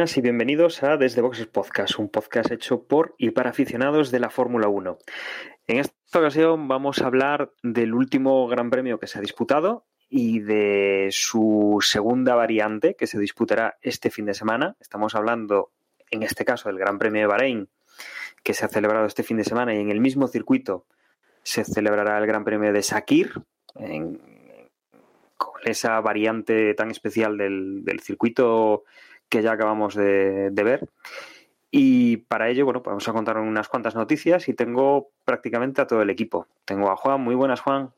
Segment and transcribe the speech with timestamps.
[0.00, 4.30] y bienvenidos a Desde Boxes Podcast, un podcast hecho por y para aficionados de la
[4.30, 4.96] Fórmula 1.
[5.66, 10.40] En esta ocasión vamos a hablar del último Gran Premio que se ha disputado y
[10.40, 14.74] de su segunda variante que se disputará este fin de semana.
[14.80, 15.70] Estamos hablando,
[16.10, 17.68] en este caso, del Gran Premio de Bahrein,
[18.42, 20.86] que se ha celebrado este fin de semana y en el mismo circuito
[21.42, 23.34] se celebrará el Gran Premio de Sakir,
[23.74, 28.84] con esa variante tan especial del circuito
[29.30, 30.88] que ya acabamos de, de ver.
[31.70, 35.86] Y para ello, bueno, pues vamos a contar unas cuantas noticias y tengo prácticamente a
[35.86, 36.46] todo el equipo.
[36.64, 37.92] Tengo a Juan, muy buenas Juan.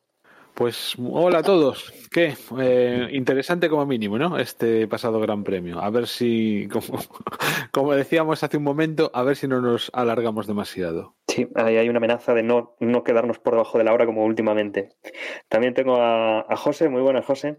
[0.54, 1.90] Pues hola a todos.
[2.10, 2.34] ¿Qué?
[2.60, 4.36] Eh, interesante como mínimo, ¿no?
[4.36, 5.80] Este pasado Gran Premio.
[5.80, 6.98] A ver si, como,
[7.72, 11.14] como decíamos hace un momento, a ver si no nos alargamos demasiado.
[11.26, 14.26] Sí, ahí hay una amenaza de no, no quedarnos por debajo de la hora como
[14.26, 14.90] últimamente.
[15.48, 17.56] También tengo a, a José, muy buenas José.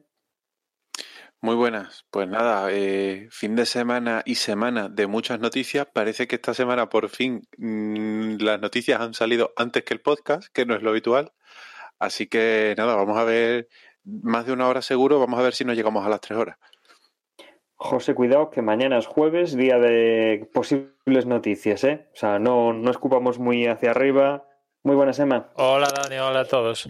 [1.44, 2.06] Muy buenas.
[2.10, 5.86] Pues nada, eh, fin de semana y semana de muchas noticias.
[5.92, 10.48] Parece que esta semana por fin mm, las noticias han salido antes que el podcast,
[10.54, 11.34] que no es lo habitual.
[12.00, 13.68] Así que nada, vamos a ver
[14.06, 15.20] más de una hora seguro.
[15.20, 16.58] Vamos a ver si nos llegamos a las tres horas.
[17.76, 22.08] José, cuidado que mañana es jueves, día de posibles noticias, ¿eh?
[22.14, 24.48] O sea, no, no escupamos muy hacia arriba.
[24.84, 25.50] Muy buenas, Emma.
[25.56, 26.88] Hola Dani, hola a todos.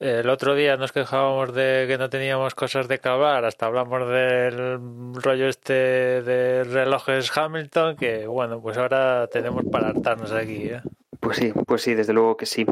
[0.00, 5.12] El otro día nos quejábamos de que no teníamos cosas de cavar, hasta hablamos del
[5.12, 5.74] rollo este
[6.22, 10.80] de relojes Hamilton, que bueno, pues ahora tenemos para hartarnos aquí, ¿eh?
[11.20, 12.64] Pues sí, pues sí, desde luego que sí.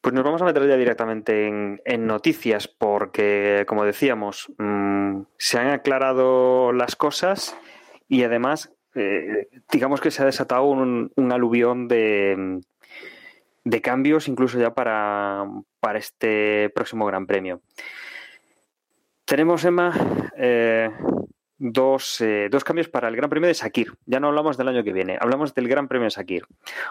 [0.00, 5.68] Pues nos vamos a meter ya directamente en, noticias porque, como decíamos, mm, se han
[5.68, 7.56] aclarado las cosas
[8.08, 12.60] y además, eh, digamos que se ha desatado un aluvión de,
[13.64, 15.46] de cambios incluso ya para,
[15.80, 17.60] para este próximo Gran Premio.
[19.24, 19.92] Tenemos, Emma,
[20.36, 20.90] eh,
[21.58, 23.92] dos, eh, dos cambios para el Gran Premio de Sakir.
[24.06, 26.46] Ya no hablamos del año que viene, hablamos del Gran Premio de Sakir.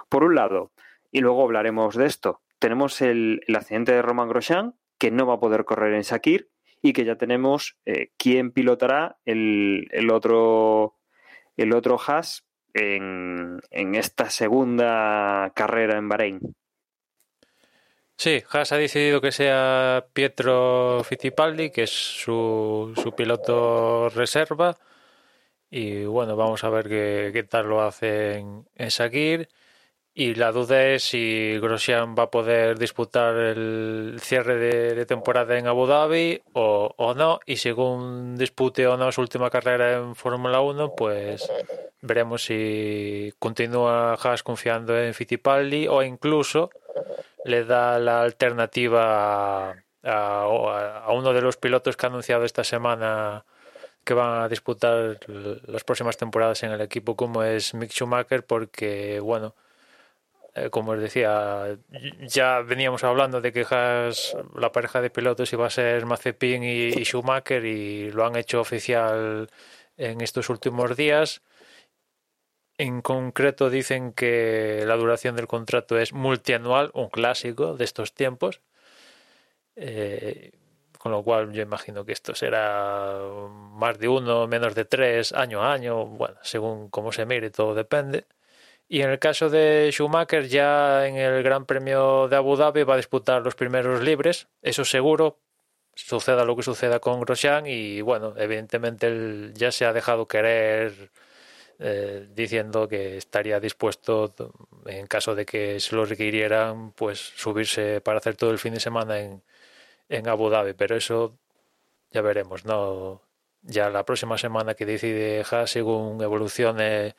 [0.08, 0.72] Por un lado,
[1.12, 5.36] y luego hablaremos de esto, tenemos el, el accidente de Roman Grosjean, que no va
[5.36, 6.50] a poder correr en Sakir,
[6.82, 10.96] y que ya tenemos eh, quién pilotará el, el otro
[11.58, 16.40] el otro Haas en, en esta segunda carrera en Bahrein.
[18.22, 24.78] Sí, Haas ha decidido que sea Pietro Fittipaldi, que es su, su piloto reserva.
[25.72, 29.50] Y bueno, vamos a ver qué, qué tal lo hace en, en Sakir.
[30.14, 35.68] Y la duda es si Grosjean va a poder disputar el cierre de, temporada en
[35.68, 37.40] Abu Dhabi o, o no.
[37.46, 41.50] Y según dispute o no su última carrera en Fórmula 1, pues
[42.02, 46.70] veremos si continúa Haas confiando en Fittipaldi o incluso
[47.46, 52.64] le da la alternativa a, a, a uno de los pilotos que ha anunciado esta
[52.64, 53.46] semana
[54.04, 59.20] que van a disputar las próximas temporadas en el equipo, como es Mick Schumacher, porque,
[59.20, 59.54] bueno,
[60.72, 61.78] como os decía,
[62.22, 63.66] ya veníamos hablando de que
[64.56, 68.60] la pareja de pilotos iba a ser Mazepin y, y Schumacher y lo han hecho
[68.60, 69.50] oficial
[69.98, 71.42] en estos últimos días.
[72.78, 78.62] En concreto dicen que la duración del contrato es multianual, un clásico de estos tiempos.
[79.76, 80.52] Eh,
[80.98, 83.18] con lo cual yo imagino que esto será
[83.74, 87.74] más de uno, menos de tres, año a año, bueno, según cómo se mire, todo
[87.74, 88.26] depende.
[88.92, 92.96] Y en el caso de Schumacher, ya en el Gran Premio de Abu Dhabi va
[92.96, 95.38] a disputar los primeros libres, eso seguro,
[95.94, 101.12] suceda lo que suceda con Grosjean y bueno, evidentemente él ya se ha dejado querer
[101.80, 104.34] eh, diciendo que estaría dispuesto,
[104.88, 108.80] en caso de que se lo requirieran, pues subirse para hacer todo el fin de
[108.80, 109.44] semana en,
[110.10, 111.38] en Abu Dhabi, pero eso
[112.12, 113.22] ya veremos, ¿no?
[113.62, 117.16] Ya la próxima semana que decide Haas según evolucione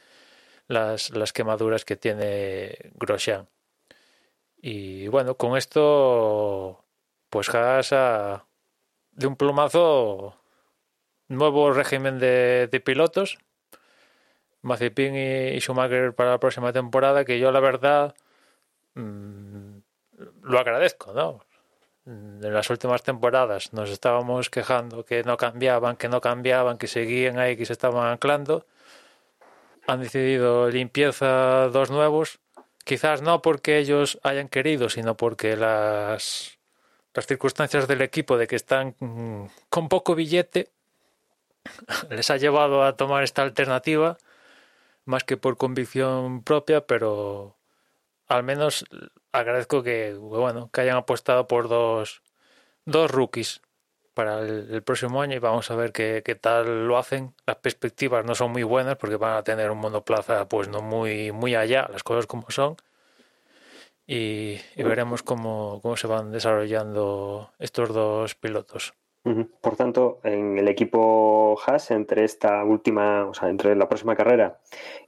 [0.70, 3.48] las, las quemaduras que tiene Grosjean.
[4.62, 6.84] Y bueno, con esto,
[7.28, 8.44] pues Haas ha,
[9.10, 10.36] de un plumazo,
[11.28, 13.38] nuevo régimen de, pilotos,
[14.62, 18.14] Mazepin y, Schumacher para la próxima temporada, que yo la verdad
[18.94, 19.78] mmm,
[20.42, 21.44] lo agradezco, ¿no?
[22.06, 27.38] En las últimas temporadas nos estábamos quejando que no cambiaban, que no cambiaban, que seguían
[27.38, 28.66] ahí, que se estaban anclando.
[29.90, 32.38] Han decidido limpieza dos nuevos,
[32.84, 36.60] quizás no porque ellos hayan querido, sino porque las
[37.12, 40.70] las circunstancias del equipo de que están mm, con poco billete
[42.10, 44.16] les ha llevado a tomar esta alternativa
[45.06, 47.56] más que por convicción propia, pero
[48.28, 48.84] al menos
[49.32, 52.22] agradezco que bueno que hayan apostado por dos
[52.84, 53.60] dos rookies
[54.20, 57.32] para el, próximo año y vamos a ver qué, tal lo hacen.
[57.46, 61.32] Las perspectivas no son muy buenas porque van a tener un monoplaza pues no muy
[61.32, 62.76] muy allá, las cosas como son.
[64.06, 68.92] Y, y veremos cómo, cómo se van desarrollando estos dos pilotos.
[69.62, 74.58] Por tanto, en el equipo Haas, entre esta última, o sea, entre la próxima carrera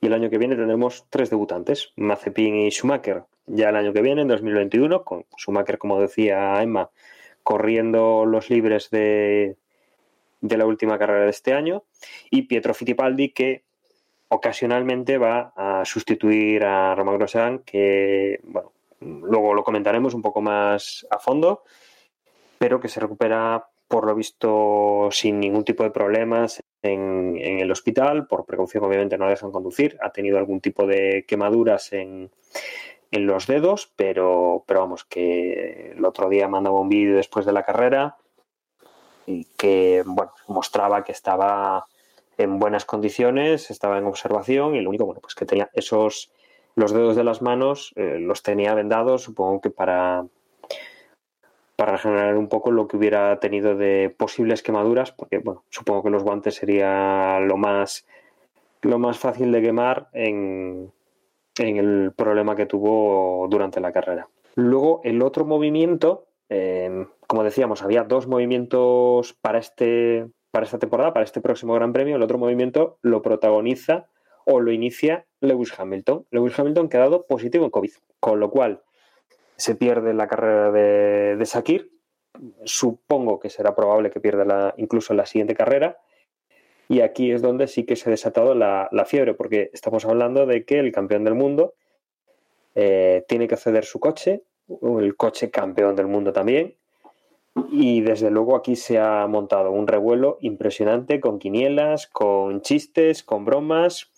[0.00, 3.24] y el año que viene, tendremos tres debutantes, Mazepin y Schumacher.
[3.44, 6.90] Ya el año que viene, en 2021, con Schumacher, como decía Emma,
[7.42, 9.56] corriendo los libres de,
[10.40, 11.84] de la última carrera de este año,
[12.30, 13.64] y Pietro Fittipaldi, que
[14.28, 21.06] ocasionalmente va a sustituir a Romain Grosjean, que, bueno, luego lo comentaremos un poco más
[21.10, 21.64] a fondo,
[22.58, 28.26] pero que se recupera por lo visto sin ningún tipo de problemas en, el hospital.
[28.26, 29.98] Por precaución, obviamente, no dejan conducir.
[30.00, 32.30] Ha tenido algún tipo de quemaduras en,
[33.18, 37.62] los dedos, pero, pero vamos, que el otro día mandaba un vídeo después de la
[37.62, 38.16] carrera
[39.26, 41.86] y que bueno, mostraba que estaba
[42.38, 46.32] en buenas condiciones, estaba en observación y lo único, bueno, pues que tenía esos,
[46.74, 50.26] los dedos de las manos, eh, los tenía vendados, supongo que para,
[51.76, 56.10] para regenerar un poco lo que hubiera tenido de posibles quemaduras, porque bueno, supongo que
[56.10, 58.06] los guantes sería lo más
[58.80, 60.92] lo más fácil de quemar en,
[61.58, 64.28] el problema que tuvo durante la carrera.
[64.54, 71.14] Luego, el otro movimiento, em, como decíamos, había dos movimientos para este para esta temporada,
[71.14, 72.16] para este próximo Gran Premio.
[72.16, 74.06] El otro movimiento lo protagoniza
[74.44, 76.26] o lo inicia Lewis Hamilton.
[76.30, 78.82] Lewis Hamilton ha quedado positivo en COVID, con lo cual
[79.56, 81.90] se pierde la carrera de, de Sakir.
[82.64, 85.96] Supongo que será probable que pierda incluso la siguiente carrera.
[86.92, 90.66] Y aquí es donde sí que se ha desatado la, fiebre, porque estamos hablando de
[90.66, 91.72] que el campeón del mundo
[92.74, 94.42] eh, tiene que ceder su coche,
[94.82, 96.76] el coche campeón del mundo también.
[97.70, 103.46] Y desde luego aquí se ha montado un revuelo impresionante con quinielas, con chistes, con
[103.46, 104.10] bromas,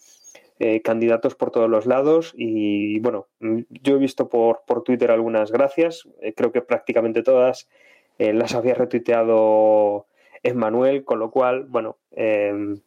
[0.59, 3.29] eh, candidatos por todos los lados y bueno,
[3.71, 7.69] yo he visto por, por Twitter algunas gracias, eh, creo que prácticamente todas
[8.19, 10.07] las había retuiteado
[10.45, 12.81] Emmanuel, con lo cual, bueno, em,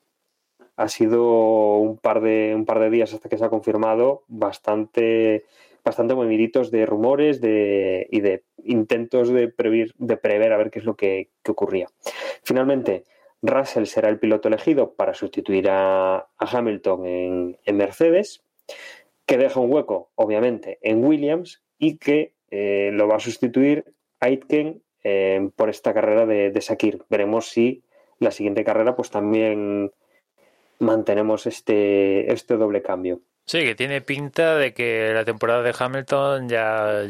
[0.77, 5.43] ha sido un par, de, un par de días hasta que se ha confirmado bastante
[5.83, 10.79] bastante moviditos de rumores de, y de intentos de prever, de prever a ver qué
[10.79, 11.87] es lo que, que ocurría.
[12.43, 13.05] Finalmente,
[13.41, 18.43] Russell será el piloto elegido para sustituir a, Hamilton en, Mercedes,
[19.25, 24.81] que deja un hueco, obviamente, en Williams y que eh, lo va a sustituir Aitken
[25.09, 27.03] eh, por esta carrera de, de Sakir.
[27.09, 27.81] Veremos si
[28.19, 29.91] la siguiente carrera pues también
[30.79, 33.21] mantenemos este, este doble cambio.
[33.45, 37.03] Sí, que tiene pinta de que la temporada de Hamilton ya,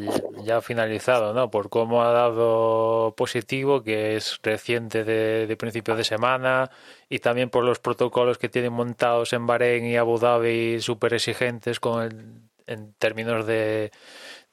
[0.44, 1.50] ya ha finalizado, ¿no?
[1.50, 6.70] Por cómo ha dado positivo, que es reciente de, de principio de semana,
[7.10, 11.80] y también por los protocolos que tienen montados en Bahrein y Abu Dhabi, súper exigentes
[11.80, 13.92] con en términos de,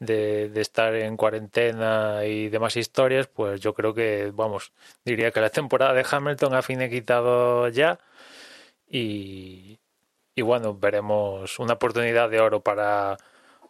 [0.05, 4.73] de, estar en cuarentena y demás historias, pues yo creo que, vamos,
[5.05, 7.99] diría que la temporada de Hamilton ha finiquitado ya
[8.89, 9.79] y,
[10.35, 13.17] y bueno, veremos una oportunidad de oro para,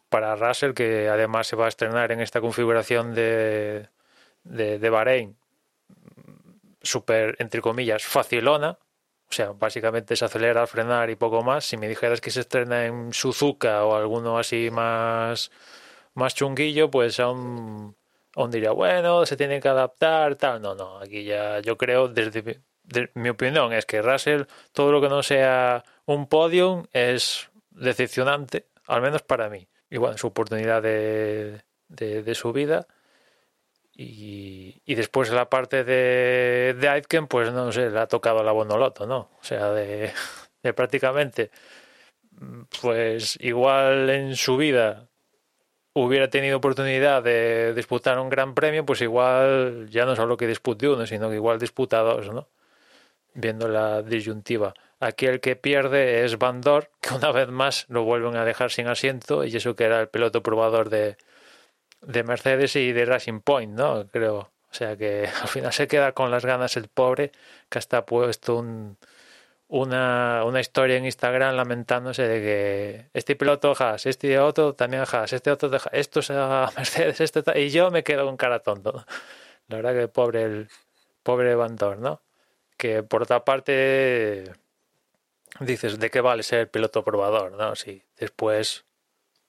[0.08, 3.88] para Russell, que además se va a estrenar en esta configuración de,
[4.44, 5.36] de, de Bahrein,
[6.82, 8.78] súper, entre comillas, facilona.
[9.28, 11.64] O sea, básicamente se acelera al frenar y poco más.
[11.64, 15.50] Si me dijeras que se estrena en Suzuka o alguno así más,
[16.14, 17.96] más chunguillo, pues aún,
[18.34, 20.62] aún diría, bueno, se tiene que adaptar, tal.
[20.62, 22.62] No, no, aquí ya yo creo, desde
[23.14, 24.42] mi opinión, es que Russell,
[24.72, 29.68] todo lo que no sea un podium es decepcionante, al menos para mí.
[29.90, 32.86] Y bueno, su oportunidad de, de, su vida.
[33.96, 38.50] Y, y, después la parte de, de Aitken, pues no sé, le ha tocado la
[38.50, 39.30] bonoloto, ¿no?
[39.40, 40.12] O sea, de,
[40.64, 41.52] de prácticamente,
[42.82, 45.08] pues igual en su vida
[45.94, 50.88] hubiera tenido oportunidad de disputar un gran premio, pues igual ya no solo que dispute
[50.88, 52.48] uno, sino que igual disputa dos, ¿no?
[53.34, 54.74] Viendo la disyuntiva.
[55.00, 58.70] Aquí el que pierde es Van Dor, que una vez más lo vuelven a dejar
[58.70, 61.16] sin asiento, y eso que era el piloto probador de,
[62.02, 64.06] de Mercedes y de Racing Point, ¿no?
[64.08, 64.50] Creo.
[64.70, 67.30] O sea que al final se queda con las ganas el pobre,
[67.68, 68.98] que hasta puesto un,
[69.68, 75.32] una, una historia en Instagram lamentándose de que este piloto Haas, este otro también Haas,
[75.32, 78.60] este otro de Haas, esto es a Mercedes, este y yo me quedo con cara
[78.60, 79.04] tonto.
[79.68, 80.68] La verdad que pobre el
[81.22, 82.22] pobre Bandor, ¿no?
[82.76, 84.52] Que por otra parte
[85.60, 87.52] dices, ¿de qué vale ser piloto probador?
[87.52, 87.74] ¿no?
[87.76, 88.84] Si después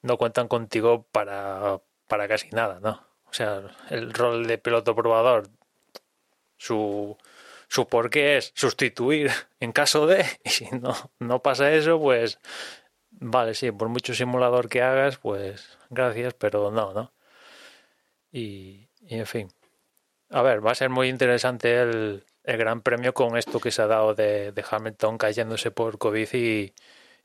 [0.02, 3.04] no cuentan contigo para, para casi nada, ¿no?
[3.26, 5.50] O sea, el rol de piloto probador,
[6.58, 7.18] su,
[7.68, 12.40] su porqué es sustituir en caso de, y si no, no pasa eso, pues
[13.12, 17.14] vale, sí, por mucho simulador que hagas, pues gracias, pero no, ¿no?
[18.32, 19.50] Y, y en fin.
[20.30, 23.82] A ver, va a ser muy interesante el, el Gran Premio con esto que se
[23.82, 26.74] ha dado de, de Hamilton cayéndose por COVID y,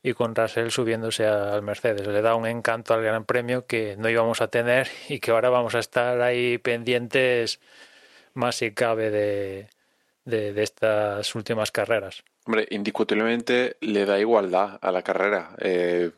[0.03, 2.07] y con Russell subiéndose al Mercedes.
[2.07, 5.51] Le da un encanto al Gran Premio que no íbamos a tener y que ahora
[5.51, 7.61] vamos a estar ahí pendientes
[8.35, 9.69] más si cabe de,
[10.31, 12.23] de, estas últimas carreras.
[12.47, 15.55] Hombre, indiscutiblemente le da igualdad a la carrera.
[15.61, 16.11] Eh,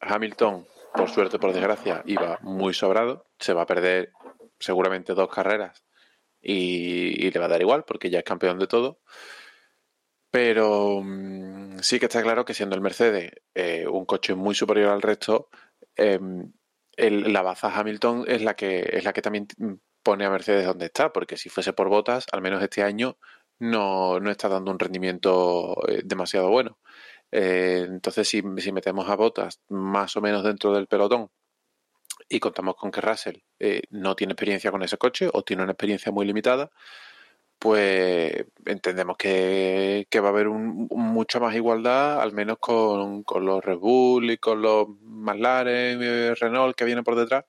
[0.00, 3.26] Hamilton, por suerte, por desgracia, iba muy sobrado.
[3.38, 4.12] Se va a perder
[4.58, 5.84] seguramente dos carreras
[6.40, 9.00] y, le va a dar igual porque ya es campeón de todo.
[10.30, 14.90] Pero mm, sí que está claro que siendo el Mercedes eh, un coche muy superior
[14.90, 15.48] al resto,
[15.96, 16.52] el-
[17.32, 19.48] la baza Hamilton es la que es la que también
[20.02, 23.16] pone a Mercedes donde está, porque si fuese por botas, al menos este año
[23.60, 26.78] no, no está dando un rendimiento eh, demasiado bueno.
[27.32, 31.30] Eh, entonces, si, si metemos a botas más o menos dentro del pelotón
[32.28, 35.72] y contamos con que Russell eh, no tiene experiencia con ese coche o tiene una
[35.72, 36.70] experiencia muy limitada,
[37.58, 43.44] pues entendemos que, que va a haber un, mucha más igualdad, al menos con, con
[43.44, 47.44] los Red Bull y con los McLaren, Renault que vienen por detrás,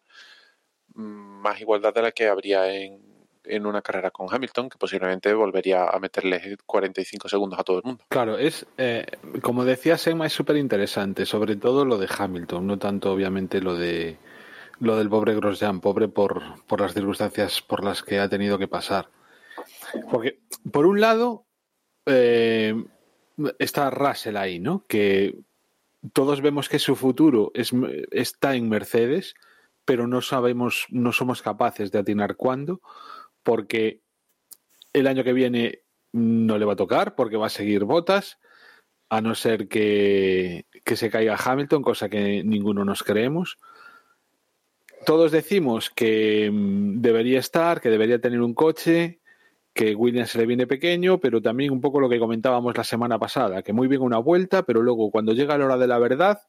[0.95, 3.01] más igualdad de la que habría en,
[3.43, 7.83] en una carrera con Hamilton, que posiblemente volvería a meterle 45 segundos a todo el
[7.83, 8.03] mundo.
[8.09, 9.05] Claro, es eh,
[9.41, 13.75] como decía Sema, es súper interesante, sobre todo lo de Hamilton, no tanto obviamente lo
[13.75, 14.17] de
[14.79, 18.67] lo del pobre Grosjean, pobre por, por las circunstancias por las que ha tenido que
[18.67, 19.09] pasar.
[20.09, 20.39] Porque,
[20.71, 21.45] por un lado,
[22.07, 22.73] eh,
[23.59, 24.83] está Russell ahí, ¿no?
[24.87, 25.35] Que
[26.13, 27.71] todos vemos que su futuro es,
[28.09, 29.35] está en Mercedes,
[29.85, 32.81] pero no sabemos, no somos capaces de atinar cuándo,
[33.43, 34.01] porque
[34.93, 35.83] el año que viene
[36.13, 38.39] no le va a tocar, porque va a seguir botas,
[39.09, 43.57] a no ser que, que se caiga Hamilton, cosa que ninguno nos creemos.
[45.05, 49.19] Todos decimos que mm, debería estar, que debería tener un coche,
[49.73, 53.63] que Williams le viene pequeño, pero también un poco lo que comentábamos la semana pasada,
[53.63, 56.41] que muy bien una vuelta, pero luego cuando llega la hora de la verdad,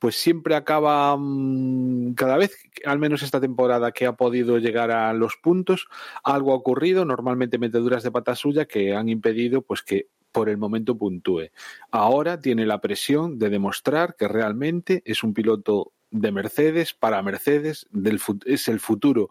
[0.00, 5.12] pues siempre acaba, mm, cada vez, al menos esta temporada que ha podido llegar a
[5.12, 5.88] los puntos,
[6.24, 10.56] algo ha ocurrido, normalmente meteduras de pata suya que han impedido pues que por el
[10.56, 11.50] momento puntúe.
[11.90, 17.86] Ahora tiene la presión de demostrar que realmente es un piloto de Mercedes, para Mercedes,
[17.90, 19.28] del, es el futuro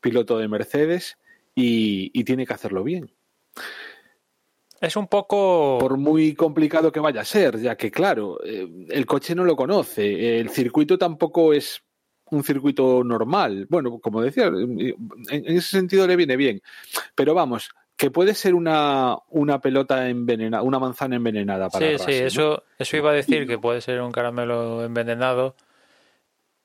[0.00, 1.18] piloto de Mercedes
[1.54, 3.10] y tiene que hacerlo bien.
[4.80, 5.78] Es un poco...
[5.80, 9.56] Por muy complicado que vaya a ser, ya que claro, eh, el coche no lo
[9.56, 11.82] conoce, el circuito tampoco es
[12.30, 13.66] un circuito normal.
[13.68, 14.78] Bueno, como decía, en,
[15.30, 16.62] en ese sentido le viene bien.
[17.14, 22.14] Pero vamos, que puede ser una, una pelota envenenada, una manzana envenenada para Sí, Russell,
[22.14, 22.26] sí, ¿no?
[22.26, 25.56] eso, eso iba a decir que puede ser un caramelo envenenado,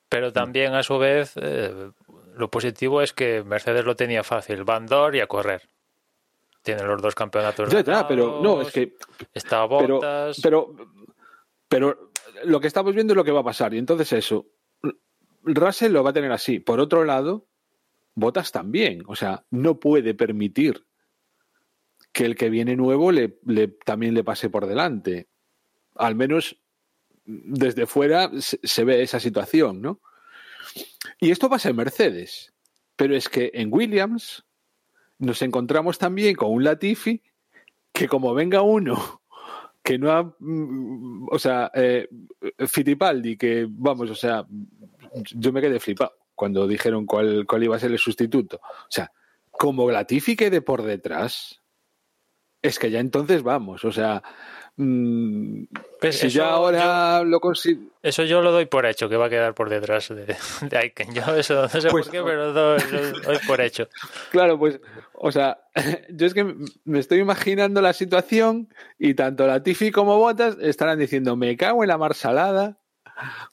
[0.08, 1.90] pero también a su vez eh,
[2.36, 5.62] lo positivo es que Mercedes lo tenía fácil, Van Dor y a correr.
[6.64, 7.70] Tienen los dos campeonatos.
[7.70, 8.94] Ya, ya, pero no, es que
[9.32, 10.40] Está Bottas.
[10.42, 10.74] pero,
[11.68, 12.10] pero
[12.44, 13.72] lo que estamos viendo es lo que va a pasar.
[13.74, 14.46] Y entonces eso,
[15.42, 16.58] Russell lo va a tener así.
[16.60, 17.46] Por otro lado,
[18.14, 19.02] Bottas también.
[19.06, 20.86] O sea, no puede permitir
[22.12, 25.28] que el que viene nuevo le, le- también le pase por delante.
[25.96, 26.56] Al menos
[27.26, 30.00] desde fuera se, se ve esa situación, ¿no?
[31.20, 32.54] Y esto pasa en Mercedes.
[32.96, 34.43] Pero es que en Williams
[35.24, 37.22] nos encontramos también con un Latifi
[37.92, 39.20] que como venga uno
[39.82, 42.08] que no ha, mm, o sea, eh,
[42.66, 44.46] Fittipaldi, que vamos, o sea,
[45.34, 48.56] yo me quedé flipado cuando dijeron cuál, cuál iba a ser el sustituto.
[48.64, 49.12] O sea,
[49.50, 51.60] como Latifi quede por detrás,
[52.62, 54.22] es que ya entonces vamos, o sea,
[54.76, 55.64] mm,
[56.00, 57.82] Pues si eso ya ahora lo consigo.
[58.02, 60.34] Eso yo lo doy por hecho, que va a quedar por detrás de,
[60.66, 61.12] de Aiken.
[61.14, 63.86] Yo eso no sé Pues- por qué, pero lo lo doy por hecho.
[64.32, 64.80] Claro, pues,
[65.16, 65.58] o sea,
[66.10, 66.54] yo es que
[66.84, 68.68] me estoy imaginando la situación
[68.98, 72.78] y tanto Latifi como Botas estarán diciendo, me cago en la marsalada.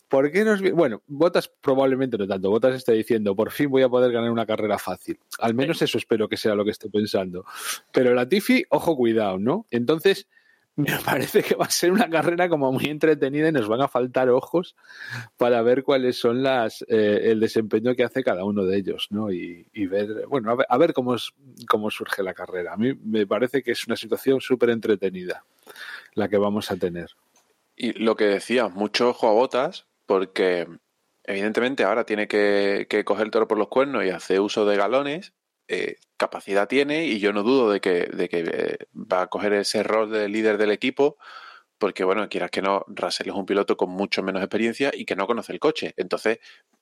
[0.08, 0.62] ¿Por qué nos...
[0.62, 2.50] vi-?" Bueno, Botas probablemente no tanto.
[2.50, 5.20] Botas está diciendo, por fin voy a poder ganar una carrera fácil.
[5.40, 7.46] Al menos eso espero que sea lo que esté pensando.
[7.92, 9.68] Pero Latifi, ojo, cuidado, ¿no?
[9.70, 10.28] Entonces,
[10.78, 13.88] me parece que va a ser una carrera como muy entretenida y nos van a
[13.88, 14.76] faltar ojos
[15.38, 19.32] para ver cuáles son las eh, el desempeño que hace cada uno de ellos, ¿no?
[19.32, 21.32] Y, y ver, bueno, a ver, a ver cómo, es-
[21.70, 22.74] cómo surge la carrera.
[22.74, 25.44] A mí me parece que es una situación súper entretenida
[26.14, 27.10] la que vamos a tener.
[27.76, 30.68] Y lo que decía, mucho ojo a botas, porque
[31.24, 34.78] evidentemente ahora tiene que, que coger el toro por los cuernos y hacer uso de
[34.78, 35.34] galones.
[35.74, 39.54] Eh, capacidad tiene y yo no dudo de que, de que eh, va a coger
[39.54, 41.18] ese rol de líder del equipo,
[41.78, 45.16] porque bueno, quieras que no, Russell es un piloto con mucho menos experiencia y que
[45.16, 45.94] no conoce el coche.
[45.96, 46.40] Entonces,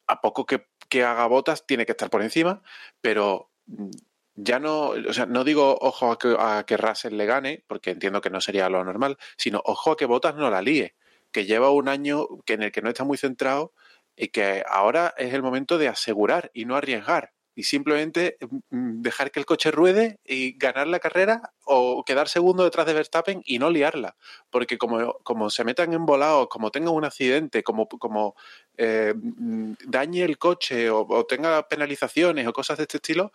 [0.07, 2.63] a poco que, que haga botas, tiene que estar por encima,
[2.99, 3.91] pero mm,
[4.33, 7.91] ya no, o sea, no digo ojo a que, a que Russell le gane, porque
[7.91, 10.95] entiendo que no sería lo normal, sino ojo a que Botas no la líe,
[11.31, 13.73] que lleva un año que en el que no está muy centrado
[14.15, 18.37] y que ahora es el momento de asegurar y no arriesgar y simplemente
[18.69, 22.93] mm, dejar que el coche ruede y ganar la carrera o quedar segundo detrás de
[22.93, 24.15] Verstappen y no liarla,
[24.49, 28.35] porque como, como se metan en volados, como tengan un accidente, como, como
[28.77, 33.33] eh, mm, dañe el coche o, o tenga penalizaciones o cosas de este estilo,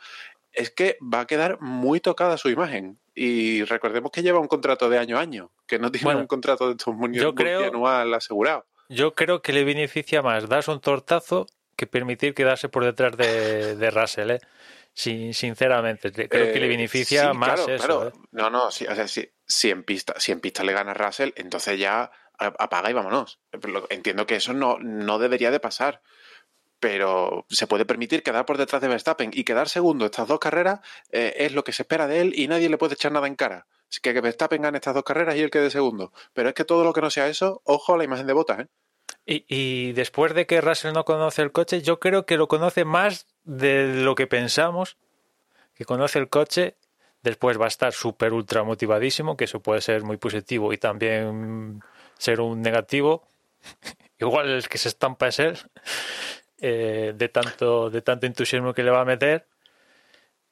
[0.55, 2.99] es que va a quedar muy tocada su imagen.
[3.15, 6.27] Y recordemos que lleva un contrato de año a año, que no tiene Bueno, un
[6.29, 8.65] contrato de estos multianual asegurado.
[8.89, 13.77] Yo creo que le beneficia más darse un tortazo que permitir quedarse por detrás de,
[13.77, 14.41] de Russell, ¿eh?
[14.93, 17.87] Sin- sinceramente, creo que le Eh, beneficia sí, más claro, eso.
[17.87, 18.09] claro.
[18.09, 18.13] ¿eh?
[18.31, 21.31] No, no, sí, o sea, si, si en pista, si en pista le gana Russell,
[21.37, 23.41] entonces ya apaga y vámonos.
[23.91, 26.01] Entiendo que eso no, no debería de pasar.
[26.81, 30.81] Pero se puede permitir quedar por detrás de Verstappen y quedar segundo estas dos carreras
[31.11, 33.37] eh, es lo que se espera de él y nadie le puede echar nada en
[33.37, 33.67] cara.
[33.89, 36.13] Así que que Verstappen gane estas dos carreras y él quede segundo.
[36.35, 38.61] Pero es que todo lo que no sea eso, ojo a la imagen de botas,
[38.61, 38.67] ¿eh?
[39.27, 42.85] Y, y después de que Russell no conoce el coche, yo creo que lo conoce
[42.85, 44.97] más de lo que pensamos,
[45.75, 46.77] que conoce el coche,
[47.23, 51.83] después va a estar súper ultra motivadísimo, que eso puede ser muy positivo y también
[52.19, 53.27] ser un negativo.
[54.19, 55.59] Igual el que se estampa es él,
[56.61, 59.47] eh, de, tanto, de tanto entusiasmo que le va a meter,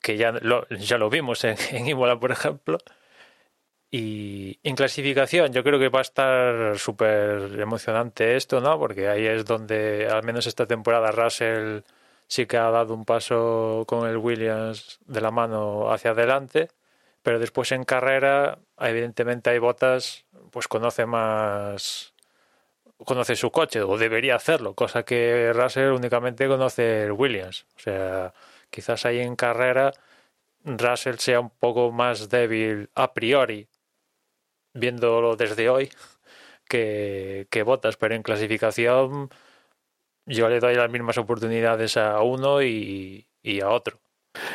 [0.01, 2.79] que ya lo, ya lo vimos en, en Imola, por ejemplo.
[3.95, 8.79] Y en clasificación, yo creo que va a estar súper emocionante esto, ¿no?
[8.79, 11.81] Porque ahí es donde, al menos esta temporada, Russell
[12.27, 16.71] sí que ha dado un paso con el Williams de la mano hacia adelante,
[17.23, 22.15] pero después en carrera, evidentemente hay botas, pues conoce más,
[23.05, 27.67] conoce su coche, o debería hacerlo, cosa que Russell únicamente conoce el Williams.
[27.77, 28.33] O sea,
[28.71, 29.93] quizás ahí en carrera
[30.65, 33.69] Russell sea un poco más débil a priori
[34.75, 35.91] viéndolo desde hoy
[36.69, 39.31] que, que Botas, pero en clasificación
[40.27, 43.99] yo le doy las mismas oportunidades a uno y, y a otro.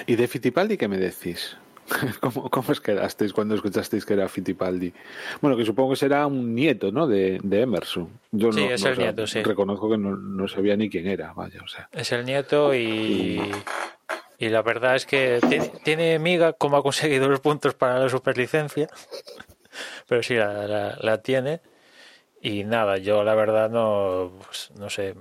[0.06, 1.58] ¿Y de Fittipaldi qué me decís?
[2.19, 4.93] ¿Cómo, ¿Cómo os quedasteis cuando escuchasteis que era Fittipaldi?
[5.41, 7.08] Bueno, que supongo que será un nieto, ¿no?
[7.08, 8.10] De, de Emerson.
[8.32, 9.43] Yo Sí, no, es no, el o sea, nieto, sí.
[9.43, 11.88] Reconozco que no, no sabía ni quién era, vaya, o sea.
[11.91, 13.39] Es el nieto y,
[14.38, 18.10] y la verdad es que tiene, tiene miga como ha conseguido los puntos para la
[18.10, 18.89] superlicencia,
[20.07, 21.61] pero sí, la, la, la tiene.
[22.41, 25.15] Y nada, yo la verdad no, pues, no sé,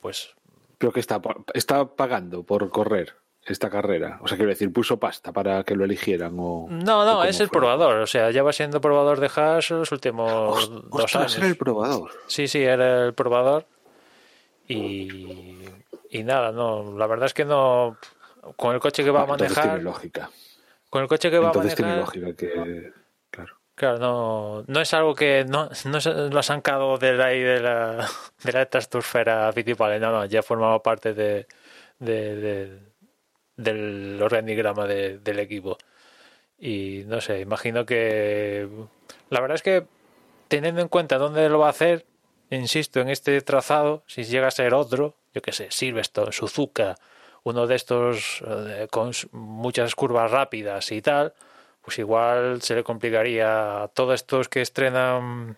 [0.00, 0.34] pues
[0.78, 1.20] Creo que está,
[1.52, 3.14] está pagando por correr
[3.44, 4.18] esta carrera.
[4.22, 6.68] O sea, quiero decir, puso pasta para que lo eligieran o...
[6.70, 7.58] No, no, es el fue.
[7.58, 7.96] probador.
[7.96, 10.30] O sea, ya va siendo probador de Haas los últimos
[10.70, 11.36] Ost- dos ostras, años.
[11.38, 12.10] era el probador.
[12.28, 13.66] Sí, sí, era el probador.
[14.68, 15.58] Y,
[16.10, 17.96] y nada, no, la verdad es que no.
[18.56, 19.64] Con el coche que va a manejar.
[19.64, 20.30] tiene lógica.
[20.88, 22.16] Con el coche que va a Entonces tiene manejar.
[22.16, 22.92] lógica que...
[23.80, 23.98] Claro.
[23.98, 28.06] No, no es algo que no, no se lo ha sacado de ahí de la,
[28.44, 31.46] de la estratosfera Fittipaldi, no, no, ya formaba parte de,
[31.98, 32.78] de- de-
[33.56, 35.78] del organigrama de- del equipo.
[36.58, 38.68] Y no sé, imagino que
[39.30, 39.86] la verdad es que
[40.48, 42.04] teniendo en cuenta dónde lo va a hacer,
[42.50, 46.96] insisto, en este trazado, si llega a ser otro, yo qué sé, Silverstone, Suzuka,
[47.44, 51.32] uno de estos eh, con muchas curvas rápidas y tal,
[51.90, 55.56] pues igual se le complicaría a todos estos que estrenan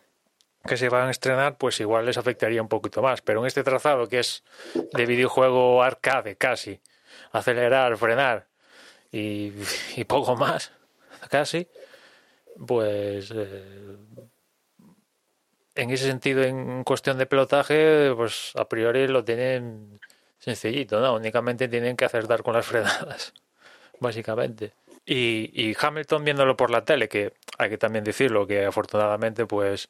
[0.67, 3.21] que se van a estrenar, pues igual les afectaría un poquito más.
[3.21, 4.43] Pero en este trazado que es
[4.95, 6.81] de videojuego arcade casi,
[7.33, 8.47] acelerar, frenar
[9.11, 9.51] y,
[10.05, 10.73] poco más,
[11.29, 11.69] casi,
[12.67, 13.97] pues eh,
[15.75, 20.01] en ese sentido, en cuestión de pilotaje, pues a priori lo tienen
[20.39, 21.15] sencillito, ¿no?
[21.15, 23.35] Únicamente tienen que acertar con las frenadas,
[24.01, 24.73] básicamente.
[25.05, 29.89] Y, Hamilton viéndolo por la tele, que hay que también decirlo, que afortunadamente pues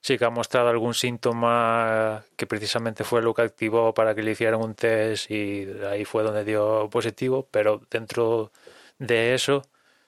[0.00, 4.32] sí que ha mostrado algún síntoma que precisamente fue lo que activó para que le
[4.32, 8.52] hicieran un test y ahí fue donde dio positivo, pero dentro
[8.98, 9.62] de eso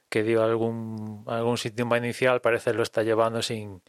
[0.09, 3.83] que dio algún, algún síntoma inicial, parece lo está llevando sin,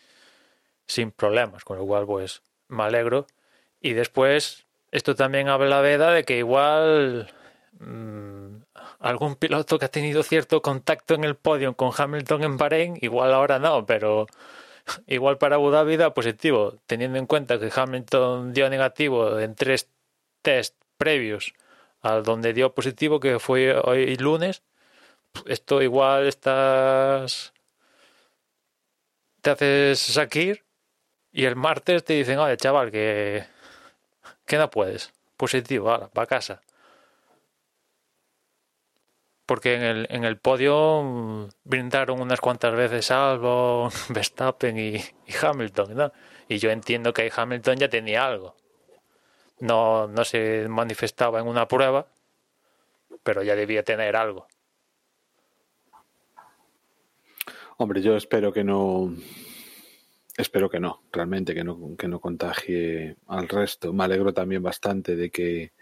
[0.87, 3.27] sin problemas, con lo cual pues me alegro.
[3.81, 7.33] Y después, esto también habla la veda de que igual
[8.99, 13.33] algún piloto que ha tenido cierto contacto en el podio con Hamilton en Bahrein, igual
[13.33, 14.27] ahora no, pero
[15.07, 19.89] igual para Abu Dhabi da positivo, teniendo en cuenta que Hamilton dio negativo en tres
[20.41, 21.53] test previos
[22.01, 24.61] al donde dio positivo, que fue hoy lunes.
[25.47, 27.53] Esto igual estás.
[29.41, 30.63] Te haces Sakir
[31.31, 33.45] y el martes te dicen, oye, chaval, que,
[34.45, 35.13] que no puedes.
[35.37, 36.61] Positivo, ahora, para casa
[39.45, 45.95] porque en el, en el podio brindaron unas cuantas veces Albon, Verstappen y, y, Hamilton,
[45.95, 46.11] ¿no?
[46.47, 48.55] Y yo entiendo que Hamilton ya tenía algo.
[49.59, 52.07] No, no se manifestaba en una prueba,
[53.23, 54.47] pero ya debía tener algo.
[57.77, 59.13] Hombre, yo espero que no.
[60.35, 63.93] Espero que no, realmente, que no, que no contagie al resto.
[63.93, 65.73] Me alegro también bastante de que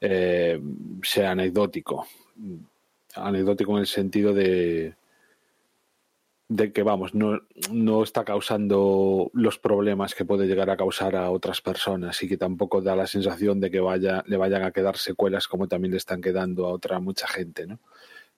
[0.00, 0.60] eh,
[1.02, 2.06] sea anecdótico
[3.14, 4.94] anecdótico en el sentido de,
[6.48, 7.40] de que, vamos, no,
[7.70, 12.36] no está causando los problemas que puede llegar a causar a otras personas y que
[12.36, 15.98] tampoco da la sensación de que vaya, le vayan a quedar secuelas como también le
[15.98, 17.78] están quedando a otra mucha gente, ¿no?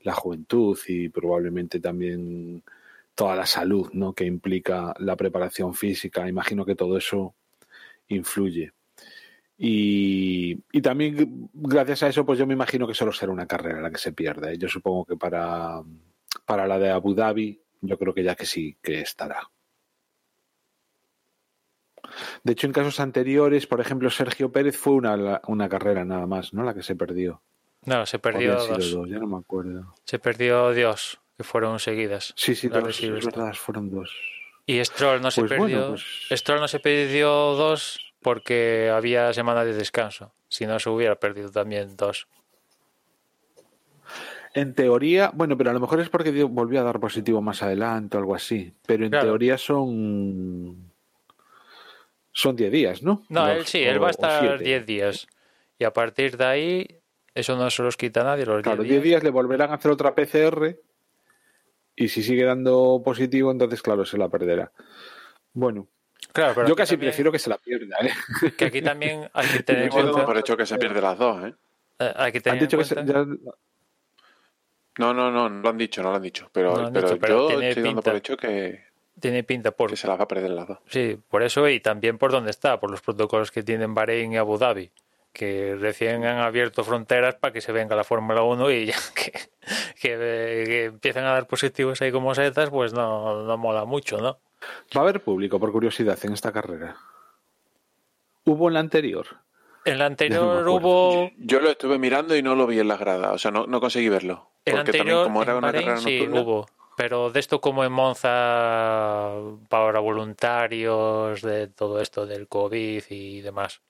[0.03, 2.63] La juventud y probablemente también
[3.15, 4.13] toda la salud, ¿no?
[4.13, 6.29] Que implica la preparación física.
[6.29, 7.35] Imagino que todo eso
[8.09, 8.73] influye.
[9.57, 13.91] Y, también gracias a eso, pues yo me imagino que solo será una carrera la
[13.91, 14.51] que se pierda.
[14.51, 14.59] ¿eh?
[14.59, 15.83] Yo supongo que para,
[16.45, 19.51] para la de Abu Dhabi, yo creo que ya que sí, que estará.
[22.43, 26.53] De hecho, en casos anteriores, por ejemplo, Sergio Pérez fue una, una carrera nada más,
[26.53, 26.63] ¿no?
[26.65, 27.43] La que se perdió.
[27.85, 28.91] No, se perdió dos.
[28.93, 29.09] dos.
[29.09, 29.95] Ya no me acuerdo.
[30.05, 32.33] Se perdió dos, que fueron seguidas.
[32.37, 34.15] Sí, sí, dos, es verdad, fueron dos.
[34.67, 35.89] Y Stroll no se pues perdió.
[35.89, 36.05] Pues
[36.41, 40.33] Stroll no se perdió dos porque había semana de descanso.
[40.49, 42.29] Si no, se hubiera perdido también dos.
[44.55, 48.17] En teoría, bueno, pero a lo mejor es porque volvió a dar positivo más adelante
[48.17, 48.75] o algo así.
[48.87, 50.93] Pero en teoría son.
[52.35, 53.25] Son 10 días, ¿no?
[53.29, 55.27] No, él sí, él va a estar 10 días.
[55.79, 56.87] Y a partir de ahí,
[57.35, 58.47] eso no se los quita nadie.
[58.47, 59.23] Los claro, 10 días.
[59.23, 60.79] le volverán a hacer otra PCR.
[61.95, 64.73] Y si sigue dando positivo, entonces, claro, se la perderá.
[65.53, 65.89] Bueno,
[66.67, 67.97] yo casi prefiero que se la pierda.
[68.01, 68.53] ¿eh?
[68.57, 70.25] Que aquí también hay que tener en cuenta.
[70.25, 71.45] por hecho que se pierde las dos.
[71.45, 71.55] ¿eh?
[71.99, 72.69] eh hay que tener
[74.99, 76.49] No, no, no, no lo han dicho, no lo han dicho.
[76.53, 78.85] Pero, pero, yo estoy dando por hecho que.
[79.21, 79.91] Tiene pinta por.
[79.91, 80.79] Que se la va a perder las dos.
[80.89, 84.37] Sí, por eso y también por dónde está, por los protocolos que tienen Bahrein y
[84.37, 84.91] Abu Dhabi.
[85.33, 89.33] Que recién han abierto fronteras para que se venga la Fórmula 1 y ya que,
[90.01, 94.39] que, que empiezan a dar positivos ahí como setas, pues no, no mola mucho, ¿no?
[94.97, 96.97] ¿Va a haber público, por curiosidad, en esta carrera?
[98.45, 99.27] ¿Hubo en la anterior?
[99.85, 101.31] En la anterior hubo.
[101.39, 103.81] Yo, lo estuve mirando y no lo vi en la grada, o sea, no, no
[103.81, 104.51] conseguí verlo.
[104.65, 106.67] En porque anterior, como era una carrera sí, hubo.
[106.97, 109.33] Pero de esto como en Monza,
[109.69, 113.81] para voluntarios, de todo esto del COVID y demás.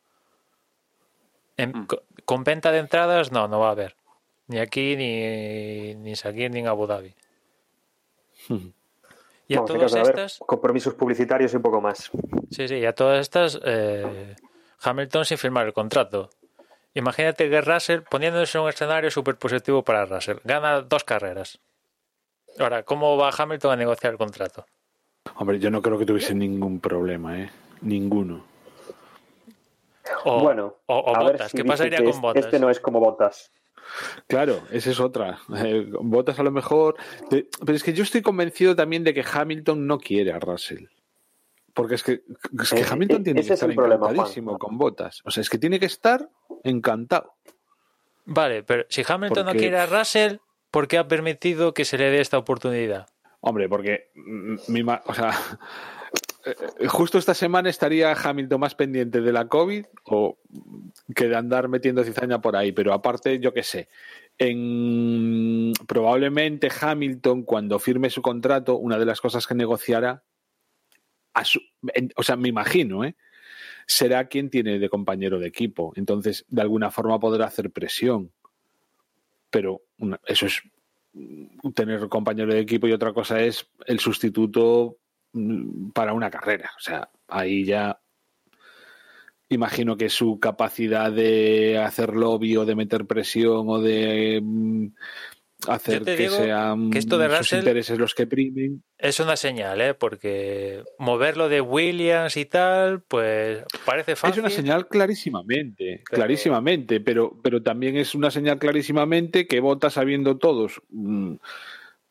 [1.59, 1.85] Mm.
[2.25, 3.97] Con venta de entradas, no, no va a haber.
[4.47, 7.15] Ni aquí, ni, ni aquí, ni en Abu Dhabi.
[9.49, 10.39] Y a todas estas.
[10.47, 12.11] compromisos publicitarios y un poco más.
[12.51, 14.37] Sí, sí, y a todas estas, eh,
[14.83, 16.31] Hamilton sin firmar el contrato.
[16.95, 21.59] Imagínate que Russell, poniéndose en un escenario súper positivo para Russell, gana dos carreras.
[22.59, 24.67] Ahora, ¿cómo va Hamilton a negociar el contrato?
[25.37, 27.51] Hombre, yo no creo que tuviese ningún problema, ¿eh?
[27.81, 28.45] Ninguno.
[30.25, 32.45] O, bueno, o, Botas, ¿qué pasaría con Botas?
[32.45, 33.53] Este no es como Botas.
[34.27, 35.39] Claro, esa es otra.
[35.57, 36.97] Eh, votas a lo mejor.
[37.31, 40.87] pero es que yo estoy convencido también de que Hamilton no quiere a Russell.
[41.75, 42.23] Porque es que,
[42.61, 45.21] es que eh, Hamilton eh, tiene que estar encantadísimo con botas.
[45.25, 46.29] O sea, es que tiene que estar
[46.65, 47.35] encantado.
[48.25, 50.37] Vale, pero si Hamilton no quiere a Russell,
[50.71, 53.07] ¿por qué ha permitido que se le dé esta oportunidad?
[53.41, 54.11] Hombre, porque
[54.69, 55.33] mi, o sea,
[56.89, 60.39] justo esta semana estaría Hamilton más pendiente de la COVID o
[61.15, 63.89] que de andar metiendo cizaña por ahí, pero aparte, yo qué sé,
[64.39, 70.23] en, probablemente Hamilton cuando firme su contrato, una de las cosas que negociará,
[72.17, 73.17] o sea, me imagino, ¿eh?
[73.87, 75.93] será quien tiene de compañero de equipo.
[75.97, 78.33] Entonces, de alguna forma podrá hacer presión.
[79.51, 79.83] Pero
[80.27, 80.63] eso es
[81.75, 84.99] tener compañero de equipo y otra cosa es el sustituto
[85.95, 86.71] para una carrera.
[86.77, 87.99] O sea, ahí ya
[89.49, 94.87] imagino que su capacidad de hacer lobby o de meter presión o de mm,
[95.69, 98.83] hacer que sean que esto de sus Russell- intereses los que primen.
[98.97, 99.93] Es una señal, ¿eh?
[99.95, 104.33] Porque moverlo de Williams y tal, pues parece fácil.
[104.33, 109.91] Es una señal clarísimamente, Pero- clarísimamente, pero, pero también es una señal clarísimamente que vota
[109.91, 110.81] sabiendo todos.
[110.89, 111.35] mm,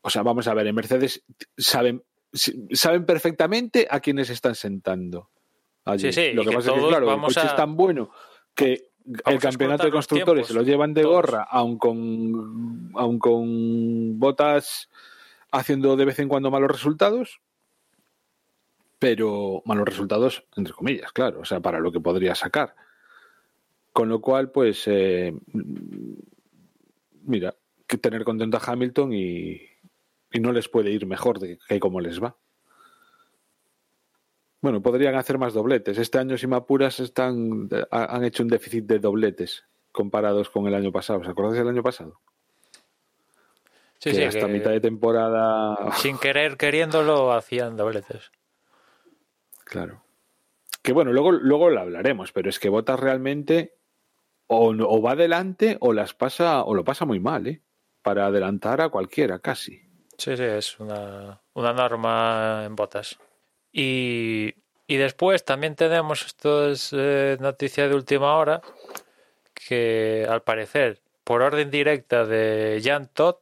[0.04, 1.24] O sea, vamos a ver, en Mercedes
[1.58, 5.30] saben, saben perfectamente a quiénes están sentando.
[5.86, 6.12] allí.
[6.12, 8.12] Sí, sí, Lo que que pasa es que, claro, el coche a- es tan bueno
[8.56, 8.89] que
[9.26, 11.15] el campeonato de constructores se lo llevan de todos.
[11.15, 14.89] gorra, aun con, aun con botas
[15.52, 17.41] haciendo de vez en cuando malos resultados,
[19.00, 22.76] pero malos resultados, entre comillas, claro, o sea, para lo que podría sacar.
[23.94, 25.34] Con lo cual, pues, eh,
[27.24, 27.56] mira,
[27.88, 29.60] que tener contento a Hamilton y,
[30.32, 32.36] y no les puede ir mejor de que como les va.
[34.62, 35.98] Bueno, podrían hacer más dobletes.
[35.98, 40.67] Este año, si me apuras, están, ha- han hecho un déficit de dobletes comparados con
[40.67, 41.20] el año pasado.
[41.20, 42.20] ¿Os acordáis del año pasado?
[43.98, 45.91] Sí, que sí, hasta que mitad de temporada.
[45.98, 48.32] sin querer queriéndolo hacían dobletes.
[49.65, 50.04] Claro.
[50.84, 53.76] Que bueno, luego, luego lo hablaremos, pero es que Botas realmente
[54.48, 57.62] o, no- o va adelante o las pasa o lo pasa muy mal, ¿eh?
[58.04, 59.82] Para adelantar a cualquiera, casi.
[60.22, 63.18] Sí, sí, es una, una norma en botas.
[63.72, 64.54] Y,
[64.86, 68.62] y después también tenemos, esto es eh, noticia de última hora,
[69.56, 73.38] que al parecer, por orden directa de Jan Todd,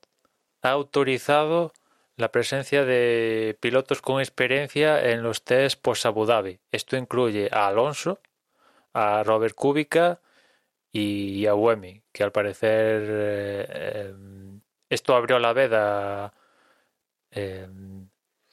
[0.61, 1.73] ha autorizado
[2.15, 6.61] la presencia de pilotos con experiencia en los test post Abu Dhabi.
[6.71, 8.21] Esto incluye a Alonso,
[8.93, 10.21] a Robert Kubica
[10.93, 14.13] y a Buemi, que al parecer eh, eh,
[14.89, 16.38] esto abrió la veda
[17.31, 17.67] eh,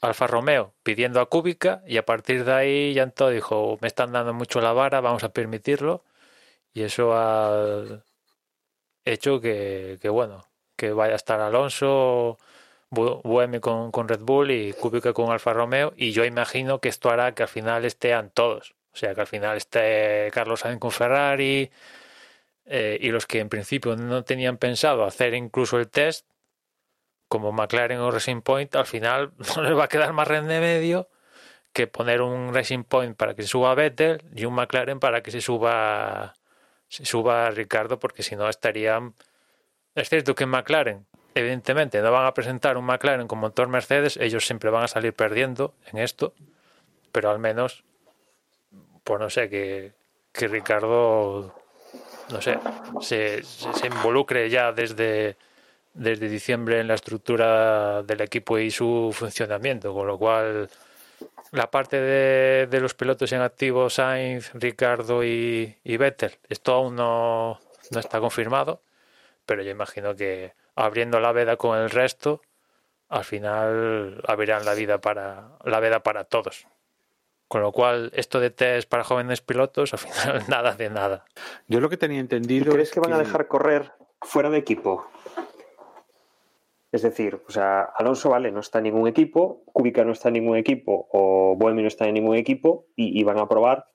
[0.01, 4.35] Alfa Romeo pidiendo a Kubica y a partir de ahí Yanto dijo me están dando
[4.35, 6.05] mucho la vara, vamos a permitirlo
[6.75, 8.05] y eso ha
[9.05, 10.45] hecho que, bueno,
[10.77, 12.39] que vaya a estar Alonso,
[12.91, 15.93] Bu- Buemi con, con Red Bull y Kubica con Alfa Romeo.
[15.97, 19.27] Y yo imagino que esto hará que al final estén todos, o sea que al
[19.27, 21.71] final esté Carlos Sainz con Ferrari
[22.67, 26.27] eh, y los que en principio no tenían pensado hacer incluso el test
[27.29, 31.09] como McLaren o Racing Point, al final no les va a quedar más remedio
[31.73, 35.31] que poner un Racing Point para que se suba Vettel y un McLaren para que
[35.31, 36.35] se suba
[36.89, 39.15] se suba Ricardo, porque si no estarían.
[39.95, 44.17] Es cierto que en McLaren, evidentemente, no van a presentar un McLaren con motor Mercedes,
[44.19, 46.35] ellos siempre van a salir perdiendo en esto,
[47.13, 47.85] pero al menos,
[49.05, 49.95] pues no sé, que,
[50.33, 51.55] que Ricardo,
[52.31, 52.59] no sé,
[53.01, 55.37] se, se involucre ya desde
[55.97, 60.69] desde diciembre en la estructura del equipo y su funcionamiento, con lo cual
[61.53, 66.97] la parte de, de los pilotos en activo, Sainz, Ricardo y, y Vettel, esto aún
[66.97, 67.59] no,
[67.91, 68.83] no está confirmado,
[69.47, 72.43] pero yo imagino que abriendo la veda con el resto,
[73.09, 76.67] al final abrirán la vida para la veda para todos.
[77.49, 81.25] Con lo cual, esto de test para jóvenes pilotos, al final nada de nada.
[81.69, 84.59] Yo lo que tenía ¿Y entendido crees es que van a dejar correr fuera de
[84.59, 85.09] equipo?
[86.93, 90.35] Es decir, o sea, Alonso, vale, no está en ningún equipo, Kubica no está en
[90.35, 93.87] ningún equipo, o Buemi no está en ningún equipo, y, y van a probar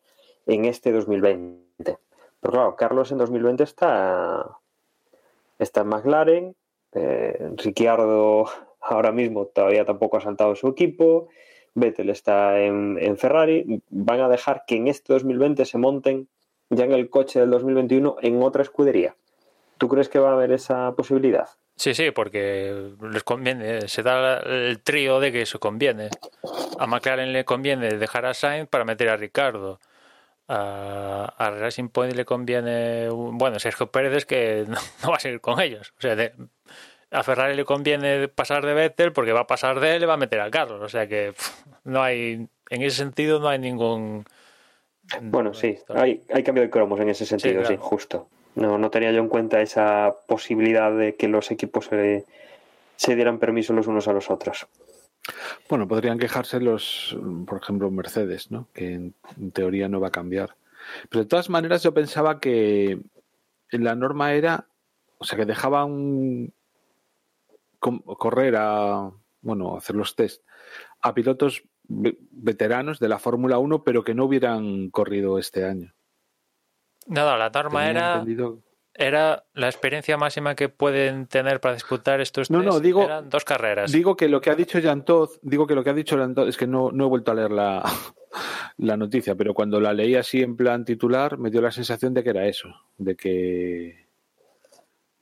[0.46, 1.98] en este 2020.
[2.42, 4.58] Pero claro, Carlos en 2020 está,
[5.60, 6.56] está en McLaren,
[6.94, 8.46] eh, Ricciardo
[8.82, 11.30] ahora mismo todavía tampoco ha saltado su equipo,
[11.74, 16.28] Vettel está en, en Ferrari, van a dejar que en este 2020 se monten
[16.70, 19.16] ya en el coche del 2021 en otra escudería.
[19.78, 21.48] ¿Tú crees que va a haber esa posibilidad?
[21.76, 26.10] Sí, sí, porque les conviene, se da el trío de que eso conviene.
[26.78, 29.80] A McLaren le conviene dejar a Sainz para meter a Ricardo.
[30.48, 35.40] A, a Racing Point le conviene, bueno, Sergio Pérez que no, no va a seguir
[35.42, 35.94] con ellos.
[35.98, 36.34] O sea, de-
[37.10, 40.14] a Ferrari le conviene pasar de Vettel porque va a pasar de él y va
[40.14, 40.82] a meter a Carlos.
[40.82, 44.26] O sea que pff, no hay, en ese sentido no hay ningún...
[45.22, 47.82] Bueno, sí, hay, hay cambio de cromos en ese sentido, sí, claro.
[47.82, 48.30] justo.
[48.56, 52.26] No, no tenía yo en cuenta esa posibilidad de que los equipos se,
[53.16, 54.68] dieran permiso los unos a los otros.
[55.70, 58.68] Bueno, podrían quejarse los, por ejemplo, Mercedes, ¿no?
[58.74, 59.14] Que en,
[59.54, 60.56] teoría no va a cambiar.
[61.10, 63.00] Pero de todas maneras yo pensaba que
[63.70, 64.68] la norma era,
[65.20, 66.52] o sea, que dejaban
[67.80, 69.12] com- correr a,
[69.42, 70.44] bueno, hacer los test
[71.02, 75.94] a pilotos ve- veteranos de la Fórmula 1, pero que no hubieran corrido este año.
[77.08, 78.60] Nada, la norma era, entendido-
[78.94, 83.30] era la experiencia máxima que pueden tener para disputar estos No, no, test digo- eran
[83.30, 83.92] dos carreras.
[83.92, 86.36] Digo que lo que ha dicho Jan Todd, digo que lo que ha dicho Jan
[86.36, 87.84] Todd, es que no, no he vuelto a leer la,
[88.78, 92.24] la noticia, pero cuando la leí así en plan titular me dio la sensación de
[92.24, 94.08] que era eso, de que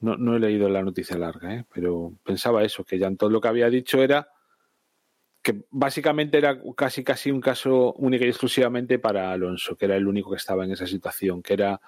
[0.01, 1.65] No, no he leído la noticia larga, ¿eh?
[1.73, 4.29] pero pensaba eso, que todo lo que había dicho era
[5.51, 10.07] que básicamente era casi casi un caso único y exclusivamente para Alonso, que era el
[10.07, 11.81] único que estaba en esa situación, que era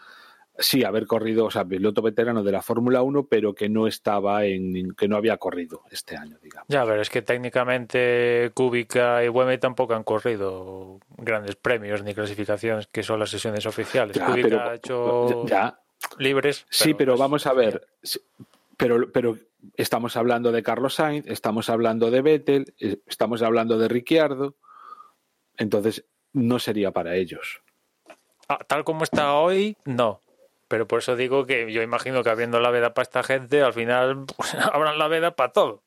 [0.58, 4.46] sí haber corrido, o sea, piloto veterano de la Fórmula 1, pero que no estaba
[4.46, 6.68] en que no había corrido este año, digamos.
[6.70, 12.88] Ya, pero es que técnicamente Kubica y Buemi tampoco han corrido grandes premios ni clasificaciones,
[12.88, 14.16] que son las sesiones oficiales.
[14.18, 15.80] Ya, Kubica pero- ha hecho Ya,
[16.18, 16.66] libres.
[16.70, 17.88] sí, pero pues, vamos a ver,
[18.78, 19.38] pero, pero
[19.76, 24.56] estamos hablando de Carlos Sainz, estamos hablando de Vettel, eh, estamos hablando de Ricciardo,
[25.58, 27.62] entonces no sería para ellos.
[28.48, 30.22] ah, tal como está hoy, no.
[30.68, 33.74] Pero por eso digo que yo imagino que habiendo la veda para esta gente, al
[33.74, 35.84] final pues, habrán la veda para todo.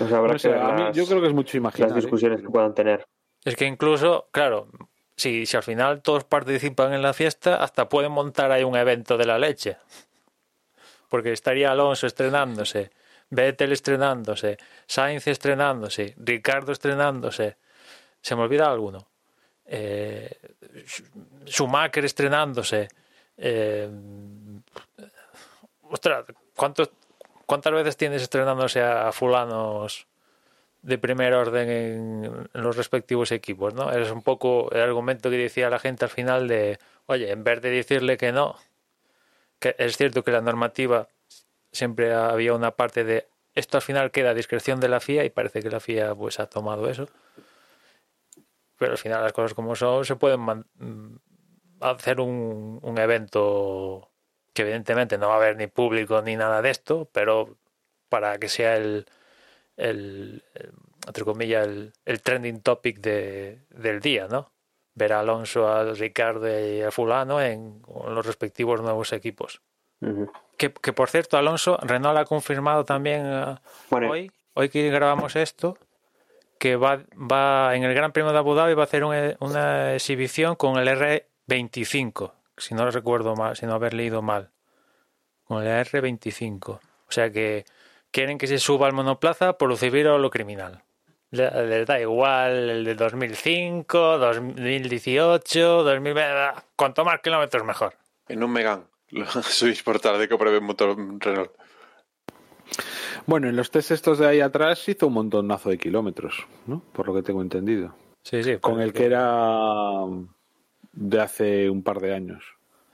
[0.00, 1.56] O sea, habrá No sé, que ver a mí- las, yo creo que es mucho
[1.56, 1.90] imaginar.
[1.90, 2.00] las ¿eh?
[2.02, 3.06] discusiones que puedan tener.
[3.44, 4.68] Es que incluso, claro,
[5.16, 9.16] si, si al final todos participan en la fiesta, hasta pueden montar ahí un evento
[9.16, 9.76] de la leche.
[11.08, 12.90] Porque estaría Alonso estrenándose,
[13.34, 17.56] Vettel estrenándose, Sainz estrenándose, Ricardo estrenándose.
[18.20, 19.06] ¿Se me olvida alguno?
[19.66, 20.30] Eh,
[20.86, 21.04] Sch-
[21.46, 22.88] Schumacher estrenándose.
[23.36, 23.88] Eh,
[25.82, 26.24] ostras,
[26.56, 26.90] ¿cuántos,
[27.46, 30.06] ¿cuántas veces tienes estrenándose a fulanos
[30.82, 33.90] de primer orden en, en los respectivos equipos, ¿no?
[33.90, 37.62] Es un poco el argumento que decía la gente al final de, oye, en vez
[37.62, 38.56] de decirle que no,
[39.58, 41.08] que es cierto que la normativa
[41.74, 45.30] siempre había una parte de esto al final queda a discreción de la FIA y
[45.30, 47.08] parece que la FIA pues ha tomado eso.
[48.78, 51.18] Pero al final las cosas como son se pueden mm,
[51.80, 54.10] hacer un, un evento
[54.52, 57.56] que evidentemente no va a haber ni público ni nada de esto, pero
[58.08, 59.06] para que sea el,
[59.76, 60.44] el,
[61.06, 61.66] entre comillas,
[62.04, 64.52] el, trending topic de, del día, ¿no?
[64.94, 69.60] Ver a Alonso, a Ricardo y a Fulano en, los respectivos nuevos equipos.
[70.56, 73.56] Que, que por cierto, Alonso, Renault ha confirmado también eh,
[73.90, 75.76] Bueno, hoy, hoy que grabamos esto,
[76.58, 79.94] que va, va en el Gran Premio de Abu Dhabi va a hacer un- una
[79.94, 84.50] exhibición con el R25, si no lo recuerdo mal, si no haber leído mal,
[85.44, 86.68] con el R25.
[86.70, 86.80] O
[87.12, 87.64] sea que
[88.12, 90.82] quieren que se suba al monoplaza por lo civil o lo criminal.
[91.30, 96.14] Le- Les da igual el de 2005, 2018, 2000,
[96.76, 97.94] cuanto más kilómetros mejor.
[98.28, 98.84] En un Megan.
[99.42, 101.52] Subís por tarde que pruebe motor Renault.
[103.26, 106.82] Bueno, en los test estos de ahí atrás hizo un montonazo de kilómetros, ¿no?
[106.92, 107.94] Por lo que tengo entendido.
[108.22, 108.56] Sí, sí.
[108.58, 110.02] Con el que era
[110.92, 112.44] de hace un par de años.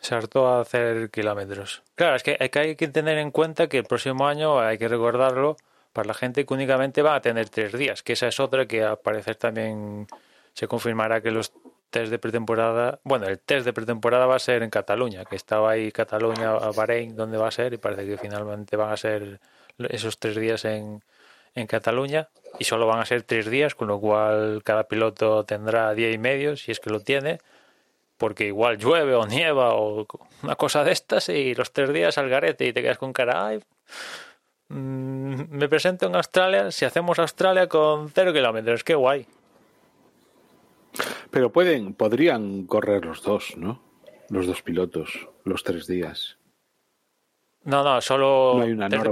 [0.00, 1.82] Se hartó a hacer kilómetros.
[1.94, 4.78] Claro, es que hay, que hay que tener en cuenta que el próximo año hay
[4.78, 5.56] que recordarlo
[5.92, 8.82] para la gente que únicamente va a tener tres días, que esa es otra que
[8.82, 10.06] al parecer también
[10.54, 11.52] se confirmará que los
[11.90, 15.72] test de pretemporada, bueno, el test de pretemporada va a ser en Cataluña, que estaba
[15.72, 19.40] ahí Cataluña, Bahrein, donde va a ser, y parece que finalmente van a ser
[19.78, 21.02] esos tres días en,
[21.54, 25.92] en Cataluña, y solo van a ser tres días, con lo cual cada piloto tendrá
[25.94, 27.38] día y medio, si es que lo tiene,
[28.20, 30.06] porque igual llueve o nieva o
[30.42, 33.46] una cosa de estas y los tres días al garete y te quedas con cara,
[33.46, 33.60] ay,
[34.68, 39.26] mm, me presento en Australia, si hacemos Australia con cero kilómetros, qué guay.
[41.30, 43.82] Pero pueden, podrían correr los dos, ¿no?
[44.28, 46.38] Los dos pilotos, los tres días.
[47.64, 49.02] No, no, solo No hay una desde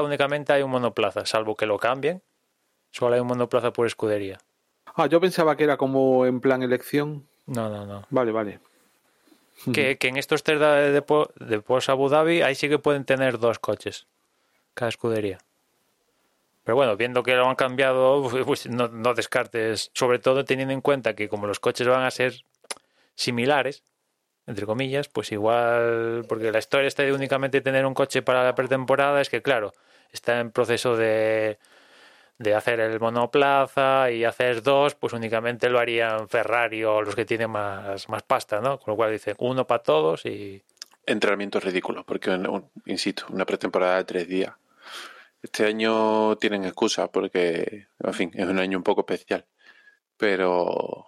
[0.00, 2.22] que- únicamente hay un monoplaza, salvo que lo cambien,
[2.90, 4.38] solo hay un monoplaza por escudería.
[4.94, 7.26] Ah, yo pensaba que era como en plan elección.
[7.46, 8.06] No, no, no.
[8.10, 8.60] Vale, vale.
[9.74, 11.02] Que, que en estos test de, de,
[11.36, 14.06] de Abu Dhabi, ahí sí que pueden tener dos coches,
[14.74, 15.38] cada escudería.
[16.64, 20.80] Pero bueno, viendo que lo han cambiado, pues no, no descartes, sobre todo teniendo en
[20.80, 22.44] cuenta que como los coches van a ser
[23.14, 23.84] similares,
[24.46, 28.54] entre comillas, pues igual, porque la historia está de únicamente tener un coche para la
[28.54, 29.72] pretemporada, es que claro,
[30.12, 31.58] está en proceso de,
[32.38, 37.24] de hacer el monoplaza y hacer dos, pues únicamente lo harían Ferrari o los que
[37.24, 38.78] tienen más, más pasta, ¿no?
[38.78, 40.62] Con lo cual dicen uno para todos y
[41.06, 42.38] Entrenamiento ridículo, porque,
[42.86, 44.52] insisto, una pretemporada de tres días.
[45.42, 49.46] Este año tienen excusa porque, en fin, es un año un poco especial.
[50.16, 51.06] Pero,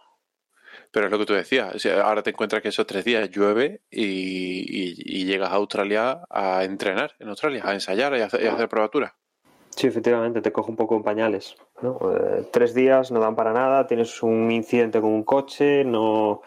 [0.90, 1.84] pero es lo que tú decías.
[1.86, 7.28] ahora te encuentras que esos tres días llueve y, llegas a Australia a entrenar en
[7.28, 9.12] Australia, a ensayar y a hacer, hacer probaturas.
[9.70, 11.56] Sí, efectivamente, te coge un poco en pañales.
[11.82, 16.42] Eh, tres días no dan para nada, tienes un incidente con un coche, no,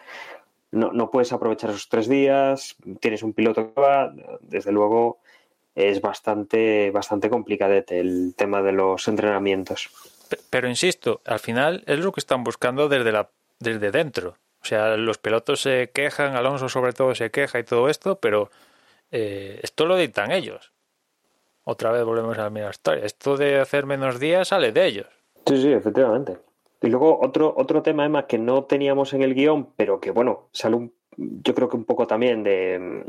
[0.70, 5.18] no puedes aprovechar esos tres días, tienes un piloto que va, desde luego
[5.76, 9.90] es bastante, bastante complicadete el tema de los entrenamientos.
[10.28, 13.28] Pe- Pero insisto, al final es lo que están buscando desde, la,
[13.60, 14.36] desde dentro.
[14.62, 18.50] O sea, los pilotos se quejan, Alonso sobre todo se queja y todo esto, pero
[19.12, 20.72] eh, esto lo dictan ellos.
[21.64, 23.04] otra vez volvemos a la misma historia.
[23.04, 25.06] Esto de hacer menos días sale de ellos.
[25.46, 26.38] Sí, sí, efectivamente.
[26.82, 30.48] Y luego otro, otro tema, Emma, que no teníamos en el guion, pero que bueno,
[30.52, 33.04] sale un, yo creo que un poco también de,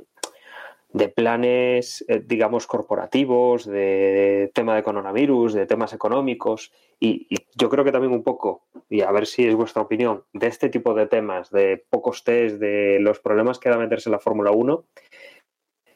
[0.90, 7.84] de planes, eh, digamos, corporativos, de tema de coronavirus, de temas económicos, y, yo creo
[7.84, 11.08] que también un poco, y a ver si es vuestra opinión, de este tipo de
[11.08, 14.86] temas, de pocos test, de los problemas que da meterse en la Fórmula 1,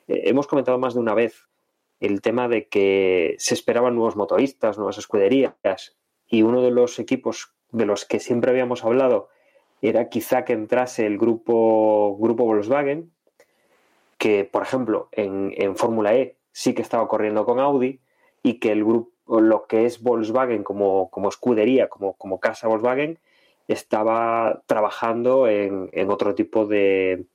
[0.08, 1.48] eh, hemos comentado más de una vez
[2.00, 5.56] el tema de que se esperaban nuevos motoristas, nuevas escuderías,
[6.28, 9.30] y uno de los equipos de los que siempre habíamos hablado
[9.82, 13.12] era quizá que entrase el grupo, grupo Volkswagen,
[14.22, 18.00] que por ejemplo en, en Fórmula E sí que estaba corriendo con Audi
[18.44, 19.10] y que el grupo,
[19.42, 23.18] lo que es Volkswagen como, como escudería, como, como casa Volkswagen,
[23.68, 27.26] estaba trabajando en, en otro tipo de,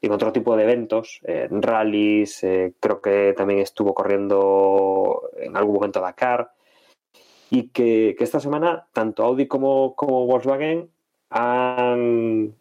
[0.00, 5.74] en otro tipo de eventos, en rallies, eh, creo que también estuvo corriendo en algún
[5.74, 6.50] momento Dakar,
[7.50, 10.88] y que, esta semana tanto Audi como, como Volkswagen
[11.28, 12.54] han,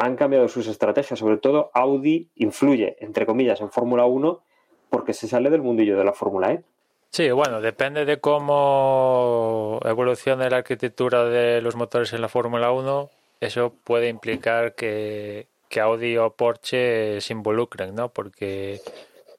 [0.00, 4.42] han, cambiado sus estrategias, sobre todo Audi influye, entre comillas, en Fórmula 1
[4.90, 6.64] porque se sale del mundillo de la Fórmula E.
[7.10, 13.10] Sí, bueno, depende de cómo evolucione la arquitectura de los motores en la Fórmula 1,
[13.40, 15.48] eso puede implicar que,
[15.80, 18.10] Audi o Porsche se involucren, ¿no?
[18.10, 18.80] Porque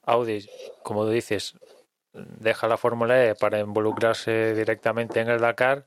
[0.04, 0.46] Audi,
[0.82, 1.54] como dices,
[2.12, 5.84] deja la Fórmula E para involucrarse directamente en el Dakar,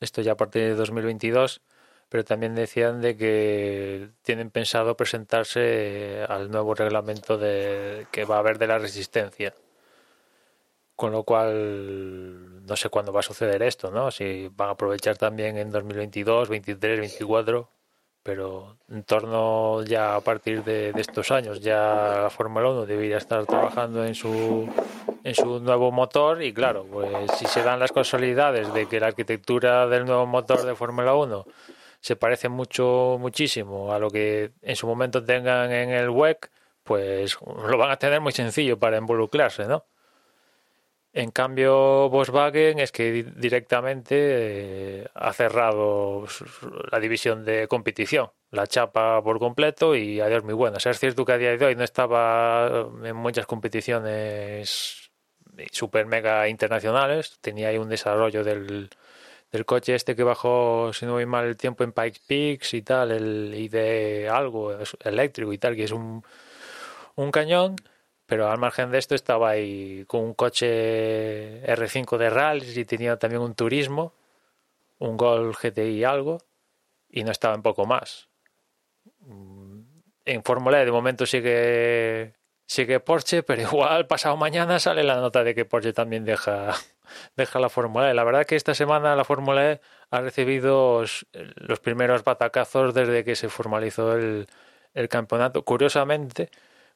[0.00, 1.62] esto ya a partir de 2022,
[2.08, 8.38] pero también decían de que tienen pensado presentarse al nuevo reglamento de, que va a
[8.40, 9.54] haber de la resistencia.
[10.94, 14.10] Con lo cual, no sé cuándo va a suceder esto, ¿no?
[14.10, 17.68] Si van a aprovechar también en 2022, 23, 24
[18.26, 23.18] pero en torno ya a partir de, de estos años ya la Fórmula 1 debería
[23.18, 24.68] estar trabajando en su
[25.22, 29.08] en su nuevo motor y claro, pues si se dan las casualidades de que la
[29.08, 31.46] arquitectura del nuevo motor de Fórmula 1
[32.06, 36.52] se parece mucho muchísimo a lo que en su momento tengan en el WEC,
[36.84, 39.86] pues lo van a tener muy sencillo para involucrarse, ¿no?
[41.12, 44.14] En cambio, Volkswagen es que directamente
[45.00, 46.26] eh, ha cerrado
[46.92, 50.86] la división de competición, la chapa por completo y adiós muy buenas.
[50.86, 55.10] Es cierto que a día de hoy no estaba en muchas competiciones
[55.72, 58.90] super mega internacionales, tenía ahí un desarrollo del,
[59.52, 62.82] del coche este que bajó, si no voy mal, el tiempo en Pikes Peaks y
[62.82, 66.24] tal, el ID algo eléctrico y tal, que es un,
[67.14, 67.76] un cañón
[68.26, 73.16] pero al margen de esto estaba ahí con un coche R5 de rallies y tenía
[73.18, 74.12] también un turismo,
[74.98, 76.38] un Gol GTI algo,
[77.08, 78.28] y no estaba en poco más.
[80.24, 82.34] En Fórmula E de momento sigue,
[82.66, 86.74] sigue Porsche, pero igual pasado mañana sale la nota de que Porsche también deja,
[87.36, 88.14] deja la Fórmula E.
[88.14, 89.80] La verdad que esta semana la Fórmula E
[90.10, 91.04] ha recibido
[91.56, 94.46] los primeros batacazos desde que se formalizó el,
[94.94, 95.64] el campeonato.
[95.64, 96.50] Curiosamente,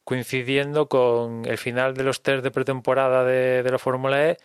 [0.05, 4.37] coincidiendo con el final de los test de pretemporada de, de la Fórmula E,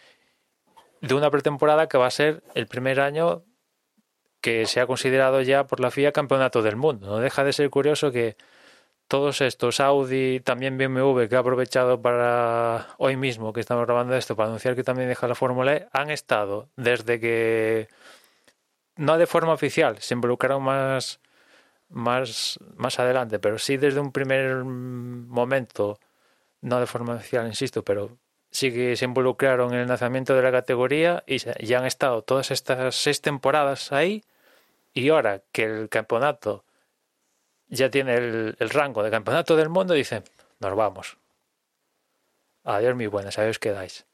[1.01, 3.43] de una pretemporada que va a ser el primer año
[4.41, 7.07] que se ha considerado ya por la FIA campeonato del mundo.
[7.07, 8.37] No deja de ser curioso que
[9.07, 14.35] todos estos, Audi, también BMW, que ha aprovechado para hoy mismo que estamos grabando esto,
[14.35, 17.87] para anunciar que también deja la Fórmula E, han estado desde que,
[18.95, 21.19] no de forma oficial, se involucraron más
[21.89, 25.99] más, más adelante, pero sí desde un primer momento,
[26.61, 28.17] no de forma oficial, insisto, pero
[28.51, 32.51] sí que se involucraron en el nacimiento de la categoría y ya han estado todas
[32.51, 34.23] estas seis temporadas ahí
[34.93, 36.64] y ahora que el campeonato
[37.67, 40.23] ya tiene el, el rango de campeonato del mundo, dicen,
[40.59, 41.17] nos vamos.
[42.63, 44.05] Adiós, mi buenas, adiós quedáis.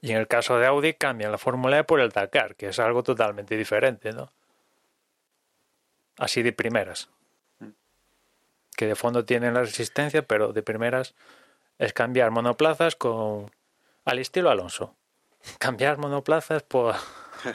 [0.00, 2.78] Y en el caso de Audi cambian la Fórmula E por el Dakar, que es
[2.78, 4.32] algo totalmente diferente, ¿no?
[6.20, 7.08] así de primeras.
[8.76, 11.14] Que de fondo tienen la resistencia, pero de primeras
[11.78, 13.50] es cambiar monoplazas con
[14.04, 14.94] al estilo Alonso.
[15.58, 16.94] Cambiar monoplazas por,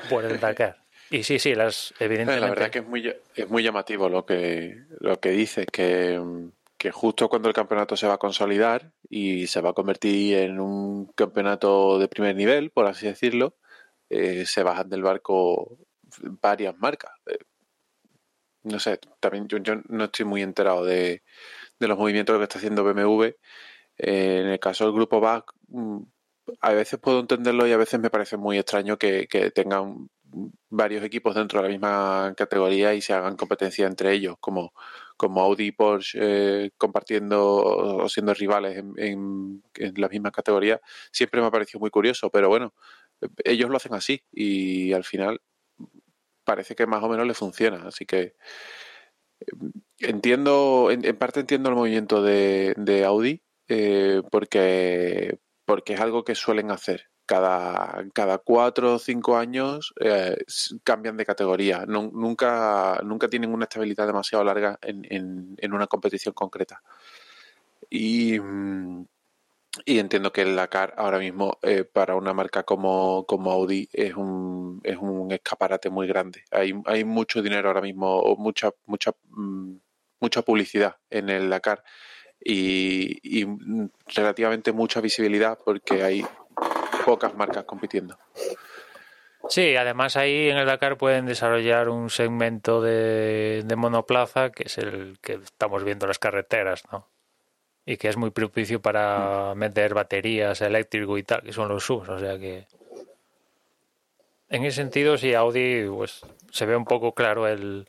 [0.09, 0.83] por el Dakar.
[1.09, 2.41] Y sí, sí, las evidentemente.
[2.41, 6.19] La verdad que es muy, es muy llamativo lo que, lo que dice, que,
[6.77, 10.59] que justo cuando el campeonato se va a consolidar y se va a convertir en
[10.59, 13.55] un campeonato de primer nivel, por así decirlo,
[14.09, 15.77] eh, se bajan del barco
[16.41, 17.11] varias marcas.
[17.27, 17.39] Eh,
[18.63, 21.23] no sé, también yo, no estoy muy enterado de,
[21.79, 23.25] de, los movimientos que está haciendo BMW.
[23.97, 25.99] Eh, en el caso del grupo BAC, mm,
[26.61, 30.09] a veces puedo entenderlo y a veces me parece muy extraño que, que, tengan
[30.69, 34.73] varios equipos dentro de la misma categoría y se hagan competencia entre ellos, como,
[35.17, 40.81] como Audi y Porsche eh, compartiendo o siendo rivales en, en, en, la misma categoría,
[41.11, 42.73] siempre me ha parecido muy curioso, pero bueno,
[43.43, 45.41] ellos lo hacen así y al final
[46.43, 48.35] parece que más o menos le funciona, así que
[49.99, 56.23] entiendo, en, en parte entiendo el movimiento de, de Audi eh, porque, porque es algo
[56.23, 60.37] que suelen hacer cada, cada cuatro o cinco años eh,
[60.83, 61.85] cambian de categoría.
[61.85, 66.81] Nunca, nunca tienen una estabilidad demasiado larga en, en, en una competición concreta.
[67.89, 68.35] Y,
[69.85, 74.15] y, entiendo que el Dakar ahora mismo eh, para una marca como, como Audi es
[74.15, 76.43] un, es un escaparate muy grande.
[76.51, 79.75] Hay, hay mucho dinero ahora mismo, mucha, mucha, mm,
[80.19, 81.83] mucha publicidad en el Dakar.
[82.47, 83.47] Y, y
[84.13, 86.25] relativamente mucha visibilidad porque hay
[87.05, 88.17] pocas marcas compitiendo.
[89.47, 94.77] Sí, además ahí en el Dakar pueden desarrollar un segmento de, de, monoplaza que es
[94.79, 97.07] el que estamos viendo en las carreteras, ¿no?
[97.85, 99.57] Y que es muy propicio para mm.
[99.57, 102.67] meter baterías eléctricas y tal, que son los subs, o sea que...
[104.49, 107.87] En ese sentido, sí, Audi pues, se ve un poco claro el,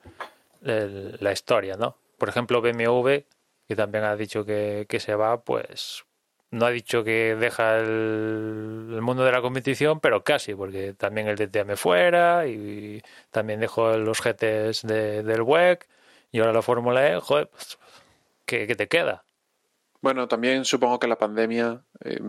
[0.62, 1.96] el, la historia, ¿no?
[2.18, 3.24] Por ejemplo, BMW,
[3.68, 6.05] que también ha dicho que, que se va, pues
[6.56, 11.36] no ha dicho que deja el, mundo de la competición, pero casi, porque también el
[11.36, 15.86] DTM fuera y, también dejó los GTs de, del WEC
[16.32, 17.78] y ahora la Fórmula E, joder, pues,
[18.46, 19.24] ¿qué, ¿qué, te queda?
[20.00, 22.20] Bueno, también supongo que la pandemia eh,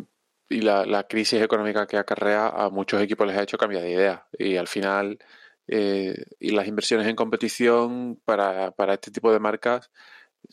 [0.50, 3.92] y la, la, crisis económica que acarrea a muchos equipos les ha hecho cambiar de
[3.92, 5.20] idea y al final
[5.68, 9.90] eh, y las inversiones en competición para, para este tipo de marcas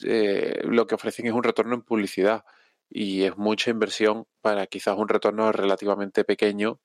[0.02, 2.44] eh, lo que ofrecen es un retorno en publicidad
[2.88, 6.80] y es mucha inversión para quizás un retorno relativamente pequeño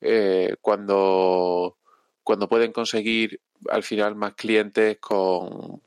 [0.00, 1.78] eh, cuando,
[2.22, 3.40] cuando pueden conseguir
[3.70, 5.80] al final más clientes con,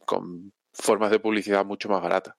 [0.74, 2.36] formas de publicidad mucho más baratas.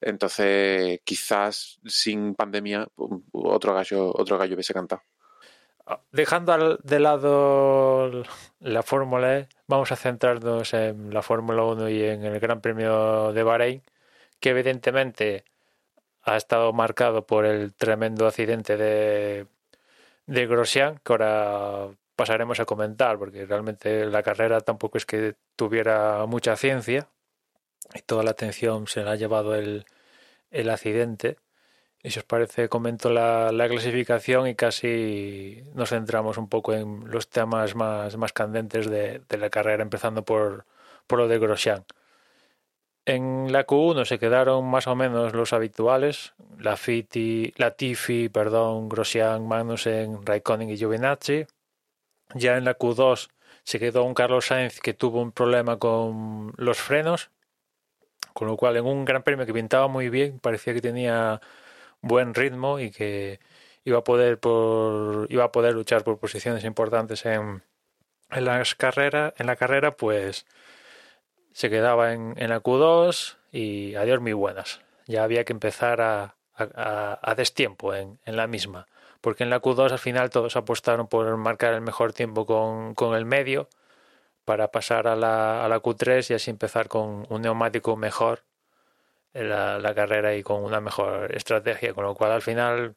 [0.00, 2.88] Entonces, quizás sin pandemia,
[3.32, 5.02] otro gallo, otro gallo hubiese cantado.
[5.86, 8.22] Ah, dejando de lado
[8.60, 13.32] la Fórmula E, vamos a centrarnos en la Fórmula 1 y en el Gran Premio
[13.32, 13.82] de Bahrein,
[14.38, 15.44] que evidentemente
[16.30, 19.46] ha estado marcado por el tremendo accidente de,
[20.26, 26.26] de Grosjean, que ahora pasaremos a comentar, porque realmente la carrera tampoco es que tuviera
[26.26, 27.08] mucha ciencia
[27.94, 29.86] y toda la atención se la ha llevado el,
[30.50, 31.38] el accidente.
[32.02, 37.10] Y si os parece, comento la, la, clasificación y casi nos centramos un poco en
[37.10, 40.66] los temas más, más candentes de, de la carrera, empezando por,
[41.06, 41.84] por lo de Grosjean.
[43.06, 48.88] En la Q1 se quedaron más o menos los habituales, la Fiti, la Tifi, perdón,
[48.88, 51.46] Grosjean, Magnussen, Raikkonen y Giovinazzi.
[52.34, 53.30] Ya en la Q2
[53.64, 57.30] se quedó un Carlos Sainz que tuvo un problema con los frenos,
[58.34, 61.40] con lo cual en un gran premio que pintaba muy bien, parecía que tenía
[62.02, 63.40] buen ritmo y que
[63.84, 67.62] iba a poder por iba a poder luchar por posiciones importantes en,
[68.30, 70.46] en las carreras, en la carrera, pues
[71.60, 74.80] se quedaba en, en la Q2 y adiós muy buenas.
[75.06, 78.86] Ya había que empezar a, a, destiempo en, en, la misma,
[79.20, 83.14] porque en la Q2 al final todos apostaron por marcar el mejor tiempo con, con
[83.14, 83.68] el medio
[84.46, 88.44] para pasar a la, a la Q3 y así empezar con un neumático mejor
[89.34, 92.96] en la, la carrera y con una mejor estrategia, con lo cual al final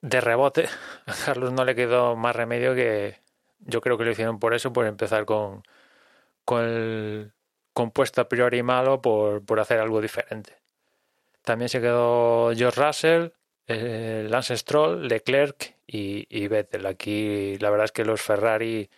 [0.00, 0.68] de rebote
[1.06, 3.20] a Carlos no le quedó más remedio que
[3.60, 5.62] yo creo que lo hicieron por eso, por empezar con,
[6.46, 7.32] con el
[7.74, 10.56] compuesto a priori malo por, por hacer algo diferente.
[11.42, 13.28] También se quedó George Russell,
[13.66, 16.86] eh, Lance Stroll, Leclerc y, Vettel.
[16.86, 18.90] Aquí la verdad es que los Ferrari,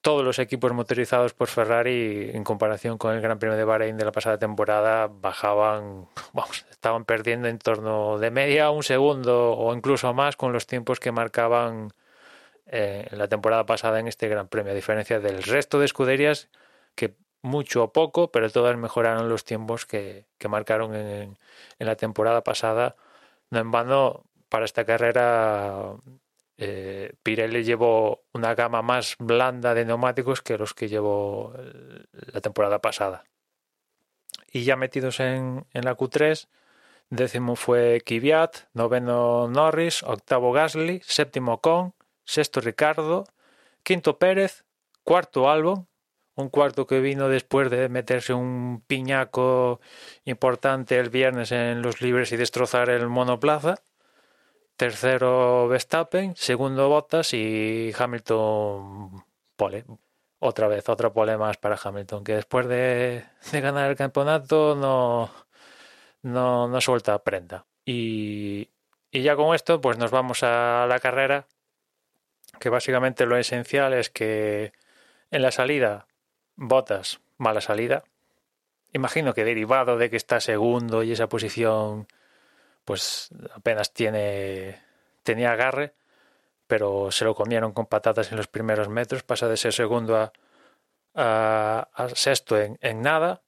[0.00, 4.04] todos los equipos motorizados por Ferrari en comparación con el Gran Premio de Bahrein de
[4.04, 10.14] la pasada temporada bajaban, vamos, estaban perdiendo en torno de media un segundo o incluso
[10.14, 11.92] más con los tiempos que marcaban
[12.72, 16.48] eh, la temporada pasada en este Gran Premio, a diferencia del resto de escuderías
[16.94, 21.36] que mucho o poco, pero todas mejoraron los tiempos que, marcaron en,
[21.78, 22.94] en, la temporada pasada.
[23.50, 25.96] No en vano, para esta carrera
[26.58, 31.52] eh, Pirelli llevó una gama más blanda de neumáticos que los que llevó
[32.12, 33.24] la temporada pasada.
[34.52, 36.46] Y ya metidos en, en la Q3,
[37.08, 41.94] décimo fue Kvyat, noveno Norris, octavo Gasly, séptimo Con,
[42.30, 43.24] sexto Ricardo,
[43.82, 44.64] quinto Pérez,
[45.02, 45.88] cuarto Albon,
[46.36, 49.80] un cuarto que vino después de meterse un piñaco
[50.24, 53.76] importante el viernes en los libres y destrozar el monoplaza.
[54.76, 59.24] Tercero Verstappen, segundo Bottas y Hamilton
[59.56, 59.84] pole.
[60.38, 65.30] otra vez, otro problema para Hamilton, que después de, de ganar el campeonato no,
[66.22, 67.66] no, no suelta prenda.
[67.84, 68.70] Y,
[69.10, 71.46] y ya con esto, pues nos vamos a la carrera,
[72.60, 74.72] que básicamente lo esencial es que
[75.32, 76.06] en la salida,
[76.54, 78.04] botas, mala salida.
[78.92, 82.06] Imagino que derivado de que está segundo y esa posición,
[82.84, 84.80] pues apenas tiene,
[85.22, 85.94] tenía agarre,
[86.66, 90.32] pero se lo comieron con patatas en los primeros metros, pasa de ser segundo a,
[91.14, 93.42] a, sexto en, en nada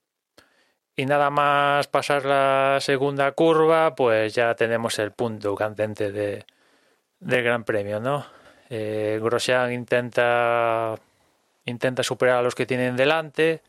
[0.97, 6.47] y nada más pasar la segunda curva, pues ya tenemos el punto candente de,
[7.21, 8.42] del Gran Premio, ¿no?
[8.75, 10.95] Eh, Grosjean intenta,
[11.67, 13.61] intenta superar a los que tienen delante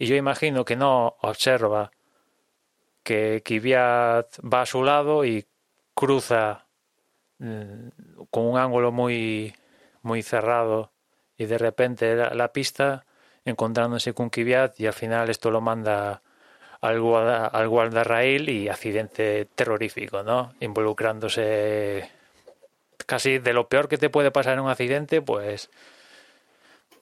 [0.00, 1.92] y yo imagino que no observa
[3.04, 5.46] que Kvyat va a su lado y
[5.94, 6.66] cruza
[7.38, 9.54] mm, con un ángulo muy,
[10.02, 10.90] muy cerrado
[11.38, 13.06] y de repente la, la pista
[13.44, 16.20] encontrándose con Kvyat y al final esto lo manda
[16.80, 20.52] al, guarda, al y accidente terrorífico, ¿no?
[20.58, 22.10] Involucrándose
[23.04, 25.70] casi de lo peor que te puede pasar en un accidente, pues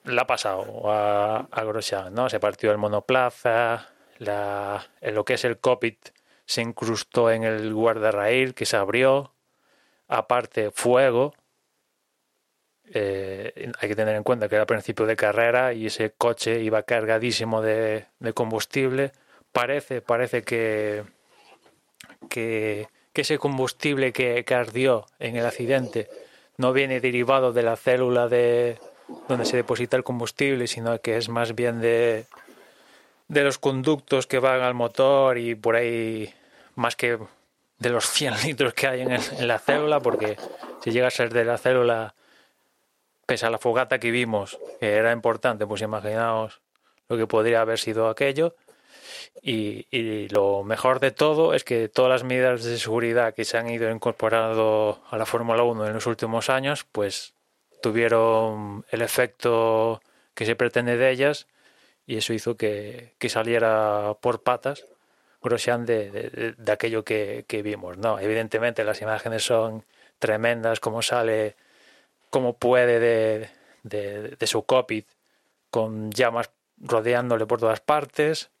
[0.03, 2.29] la ha pasado a, a Grosjean, ¿no?
[2.29, 6.09] Se partió el monoplaza, la, en lo que es el cockpit
[6.45, 9.33] se incrustó en el guardarraíl que se abrió,
[10.07, 11.33] aparte fuego,
[12.93, 16.83] eh, hay que tener en cuenta que era principio de carrera y ese coche iba
[16.83, 19.13] cargadísimo de, de combustible
[19.51, 21.03] parece, parece que,
[22.29, 26.09] que, que ese combustible que, ardió en el accidente
[26.57, 28.77] no viene derivado de la célula de
[29.27, 32.25] donde se deposita el combustible, sino que es más bien de,
[33.27, 36.33] de los conductos que van al motor y por ahí
[36.75, 37.17] más que
[37.79, 40.37] de los 100 litros que hay en, el, en la célula, porque
[40.83, 42.13] si llega a ser de la célula,
[43.25, 46.61] pese a la fogata que vimos, que era importante, pues imaginaos
[47.09, 48.55] lo que podría haber sido aquello.
[49.41, 53.57] Y, y, lo mejor de todo es que todas las medidas de seguridad que se
[53.57, 57.33] han ido incorporando a la Fórmula 1 en los últimos años, pues
[57.81, 60.01] tuvieron el efecto
[60.35, 61.47] que se pretende de ellas
[62.05, 64.85] y eso hizo que, que saliera por patas
[65.41, 67.97] Grosjean de, de, de aquello que, que, vimos.
[67.97, 69.85] No, evidentemente las imágenes son
[70.19, 71.55] tremendas, como sale,
[72.29, 73.49] como puede de,
[73.83, 75.07] de, de su cockpit
[75.71, 78.51] con llamas rodeándole por todas partes,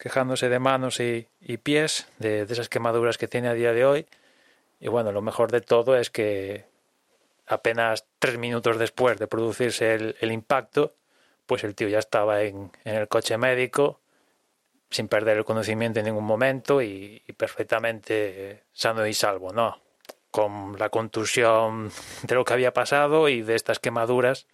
[0.00, 3.84] quejándose de manos y, y pies, de, de, esas quemaduras que tiene a día de
[3.84, 4.06] hoy.
[4.80, 6.64] Y bueno, lo mejor de todo es que
[7.46, 10.94] apenas tres minutos después de producirse el, el impacto,
[11.44, 14.00] pues el tío ya estaba en, en, el coche médico,
[14.88, 19.82] sin perder el conocimiento en ningún momento y, perfectamente sano y salvo, ¿no?
[20.30, 21.92] Con la contusión
[22.22, 24.46] de lo que había pasado y de estas quemaduras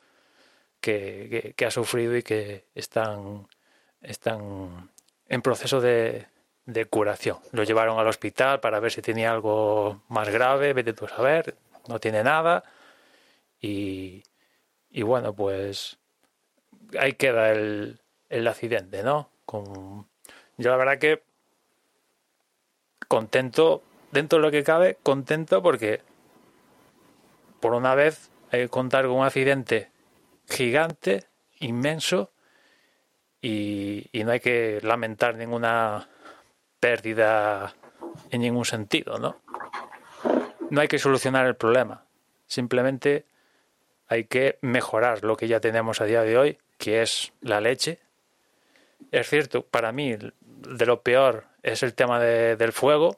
[0.81, 3.47] que, que, que ha sufrido y que están,
[4.03, 4.91] están
[5.29, 6.27] en proceso de,
[6.65, 7.39] de, curación.
[7.53, 11.57] Lo llevaron al hospital para ver si tenía algo más grave, vete tú a saber,
[11.89, 12.65] no tiene nada.
[13.61, 14.23] Y,
[14.91, 15.99] y bueno, pues
[16.99, 19.31] ahí queda el, el accidente, ¿no?
[20.59, 21.23] Yo la verdad que
[23.09, 26.03] contento, dentro de lo que cabe, contento porque
[27.61, 29.91] por una vez hay que contar con un accidente
[30.49, 31.25] gigante,
[31.59, 32.31] inmenso,
[33.47, 36.09] y, no hay que lamentar ninguna
[36.81, 37.75] pérdida
[38.31, 39.37] en ningún sentido, ¿no?
[40.71, 42.05] No hay que solucionar el problema,
[42.47, 43.25] simplemente
[44.09, 48.01] hay que mejorar lo que ya tenemos a día de hoy, que es la leche.
[49.13, 53.17] Es cierto, para mí de lo peor es el tema de, del fuego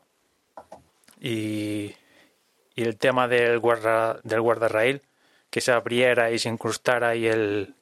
[1.19, 1.95] y,
[2.75, 5.03] y, el tema del guarda del guardarraíl
[5.51, 7.75] que se abriera y se incrustara ahí el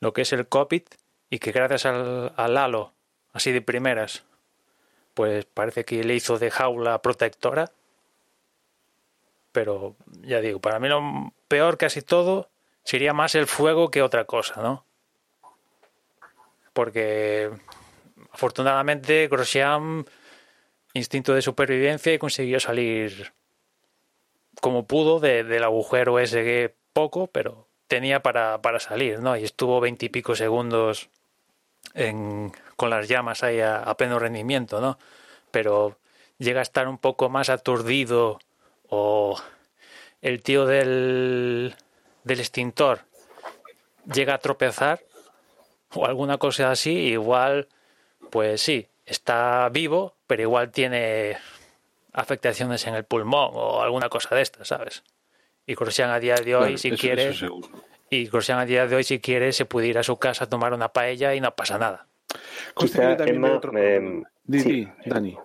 [0.00, 0.97] lo que es el cockpit
[1.30, 2.92] y que gracias al, al halo,
[3.32, 4.24] así de primeras,
[5.14, 7.70] pues parece que le hizo de jaula protectora.
[9.52, 12.50] Pero ya digo, para mí lo peor casi todo
[12.84, 14.84] sería más el fuego que otra cosa, ¿no?
[16.72, 17.50] Porque
[18.32, 20.06] afortunadamente Grosjean,
[20.94, 23.32] instinto de supervivencia, y consiguió salir
[24.60, 29.36] como pudo de, del agujero ese que poco, pero tenía para, para salir, ¿no?
[29.36, 31.08] Y estuvo veintipico segundos
[31.94, 34.98] en, con las llamas ahí a, pleno rendimiento, ¿no?
[35.50, 35.98] Pero
[36.38, 38.38] llega a estar un poco más aturdido
[38.88, 39.40] o
[40.22, 41.74] el tío del,
[42.24, 43.00] del extintor
[44.12, 45.00] llega a tropezar
[45.94, 47.68] o alguna cosa así, igual,
[48.30, 51.38] pues sí, está vivo, pero igual tiene
[52.12, 55.02] afectaciones en el pulmón o alguna cosa de estas, ¿sabes?
[55.68, 57.34] Y Grosjean a día de hoy, claro, si quiere,
[58.08, 60.48] Y Grosjean a día de hoy, si quiere, se puede ir a su casa a
[60.48, 62.06] tomar una paella y no pasa nada.
[62.74, 64.88] Quizá, Emma, otro- eh, Di, sí.
[65.04, 65.36] Dani.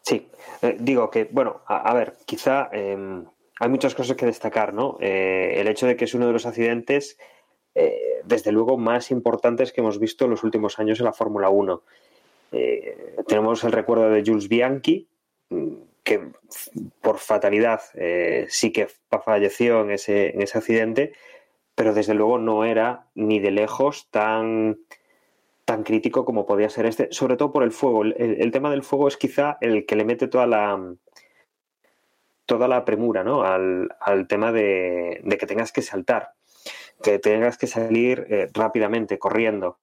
[0.00, 0.28] Sí,
[0.62, 2.96] Eh, digo que, bueno, a, a ver, quizá eh,
[3.60, 4.96] hay muchas cosas que destacar, ¿no?
[5.00, 7.18] Eh, el hecho de que es uno de los accidentes,
[7.74, 11.50] eh, desde luego, más importantes que hemos visto en los últimos años en la Fórmula
[11.50, 11.82] 1.
[12.52, 15.06] Eh, tenemos el recuerdo de Jules Bianchi,
[15.50, 15.74] mm,
[16.06, 16.20] que
[17.02, 18.86] por fatalidad eh, sí que
[19.24, 21.12] falleció en ese, en ese accidente,
[21.74, 24.78] pero desde luego no era ni de lejos tan
[25.64, 28.04] tan crítico como podía ser este, sobre todo por el fuego.
[28.04, 30.80] El, el tema del fuego es quizá el que le mete toda la
[32.46, 33.42] toda la premura ¿no?
[33.42, 36.34] al, al tema de, de, que tengas que saltar,
[37.02, 39.80] que tengas que salir eh, rápidamente, corriendo.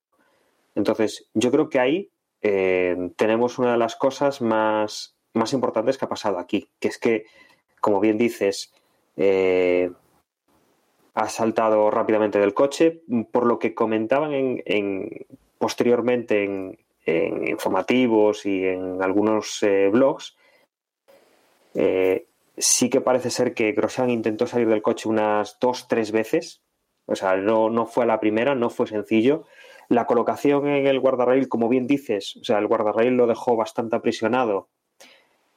[0.74, 2.12] Entonces, yo creo que ahí
[2.42, 6.98] eh, tenemos una de las cosas más, más importantes que ha pasado aquí, que es
[6.98, 7.26] que,
[7.82, 8.74] como bien dices,
[9.18, 9.92] eh,
[11.14, 15.26] ha saltado rápidamente del coche, por lo que comentaban en, en
[15.58, 20.36] posteriormente en, en, informativos y en algunos eh, blogs,
[21.76, 22.28] eh,
[22.58, 26.62] sí que parece ser que Grosjean intentó salir del coche unas dos, tres veces.
[27.06, 29.46] O sea, no, no fue a la primera, no fue sencillo.
[29.90, 33.96] La colocación en el guardarrail, como bien dices, o sea, el guardarrail lo dejó bastante
[33.98, 34.70] aprisionado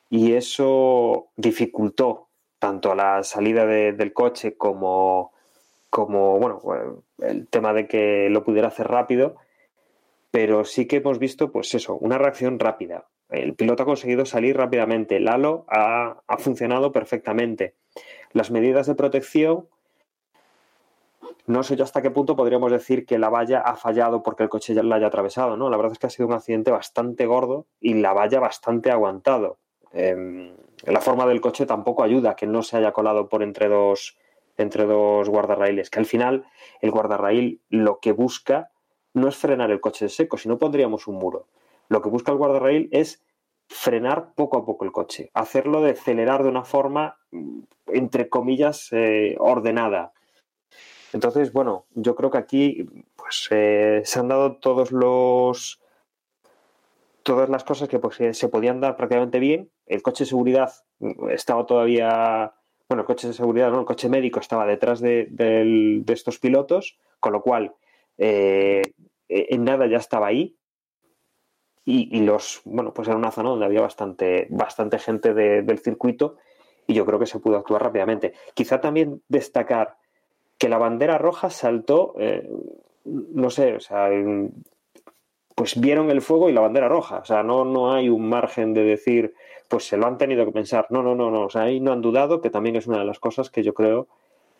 [0.08, 2.28] y eso dificultó
[2.58, 5.32] tanto la salida de, del coche como,
[5.90, 9.36] como, bueno, el tema de que lo pudiera hacer rápido
[10.36, 13.06] pero sí que hemos visto, pues eso, una reacción rápida.
[13.30, 17.74] El piloto ha conseguido salir rápidamente, el halo ha, ha funcionado perfectamente.
[18.32, 19.66] Las medidas de protección,
[21.46, 24.50] no sé yo hasta qué punto podríamos decir que la valla ha fallado porque el
[24.50, 25.70] coche ya la haya atravesado, ¿no?
[25.70, 29.56] La verdad es que ha sido un accidente bastante gordo y la valla bastante aguantado.
[29.96, 34.18] Eh, la forma del coche tampoco ayuda que no se haya colado por entre dos,
[34.58, 36.46] entre dos guardarraíles, que al final
[36.80, 38.70] el guardarraíl lo que busca
[39.14, 41.48] no es frenar el coche de seco, si no pondríamos un muro.
[41.88, 43.24] Lo que busca el guardarraíl es
[43.68, 47.18] frenar poco a poco el coche, hacerlo de acelerar de una forma,
[47.86, 50.12] entre comillas, eh, ordenada.
[51.12, 52.86] Entonces, bueno, yo creo que aquí
[53.16, 55.80] pues, eh, se han dado todos los
[57.22, 59.70] todas las cosas que pues, se podían dar prácticamente bien.
[59.86, 60.72] El coche de seguridad
[61.30, 62.52] estaba todavía,
[62.88, 66.98] bueno, el coche de seguridad, no, el coche médico estaba detrás de, de, estos pilotos,
[67.20, 67.74] con lo cual
[68.18, 68.82] eh,
[69.28, 70.56] en nada ya estaba ahí.
[71.88, 76.36] Y, los, bueno, pues era una zona donde había bastante, bastante gente de, del circuito
[76.84, 78.34] y yo creo que se pudo actuar rápidamente.
[78.54, 79.96] Quizá también destacar
[80.58, 82.48] que la bandera roja saltó, eh,
[83.04, 84.10] no sé, o sea,
[85.54, 87.18] pues vieron el fuego y la bandera roja.
[87.18, 89.34] O sea, no, no hay un margen de decir,
[89.68, 90.86] pues se lo han tenido que pensar.
[90.90, 91.42] No, no, no, no.
[91.42, 93.74] O sea, ahí no han dudado, que también es una de las cosas que yo
[93.74, 94.08] creo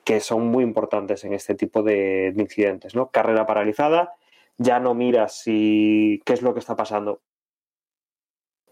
[0.05, 3.11] que son muy importantes en este tipo de, de incidentes, ¿no?
[3.11, 4.15] Carrera paralizada,
[4.57, 7.21] ya no miras si qué es lo que está pasando.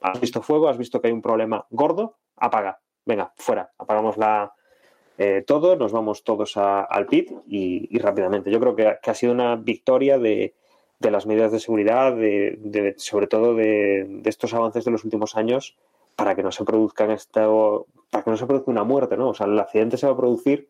[0.01, 2.81] Has visto fuego, has visto que hay un problema gordo, apaga.
[3.07, 4.55] Venga, fuera, apagamos la,
[5.19, 8.51] eh, todo, nos vamos todos al pit y, rápidamente.
[8.51, 10.55] Yo creo que, que ha sido una victoria de,
[10.99, 15.77] de las medidas de seguridad, de, sobre todo de, estos avances de los últimos años,
[16.17, 19.31] para que no se produzcan esto, para que no se produzca una muerte, ¿no?
[19.31, 20.69] O sea, el accidente se va a producir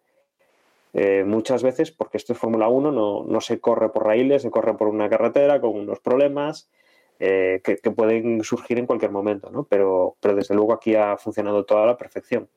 [0.93, 4.51] eh, muchas veces porque esto es Fórmula 1, no, no, se corre por raíles, se
[4.51, 6.71] corre por una carretera con unos problemas
[7.19, 9.65] eh, que, que, pueden surgir en cualquier momento, ¿no?
[9.65, 12.49] Pero, pero desde luego aquí ha funcionado toda la perfección.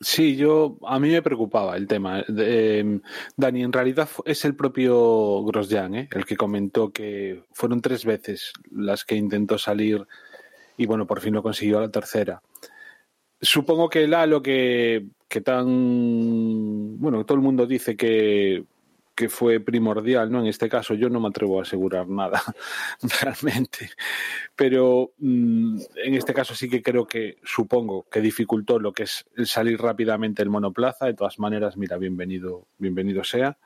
[0.00, 2.24] Sí, yo a mí me preocupaba el tema.
[2.36, 3.00] Eh,
[3.36, 6.08] Dani, en realidad es el propio Grosjean ¿eh?
[6.12, 10.06] el que comentó que fueron tres veces las que intentó salir
[10.78, 12.40] y bueno, por fin lo consiguió la tercera.
[13.40, 18.64] Supongo que el halo que, que tan bueno, todo el mundo dice que,
[19.14, 20.38] que fue primordial, ¿no?
[20.38, 22.40] En este caso yo no me atrevo a asegurar nada
[23.22, 23.90] realmente,
[24.54, 29.26] pero mmm, en este caso sí que creo que supongo que dificultó lo que es
[29.36, 31.06] el salir rápidamente el monoplaza.
[31.06, 33.58] De todas maneras, mira, bienvenido, bienvenido sea.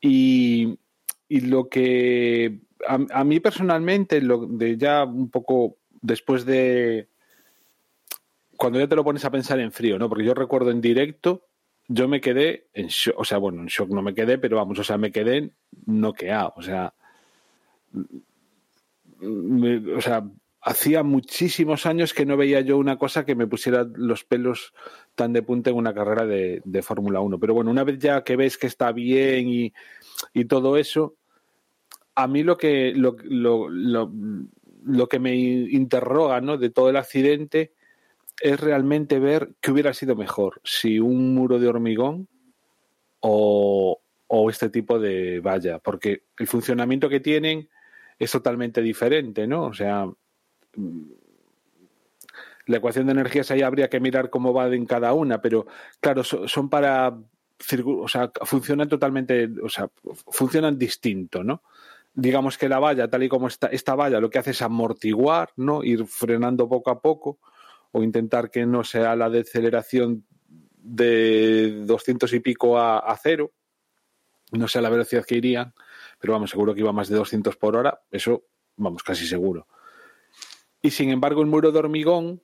[0.00, 0.78] Y,
[1.28, 7.08] y lo que a, a, mí personalmente, lo de ya un poco después de
[8.56, 10.08] cuando ya te lo pones a pensar en frío, ¿no?
[10.08, 11.46] Porque yo recuerdo en directo
[11.92, 14.78] yo me quedé en shock, o sea, bueno, en shock no me quedé, pero vamos,
[14.78, 15.50] o sea, me quedé
[15.86, 16.94] noqueado, o sea,
[19.20, 20.24] o sea,
[20.62, 24.72] hacía muchísimos años que no veía yo una cosa que me pusiera los pelos
[25.16, 27.40] tan de punta en una carrera de, de Fórmula 1.
[27.40, 29.72] Pero bueno, una vez ya que ves que está bien y,
[30.32, 31.16] y todo eso,
[32.14, 33.16] a mí lo que, lo,
[34.84, 36.56] lo que me interroga ¿no?
[36.58, 37.72] de todo el accidente
[38.40, 42.28] es realmente ver qué hubiera sido mejor, si un muro de hormigón
[43.20, 47.68] o, o este tipo de valla, porque el funcionamiento que tienen
[48.18, 49.64] es totalmente diferente, ¿no?
[49.64, 50.06] O sea,
[50.76, 51.10] mm,
[52.66, 55.66] la ecuación de energías ahí habría que mirar cómo va en cada una, pero
[56.00, 57.18] claro, son para
[57.84, 59.90] o sea, funcionan totalmente, o sea,
[60.28, 61.62] funcionan distinto, ¿no?
[62.12, 65.50] Digamos que la valla, tal y como está, esta valla lo que hace es amortiguar,
[65.56, 65.84] ¿no?
[65.84, 67.38] Ir frenando poco a poco
[67.92, 70.26] o intentar que no sea la deceleración
[70.76, 73.52] de 200 y pico a, cero,
[74.52, 75.74] no sea la velocidad que irían,
[76.18, 78.44] pero vamos, seguro que iba más de 200 por hora, eso
[78.76, 79.66] vamos, casi seguro.
[80.82, 82.42] Y sin embargo, el muro de hormigón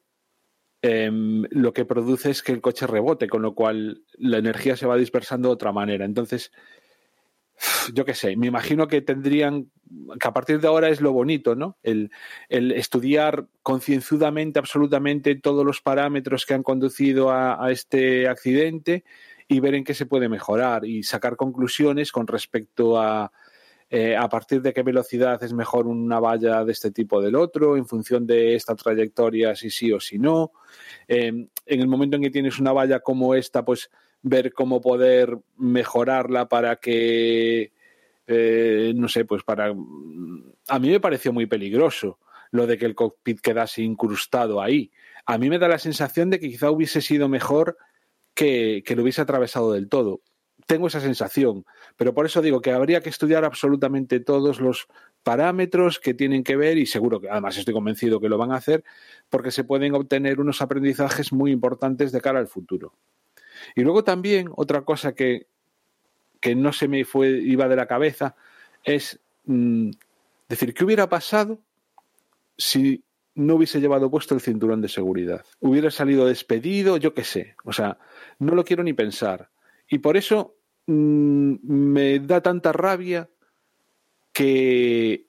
[0.83, 4.87] Em, lo que produce es que el coche rebote, con lo cual la energía se
[4.87, 6.05] va dispersando de otra manera.
[6.05, 6.53] Entonces,
[7.95, 9.71] yo qué sé, me imagino que tendrían,
[10.21, 11.79] que a partir de ahora es lo bonito, ¿no?
[11.83, 12.11] El,
[12.49, 19.05] el estudiar concienzudamente, absolutamente todos los parámetros que han conducido a, este accidente
[19.49, 23.33] y ver en qué se puede mejorar y sacar conclusiones con respecto a,
[23.89, 27.77] eh, a partir de qué velocidad es mejor una valla de este tipo del otro,
[27.77, 30.53] en función de esta trayectoria, si sí o si no.
[31.07, 33.91] Eh, en el momento en que tienes una valla como esta, pues
[34.23, 37.73] ver cómo poder mejorarla para que,
[38.27, 39.75] eh, no sé, pues para...
[40.69, 42.19] A mí me pareció muy peligroso
[42.51, 44.91] lo de que el cockpit quedase incrustado ahí.
[45.27, 47.77] A mí me da la sensación de que quizá hubiese sido mejor
[48.35, 50.23] que, que lo hubiese atravesado del todo
[50.67, 51.65] tengo esa sensación,
[51.97, 54.89] pero por eso digo que habría que estudiar absolutamente todos los
[55.23, 58.57] parámetros que tienen que ver y seguro que además estoy convencido que lo van a
[58.57, 58.85] hacer
[59.29, 62.95] porque se pueden obtener unos aprendizajes muy importantes de cara al futuro.
[63.75, 65.47] Y luego también otra cosa que,
[66.41, 68.37] que no se me fue iba de la cabeza
[68.85, 69.91] es mmm,
[70.49, 71.59] decir qué hubiera pasado
[72.57, 73.03] si
[73.35, 75.45] no hubiese llevado puesto el cinturón de seguridad.
[75.61, 77.55] Hubiera salido despedido, yo qué sé.
[77.65, 77.99] O sea,
[78.39, 79.51] no lo quiero ni pensar.
[79.89, 80.57] Y por eso
[80.87, 83.29] mmm, me da tanta rabia
[84.33, 85.27] que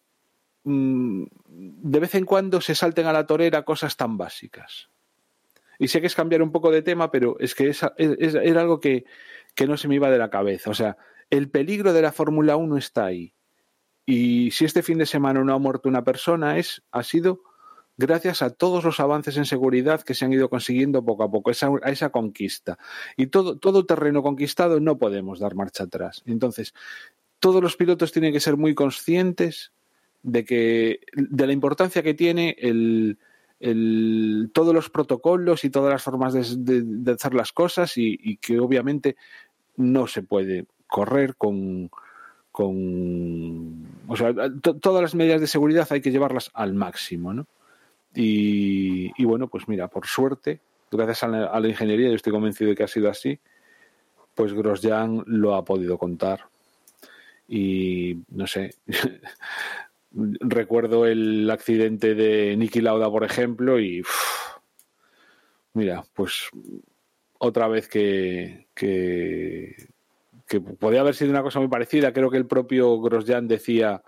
[0.63, 4.89] mmm, de vez en cuando se salten a la torera cosas tan básicas.
[5.79, 8.61] Y sé que es cambiar un poco de tema, pero es que es, es, era
[8.61, 9.05] algo que,
[9.55, 10.69] que no se me iba de la cabeza.
[10.69, 10.97] O sea,
[11.29, 13.33] el peligro de la Fórmula 1 está ahí.
[14.05, 17.41] Y si este fin de semana no ha muerto una persona, es, ha sido
[17.97, 21.51] gracias a todos los avances en seguridad que se han ido consiguiendo poco a poco,
[21.51, 22.77] esa, a esa conquista.
[23.17, 26.23] Y todo, todo terreno conquistado no podemos dar marcha atrás.
[26.25, 26.73] Entonces,
[27.39, 29.73] todos los pilotos tienen que ser muy conscientes
[30.23, 33.17] de que de la importancia que tiene el,
[33.59, 38.59] el, todos los protocolos y todas las formas de, hacer las cosas y, y, que
[38.59, 39.15] obviamente
[39.75, 41.89] no se puede correr con,
[42.51, 44.33] con o sea,
[44.81, 47.45] todas las medidas de seguridad hay que llevarlas al máximo, ¿no?
[48.15, 52.33] Y, y, bueno, pues mira, por suerte, gracias a la, a la, ingeniería, yo estoy
[52.33, 53.39] convencido de que ha sido así,
[54.33, 56.45] pues Grosjean lo ha podido contar.
[57.47, 58.71] Y no sé,
[60.11, 64.03] recuerdo el accidente de Niki Lauda, por ejemplo, y
[65.73, 66.49] mira, pues
[67.39, 69.75] otra vez que, que,
[70.47, 72.13] que podía haber sido una cosa muy parecida.
[72.13, 74.01] Creo que el propio Grosjean decía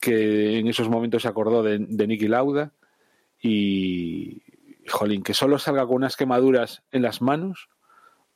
[0.00, 2.72] que en esos momentos se acordó de, de Niki Lauda
[3.40, 4.42] y,
[4.88, 7.68] jolín, que solo salga con unas quemaduras en las manos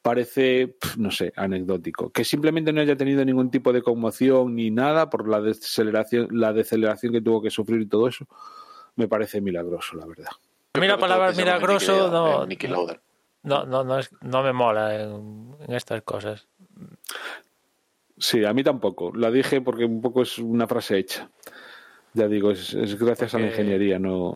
[0.02, 2.10] parece, no sé, anecdótico.
[2.10, 6.52] Que simplemente no haya tenido ningún tipo de conmoción ni nada por la deceleración, la
[6.52, 8.26] deceleración que tuvo que sufrir y todo eso,
[8.96, 10.30] me parece milagroso, la verdad.
[10.74, 12.46] A mí la palabra milagroso no,
[13.44, 16.48] no, no, no, es, no me mola en, en estas cosas.
[18.18, 19.12] Sí, a mí tampoco.
[19.14, 21.30] La dije porque un poco es una frase hecha.
[22.14, 23.44] Ya digo, es, es gracias porque...
[23.44, 24.34] a la ingeniería, no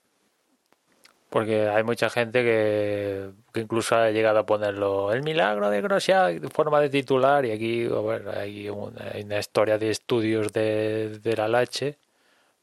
[1.36, 3.30] porque hay mucha gente que,
[3.60, 7.86] incluso ha llegado a ponerlo el milagro de Grosjean de forma de titular y aquí
[8.34, 11.98] hay, una, historia de estudios de, de la Lache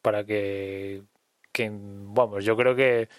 [0.01, 1.03] para que,
[1.51, 3.09] que, vamos, yo creo que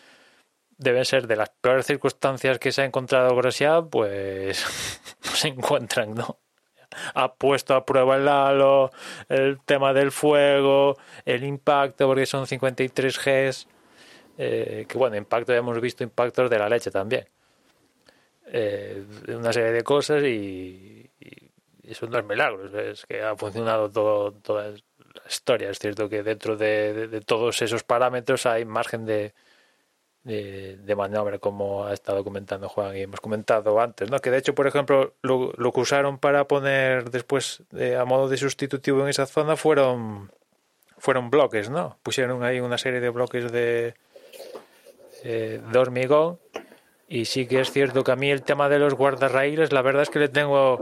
[0.77, 4.59] deben ser de las peores circunstancias que se ha encontrado Grosjean, pues
[5.21, 6.41] se encuentran, ¿no?
[7.15, 8.91] ha puesto a prueba el halo,
[9.29, 13.69] el tema del fuego, el impacto, porque son 53 Gs
[14.39, 17.27] eh, que bueno, impacto hemos visto impactos de la leche también.
[18.47, 21.51] Eh, una serie de cosas y, y,
[21.83, 24.77] eso no es milagro, es que ha funcionado todo, toda la
[25.29, 25.71] historia.
[25.71, 29.33] Es cierto que dentro de, todos esos parámetros hay margen de,
[30.23, 34.19] de, maniobra, como ha estado comentando Juan y hemos comentado antes, ¿no?
[34.19, 38.29] Que de hecho, por ejemplo, lo, lo que usaron para poner después eh, a modo
[38.29, 40.31] de sustitutivo en esa zona fueron
[40.97, 41.99] fueron bloques, ¿no?
[42.03, 43.95] Pusieron ahí una serie de bloques de,
[45.27, 46.39] eh, de hormigón.
[47.09, 50.03] Y sí que es cierto que a mí el tema de los guardarraíles, la verdad
[50.03, 50.79] es que le tengo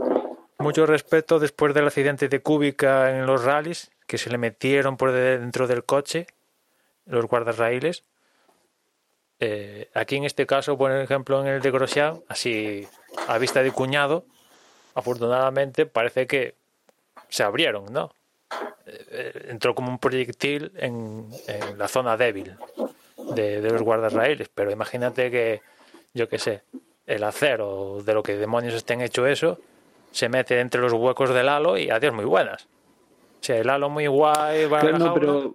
[0.59, 5.13] mucho respeto después del accidente de Cúbica en los rallies, que se le metieron por
[5.13, 6.27] dentro del coche
[7.05, 8.03] los guardarraíles.
[9.39, 12.85] Eh, aquí en este caso, por ejemplo, en el de Grosjean, así
[13.27, 14.25] a vista de cuñado,
[14.93, 16.55] afortunadamente parece que
[17.29, 18.13] se abrieron, ¿no?
[18.85, 21.29] Eh, entró como un proyectil en
[21.77, 22.57] la zona débil
[23.33, 25.61] de, de los guardarraíles, pero imagínate que,
[26.13, 26.63] yo qué sé,
[27.05, 29.59] el acero, de lo que demonios estén hecho eso,
[30.11, 32.63] se mete entre los huecos del halo y adiós, muy buenas.
[32.65, 35.19] O sea, el halo muy guay, va a Claro, la no, jaula.
[35.19, 35.53] pero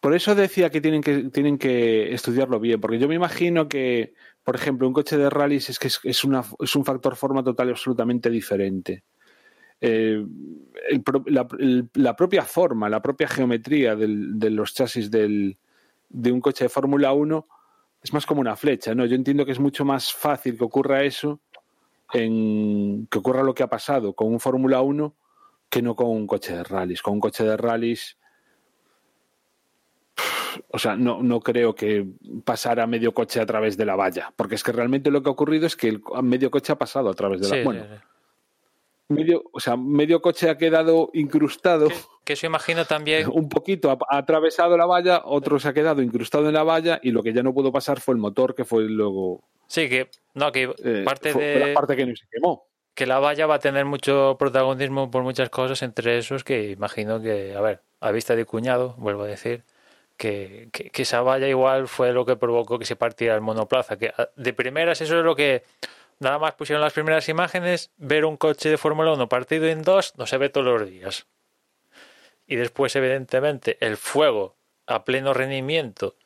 [0.00, 4.14] por eso decía que tienen que tienen que estudiarlo bien, porque yo me imagino que,
[4.44, 7.44] por ejemplo, un coche de rallies es que es, es una, es un factor forma
[7.44, 9.04] total y absolutamente diferente.
[9.82, 10.24] Eh,
[10.88, 15.58] el la, el- la propia forma, la propia geometría del- de los chasis del,
[16.10, 17.48] de un coche de Fórmula 1
[18.02, 19.06] es más como una flecha, ¿no?
[19.06, 21.40] Yo entiendo que es mucho más fácil que ocurra eso,
[22.12, 25.14] en, que ocurra lo que ha pasado con un Fórmula 1
[25.68, 27.02] que no con un coche de rallies.
[27.02, 28.18] Con un coche de rallies,
[30.70, 32.06] o sea, no, no creo que
[32.44, 35.32] pasara medio coche a través de la valla, porque es que realmente lo que ha
[35.32, 37.94] ocurrido es que el medio coche ha pasado a través de la Sí, bueno, sí,
[37.94, 39.14] sí.
[39.14, 41.88] medio, o sea, medio coche ha quedado incrustado
[42.30, 46.00] que eso imagino también un poquito, ha, ha atravesado la valla, otro se ha quedado
[46.00, 48.64] incrustado en la valla y lo que ya no pudo pasar fue el motor, que
[48.64, 52.14] fue luego Sí, que no, que eh, parte fue- fue de la parte que no
[52.14, 52.66] se quemó.
[52.94, 57.20] que la valla va a tener mucho protagonismo por muchas cosas, entre esos que imagino
[57.20, 59.64] que, a ver, a vista de cuñado, vuelvo a decir,
[60.16, 63.96] que, que, que esa valla igual fue lo que provocó que se partiera el monoplaza.
[63.98, 65.64] Que a- de primeras eso es lo que
[66.20, 70.14] nada más pusieron las primeras imágenes, ver un coche de Fórmula 1 partido en dos
[70.16, 71.26] no se ve todos los días.
[72.50, 74.56] Y después, evidentemente, el fuego
[74.88, 76.16] a pleno rendimiento.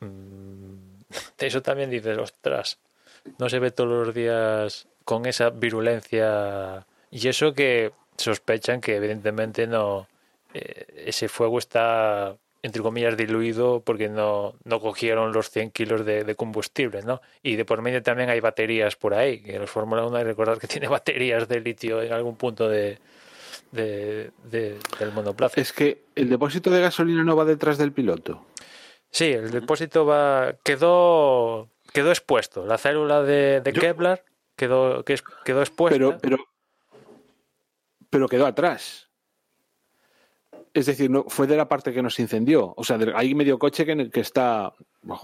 [0.00, 1.02] mm,
[1.38, 2.78] eso también dices, ostras,
[3.38, 6.86] no se ve todos los días con esa virulencia.
[7.10, 10.08] Y eso que sospechan que evidentemente no
[10.54, 16.24] eh, ese fuego está entre comillas diluido porque no, no cogieron los 100 kilos de,
[16.24, 17.20] de combustible, ¿no?
[17.42, 20.28] Y de por medio también hay baterías por ahí, que los Fórmula 1 hay que
[20.28, 22.98] recordar que tiene baterías de litio en algún punto de,
[23.72, 25.60] de- de- del monoplaza.
[25.60, 28.44] Es que el depósito de gasolina no va detrás del piloto.
[29.10, 32.64] Sí, el depósito va quedó quedó expuesto.
[32.66, 34.24] La célula de, de Yo- Kevlar
[34.56, 35.96] quedó quedó expuesta.
[35.98, 36.36] Pero, pero,
[38.08, 39.08] pero quedó atrás.
[40.72, 42.74] Es decir, no, fue de la parte que nos incendió.
[42.76, 44.72] O sea, hay medio coche que, que está,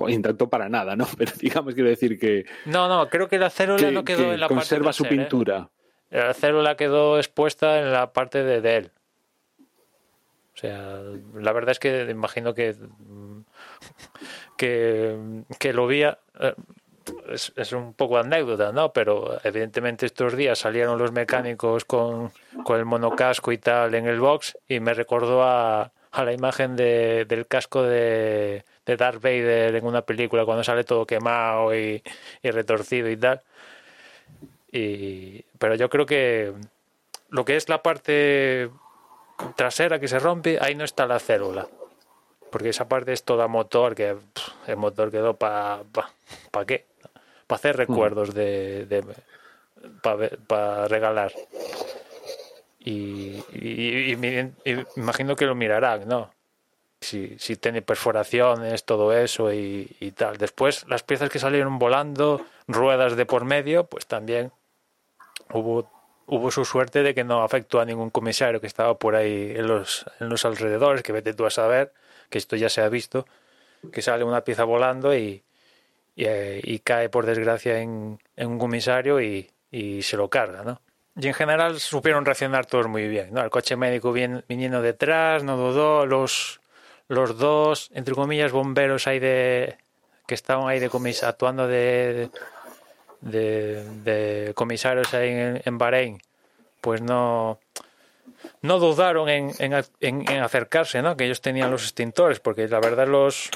[0.08, 1.06] intentó para nada, ¿no?
[1.18, 4.32] Pero digamos, quiero decir que, No, no, creo que la célula que- no quedó que
[4.34, 5.26] en la conserva parte su trasera, ¿eh?
[6.10, 8.90] La célula quedó expuesta en la parte de, de él.
[10.54, 11.00] O sea,
[11.34, 13.40] la verdad es que imagino que mm,
[14.56, 16.54] que lo vi a- eh,
[17.30, 18.92] es, es un poco anécdota, ¿no?
[18.92, 22.32] Pero evidentemente estos días salieron los mecánicos con,
[22.64, 26.74] con el monocasco y tal en el box y me recordó a, a la imagen
[26.74, 32.02] de, del casco de, de Darth Vader en una película cuando sale todo quemado y,
[32.42, 33.42] y retorcido y tal.
[34.76, 36.52] Y, pero yo creo que
[37.30, 38.70] lo que es la parte
[39.56, 41.66] trasera que se rompe, ahí no está la célula.
[42.50, 45.82] Porque esa parte es toda motor, que pff, el motor quedó para...
[46.50, 46.84] ¿Para qué?
[47.46, 48.86] Para hacer recuerdos de...
[48.86, 49.04] de
[50.46, 51.32] para regalar.
[52.80, 54.16] Y, y-
[54.96, 56.30] imagino que lo mirarán, ¿no?
[57.00, 60.38] Si, si tiene perforaciones, todo eso y, y tal.
[60.38, 64.50] Después, las piezas que salieron volando, ruedas de por medio, pues también
[65.52, 65.90] hubo,
[66.26, 69.66] hubo su suerte de que no afectó a ningún comisario que estaba por ahí en
[69.66, 71.92] los, en los alrededores, que vete tú a saber,
[72.30, 73.26] que esto ya se ha visto,
[73.92, 75.42] que sale una pieza volando y,
[76.14, 80.80] y, eh, cae por desgracia en, en un comisario y, y se lo carga, ¿no?
[81.18, 83.42] Y en general supieron reaccionar todos muy bien, ¿no?
[83.42, 86.60] El coche médico bien, viniendo detrás, no dudó, los,
[87.08, 89.78] los dos, entre comillas, bomberos ahí de
[90.26, 92.30] que estaban ahí de comis actuando de,
[93.20, 96.18] de, comisarios ahí en, en Bahrein,
[96.80, 97.58] pues no,
[98.62, 101.16] no dudaron en, en, acercarse, ¿no?
[101.16, 103.50] Que ellos tenían los extintores, porque la verdad los,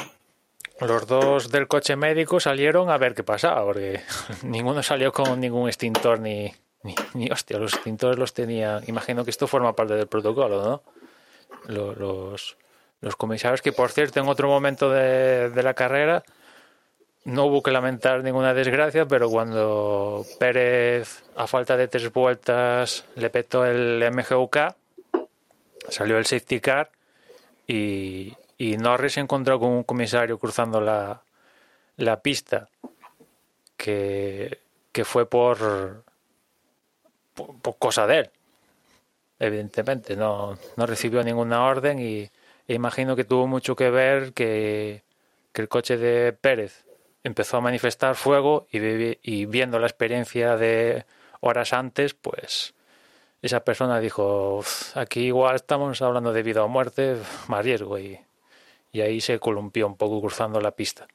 [0.81, 4.01] los dos del coche médico salieron a ver qué pasaba, porque
[4.43, 6.53] ninguno salió con ningún extintor ni,
[6.83, 8.81] ni, ni hostia, los extintores los tenía.
[8.87, 10.83] Imagino que esto forma parte del protocolo, ¿no?
[11.67, 12.57] Lo- Los,
[13.03, 16.23] los comisarios, que por cierto, en otro momento de, de la carrera
[17.25, 23.31] no hubo que lamentar ninguna desgracia, pero cuando Pérez, a falta de tres vueltas, le
[23.31, 24.57] petó el MGUK,
[25.89, 26.91] salió el safety car
[27.67, 31.23] y, y Norris se encontró con un comisario cruzando la,
[32.23, 32.69] pista
[33.77, 34.59] que,
[35.05, 36.05] fue por
[37.35, 38.31] por, cosa de él.
[39.39, 42.31] Evidentemente, no, no recibió ninguna orden y
[42.69, 45.03] e imagino que tuvo mucho que ver que
[45.55, 46.85] el coche de Pérez
[47.25, 48.79] empezó a manifestar fuego y,
[49.23, 51.05] y viendo la experiencia de
[51.41, 52.75] horas antes, pues
[53.43, 57.17] esa persona dijo, "Uf, aquí igual estamos hablando de vida o muerte,
[57.49, 58.21] más riesgo y,
[58.93, 61.07] y ahí se columpió un poco cruzando la pista.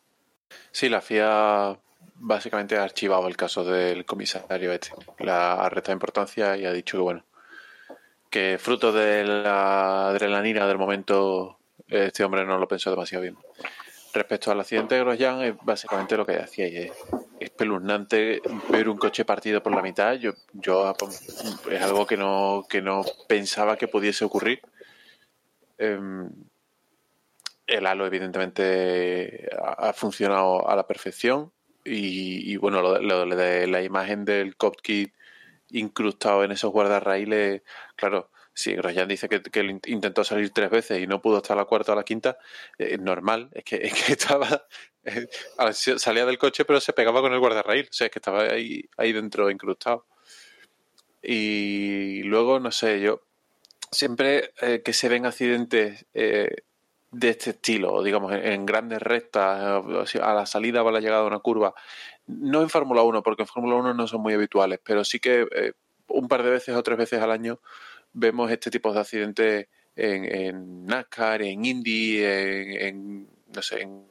[0.71, 1.77] Sí, la FIA
[2.15, 4.91] básicamente ha archivado el caso del comisario este.
[5.19, 7.23] La ha restado importancia y ha dicho que, bueno,
[8.29, 13.37] que fruto de la adrenalina del momento, este hombre no lo pensó demasiado bien.
[14.16, 16.68] Respecto al accidente de Grosjean, es básicamente lo que decía.
[16.68, 16.93] Es
[17.38, 20.13] espeluznante ver un coche partido por la mitad.
[20.13, 20.95] Yo, yo
[21.70, 24.61] es algo que no, que no pensaba que pudiese ocurrir.
[25.78, 26.30] Em,
[27.68, 31.51] el halo evidentemente ha, funcionado a la perfección
[31.84, 35.13] y, bueno, lo, lo de la imagen del cockpit
[35.72, 37.63] incrustado en esos guardarraíles,
[37.97, 41.65] claro, si Grosjean dice que, que intentó salir tres veces y no pudo hasta la
[41.65, 42.37] cuarta o la quinta,
[42.77, 44.65] eh, normal, es que, es que estaba,
[45.03, 45.27] eh,
[45.71, 48.89] salía del coche pero se pegaba con el guardarraíl, o sea, es que estaba ahí,
[48.97, 50.07] ahí dentro incrustado.
[51.21, 53.23] Y luego, no sé, yo
[53.91, 56.55] siempre eh, que se ven accidentes eh,
[57.11, 59.83] de este estilo, digamos, en, grandes rectas,
[60.21, 61.73] a la salida o a la llegada de una curva,
[62.27, 65.73] no en Fórmula 1, porque en Fórmula 1 no son muy habituales, pero sí que
[66.07, 67.59] un par de veces o tres veces al año
[68.16, 74.05] vemos este tipo de accidentes en, en NASCAR, en Indy, en, en, no sé, en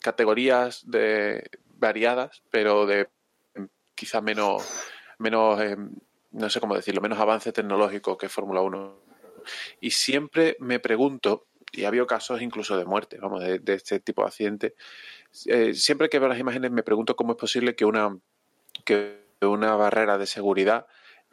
[0.00, 3.08] categorías de variadas, pero de
[3.94, 4.62] quizá menos,
[5.18, 5.76] menos eh,
[6.32, 9.02] no sé cómo decirlo, menos avance tecnológico que Fórmula 1.
[9.80, 14.00] Y siempre me pregunto, y ha habido casos incluso de muerte, vamos, de, de este
[14.00, 14.72] tipo de accidentes,
[15.46, 18.16] eh, siempre que veo las imágenes me pregunto cómo es posible que una,
[18.84, 20.86] que una barrera de seguridad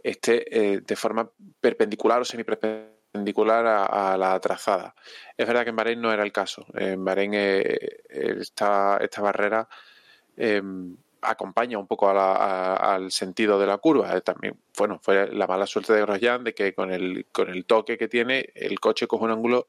[0.05, 1.29] esté eh, de forma
[1.59, 4.93] perpendicular o semiperpendicular a, a, la trazada.
[5.35, 6.65] Es verdad que en Bahrein no era el caso.
[6.75, 7.79] En Bahrein eh,
[8.09, 9.67] esta, esta barrera
[10.37, 10.61] eh,
[11.21, 14.21] acompaña un poco a la, a, al sentido de la curva.
[14.21, 17.97] También, bueno, fue la mala suerte de Grosjean de que con el, con el toque
[17.97, 19.67] que tiene, el coche coge un ángulo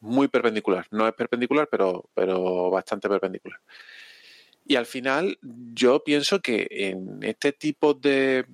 [0.00, 0.86] muy perpendicular.
[0.90, 3.60] No es perpendicular, pero, pero bastante perpendicular.
[4.70, 8.46] Y al final, yo pienso que en este tipo de,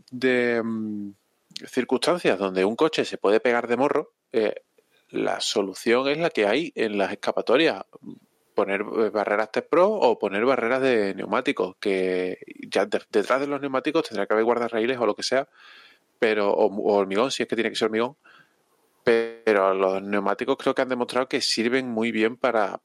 [0.65, 1.13] um,
[1.67, 4.55] circunstancias donde un coche se puede pegar de morro, eh,
[5.11, 7.85] la solución es la que hay en las escapatorias.
[8.55, 13.61] Poner barreras Test Pro o poner barreras de neumáticos, que ya de, detrás de los
[13.61, 15.47] neumáticos tendrá que haber guardarraíles o lo que sea,
[16.19, 18.17] pero o, hormigón, si es que tiene que ser hormigón,
[19.05, 22.81] pero los neumáticos creo que han demostrado que sirven muy bien para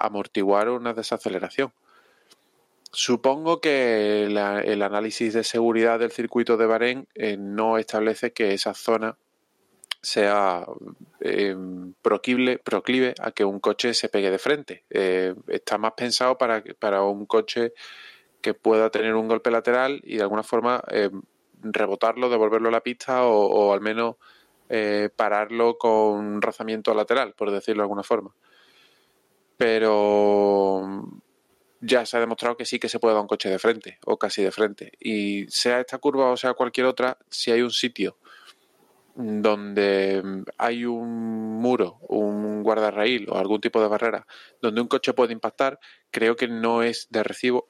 [0.00, 1.72] amortiguar una desaceleración.
[2.92, 8.74] Supongo que el análisis de seguridad del circuito de Bahrein eh, no establece que esa
[8.74, 9.18] zona
[10.00, 10.64] sea
[11.20, 11.56] eh,
[12.00, 14.84] proclive, a que un coche se pegue de frente.
[14.88, 17.72] Eh, está más pensado para, para un coche
[18.40, 21.10] que pueda tener un golpe lateral y de alguna forma eh,
[21.60, 24.14] rebotarlo, devolverlo a la pista o, o al menos
[24.68, 28.34] eh, pararlo con rozamiento lateral, por decirlo de alguna forma.
[29.56, 31.02] Pero
[31.80, 34.18] ya se ha demostrado que sí que se puede dar un coche de frente o
[34.18, 34.92] casi de frente.
[35.00, 38.16] Y sea esta curva o sea cualquier otra, si hay un sitio
[39.14, 44.26] donde hay un muro, un guardarraíl o algún tipo de barrera
[44.60, 45.80] donde un coche puede impactar,
[46.10, 47.68] creo que no es de recibo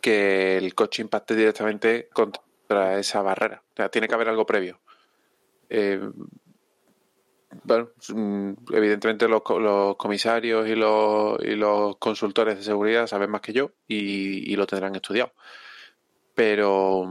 [0.00, 3.62] que el coche impacte directamente contra esa barrera.
[3.72, 4.80] O sea, tiene que haber algo previo.
[5.68, 6.00] Eh,
[7.64, 7.90] bueno,
[8.72, 14.94] evidentemente los, comisarios y los, consultores de seguridad saben más que yo y, lo tendrán
[14.94, 15.32] estudiado.
[16.34, 17.08] Pero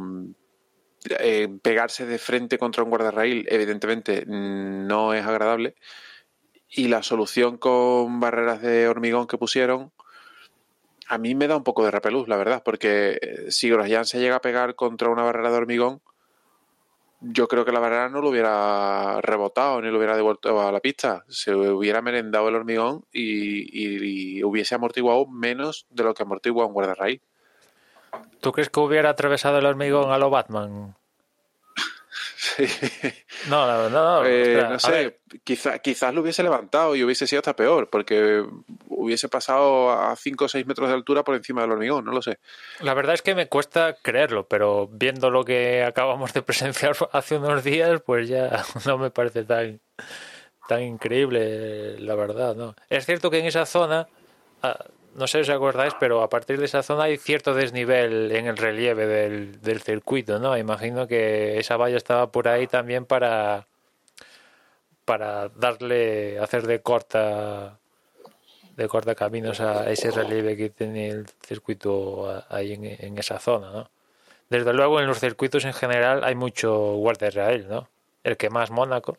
[1.19, 5.75] eh, pegarse de frente contra un guardarraíl, evidentemente, no es agradable.
[6.69, 9.91] Y la solución con barreras de hormigón que pusieron,
[11.07, 14.37] a mí me da un poco de repelús, la verdad, porque si Grosjean se llega
[14.37, 16.01] a pegar contra una barrera de hormigón,
[17.21, 20.79] yo creo que la barrera no lo hubiera rebotado ni lo hubiera devuelto a la
[20.79, 21.25] pista.
[21.27, 27.21] Se hubiera merendado el hormigón y, hubiese amortiguado menos de lo que amortigua un guardarraíl.
[28.39, 30.95] ¿Tú crees que hubiera atravesado el hormigón a lo Batman?
[32.41, 32.65] Sí.
[33.49, 34.25] No, no, no.
[34.25, 38.45] Eh, no sé, quizá, quizás lo hubiese levantado y hubiese sido hasta peor, porque
[38.87, 42.21] hubiese pasado a 5 o 6 metros de altura por encima del hormigón, no lo
[42.21, 42.39] sé.
[42.79, 47.35] La verdad es que me cuesta creerlo, pero viendo lo que acabamos de presenciar hace
[47.35, 49.81] unos días, pues ya no me parece tan,
[50.69, 52.55] tan increíble, la verdad.
[52.55, 52.73] ¿no?
[52.87, 54.07] Es cierto que en esa zona
[55.15, 58.47] no sé si os acordáis, pero a partir de esa zona hay cierto desnivel en
[58.47, 60.57] el relieve del, del circuito, ¿no?
[60.57, 63.67] Imagino que esa valla estaba por ahí también para
[65.09, 67.79] para darle, hacer de corta
[68.75, 73.89] de corta caminos a ese relieve que tiene el circuito ahí en, esa zona, ¿no?
[74.51, 77.89] Desde luego en los circuitos en general hay mucho guardarraíl, ¿no?
[78.23, 79.17] El que más Mónaco.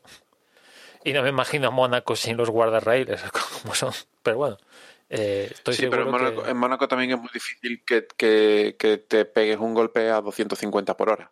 [1.02, 3.24] Y no me imagino Mónaco sin los guardarraíles
[3.62, 3.92] como son.
[4.22, 4.58] Pero bueno,
[5.10, 6.02] eh, estoy sí, pero
[6.48, 11.10] en Mónaco, también es muy difícil que, que, te pegues un golpe a 250 por
[11.10, 11.30] hora.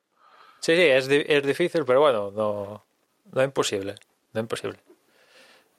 [0.60, 2.84] Sí, sí, es, es difícil, pero bueno, no,
[3.32, 3.94] no es imposible
[4.32, 4.78] no imposible.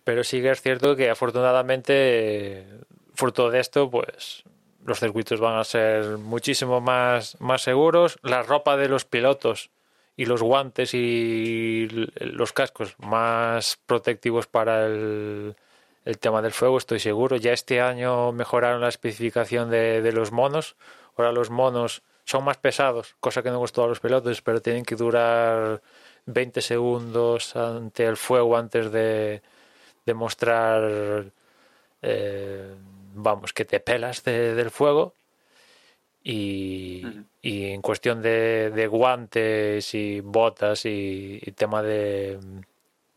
[0.04, 2.66] Pero sí que es cierto que afortunadamente,
[3.14, 4.44] fruto de esto, pues
[4.86, 8.18] los circuitos van a ser muchísimo más, más seguros.
[8.24, 9.70] La ropa de los pilotos
[10.16, 11.88] y los guantes y
[12.20, 15.56] los cascos más protectivos para el,
[16.06, 17.38] el tema del fuego, estoy seguro.
[17.38, 20.76] Ya este año mejoraron la especificación de, de los monos.
[21.18, 24.86] Ahora los monos son más pesados, cosa que no gustó a los pilotos, pero tienen
[24.86, 25.82] que durar
[26.26, 29.42] 20 segundos ante el fuego antes de,
[30.10, 31.32] demostrar
[32.02, 32.76] eh,
[33.14, 35.14] vamos, que te pelas del fuego.
[36.22, 37.06] Y,
[37.42, 42.40] en cuestión de, guantes y botas y, tema de,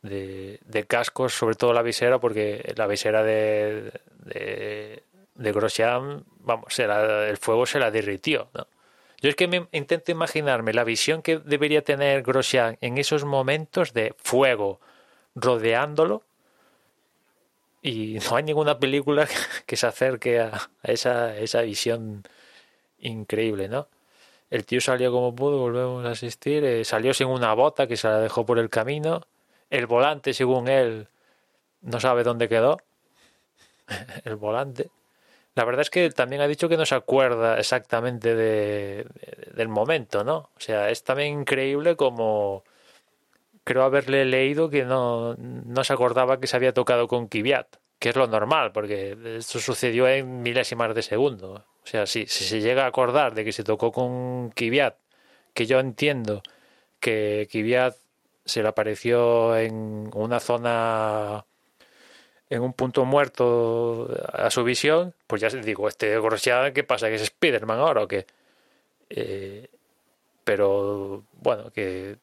[0.02, 3.92] de, cascos, sobre todo la visera, porque la visera de,
[4.24, 8.48] de, Grosjean, vamos, el fuego se la derritió.
[8.54, 8.66] ¿no?
[9.20, 13.92] Yo es que me intento imaginarme la visión que debería tener Grosjean en esos momentos
[13.92, 14.80] de fuego
[15.34, 16.22] rodeándolo
[17.82, 19.28] y no hay ninguna película
[19.66, 22.24] que se acerque a esa, esa visión
[22.98, 23.88] increíble, ¿no?
[24.50, 28.06] El tío salió como pudo, volvemos a asistir, eh, salió sin una bota que se
[28.08, 29.22] la dejó por el camino,
[29.72, 31.08] el volante, según él,
[31.80, 32.76] no sabe dónde quedó,
[34.24, 34.90] el volante.
[35.54, 39.06] La verdad es que también ha dicho que no se acuerda exactamente de,
[39.54, 40.50] del momento, ¿no?
[40.56, 42.64] O sea, es también increíble como
[43.64, 48.10] creo haberle leído que no, no se acordaba que se había tocado con Kvyat, que
[48.10, 51.64] es lo normal, porque esto sucedió en milésimas de segundo.
[51.82, 54.96] O sea, si, si se llega a acordar de que se tocó con Kvyat,
[55.54, 56.42] que yo entiendo
[57.00, 57.96] que Kvyat
[58.44, 61.44] se le apareció en una zona
[62.50, 67.08] en un punto muerto a su visión, pues ya digo, este Grosjean, ¿qué pasa?
[67.08, 68.26] ¿Que es Spiderman ahora o qué?
[69.08, 69.68] Eh,
[70.44, 72.16] pero bueno, que,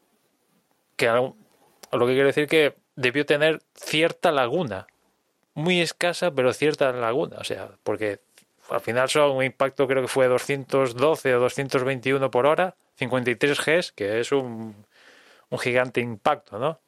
[0.96, 1.36] que lo
[1.91, 4.86] que quiero decir que debió tener cierta laguna,
[5.56, 8.20] muy escasa, pero cierta laguna, o sea, porque
[8.70, 13.91] al final son un impacto creo que fue 212 o 221 por hora, 53 Gs,
[13.94, 14.76] que es un,
[15.49, 16.80] un gigante impacto, ¿no?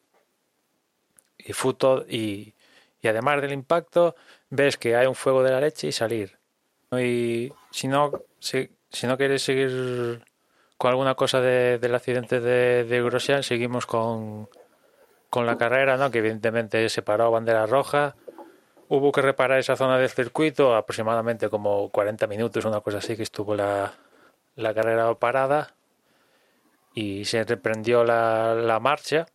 [1.38, 2.54] Y fruto y
[3.02, 4.16] y además del impacto
[4.50, 6.38] ves que hay un fuego de la leche y salir.
[6.92, 10.24] Y si no, si, si no quieres seguir
[10.78, 14.50] con alguna cosa del accidente de, de Grosjean, seguimos con,
[15.30, 16.12] con la carrera, ¿no?
[16.12, 18.16] que evidentemente se paró bandera roja.
[18.90, 23.24] Hubo que reparar esa zona del circuito, aproximadamente como 40 minutos, una cosa así, que
[23.24, 23.94] estuvo la,
[24.56, 25.74] la carrera parada
[26.94, 29.26] y se reprendió la, la marcha.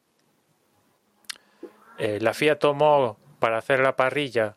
[1.99, 4.57] Eh, la FIA tomó para hacer la parrilla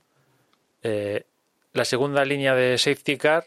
[0.82, 1.26] eh,
[1.74, 3.46] la segunda línea de safety car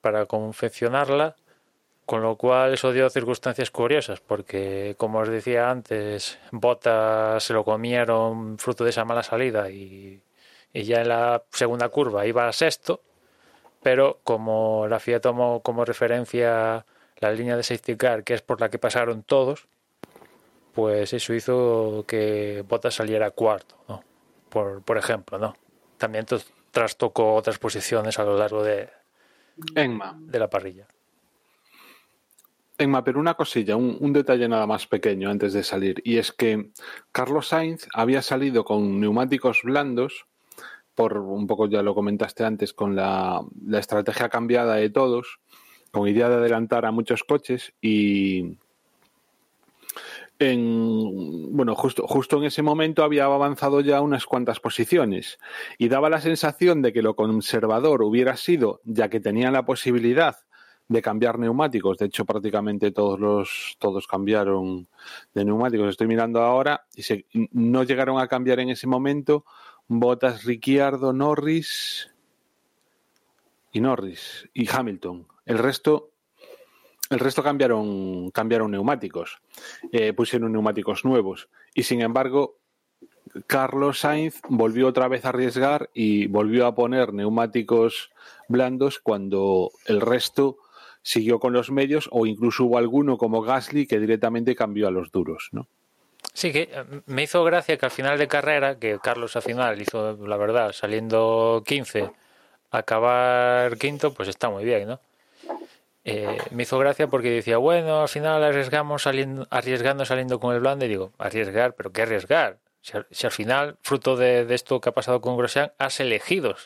[0.00, 1.36] para confeccionarla,
[2.06, 7.64] con lo cual eso dio circunstancias curiosas, porque como os decía antes, Botas se lo
[7.64, 10.22] comieron fruto de esa mala salida y,
[10.72, 13.02] y ya en la segunda curva iba a sexto,
[13.82, 16.84] pero como la FIA tomó como referencia
[17.20, 19.66] la línea de safety car, que es por la que pasaron todos,
[20.72, 23.76] pues eso hizo que Botas saliera cuarto.
[23.88, 24.02] ¿no?
[24.50, 25.54] por, por ejemplo, ¿no?
[25.96, 26.26] También
[26.70, 28.90] trastocó otras posiciones a lo largo de,
[29.74, 30.18] Enma.
[30.20, 30.86] de la parrilla.
[32.76, 36.32] Enma, pero una cosilla, un, un, detalle nada más pequeño antes de salir, y es
[36.32, 36.70] que
[37.12, 40.26] Carlos Sainz había salido con neumáticos blandos,
[40.94, 45.40] por un poco ya lo comentaste antes, con la, la estrategia cambiada de todos,
[45.90, 48.56] con idea de adelantar a muchos coches y,
[50.40, 55.38] en, bueno, justo, justo en ese momento había avanzado ya unas cuantas posiciones
[55.76, 60.38] y daba la sensación de que lo conservador hubiera sido, ya que tenían la posibilidad
[60.88, 64.88] de cambiar neumáticos, de hecho prácticamente todos los todos cambiaron
[65.34, 67.02] de neumáticos, estoy mirando ahora y
[67.52, 69.44] no llegaron a cambiar en ese momento
[69.86, 72.10] Botas, Ricciardo, Norris
[73.72, 75.26] y Norris y Hamilton.
[75.50, 76.12] El resto
[77.10, 79.40] el resto cambiaron, cambiaron neumáticos,
[79.90, 82.58] eh, pusieron neumáticos nuevos y sin embargo
[83.48, 88.12] Carlos Sainz volvió otra vez a arriesgar y volvió a poner neumáticos
[88.46, 90.58] blandos cuando el resto
[91.02, 95.10] siguió con los medios o incluso hubo alguno como Gasly que directamente cambió a los
[95.10, 95.66] duros, ¿no?
[96.32, 99.82] Sí, que eh, me hizo gracia que al final de carrera, que Carlos al final
[99.82, 102.08] hizo, la verdad, saliendo 15,
[102.70, 105.00] acabar quinto, pues está muy bien, ¿no?
[106.12, 110.60] Eh, me hizo gracia porque decía, bueno, al final arriesgamos saliendo, arriesgando saliendo con el
[110.60, 112.58] blando y digo, arriesgar, pero ¿qué arriesgar?
[112.82, 116.00] Si al, si al final, fruto de, de, esto que ha pasado con Grosjean, has
[116.00, 116.56] elegido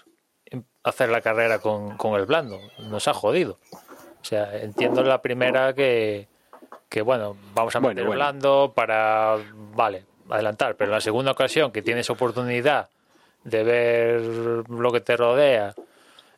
[0.83, 3.59] hacer la carrera con, con, el blando, nos ha jodido.
[3.73, 6.29] O sea, entiendo la primera que,
[6.89, 8.17] que bueno, vamos a meter bueno, bueno.
[8.17, 9.37] blando para,
[9.75, 12.89] vale, adelantar, pero en la segunda ocasión que tienes oportunidad
[13.43, 14.21] de ver
[14.71, 15.75] lo que te rodea,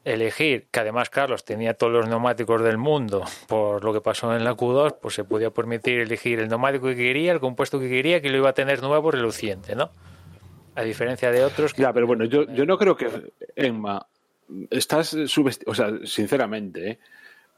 [0.06, 4.44] elegir, que además Carlos tenía todos los neumáticos del mundo por lo que pasó en
[4.44, 8.22] la Q2, pues se podía permitir elegir el neumático que quería, el compuesto que quería,
[8.22, 9.90] que lo iba a tener nuevo, reluciente, ¿no?
[10.76, 11.74] A diferencia de otros.
[11.74, 14.06] Que ya, pero bueno, yo, yo no creo que, Emma,
[14.70, 16.98] estás subestimando, o sea, sinceramente, ¿eh?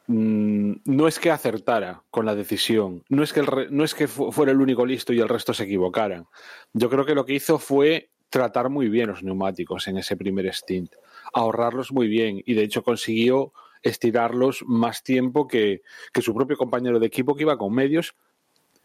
[0.09, 4.53] no es que acertara con la decisión, no es que, el, no es que fuera
[4.53, 6.25] el único listo y el resto se equivocaran.
[6.73, 10.47] Yo creo que lo que hizo fue tratar muy bien los neumáticos en ese primer
[10.55, 10.93] stint,
[11.33, 13.53] ahorrarlos muy bien y de hecho consiguió
[13.83, 15.83] estirarlos más tiempo que,
[16.13, 18.15] que su propio compañero de equipo que iba con medios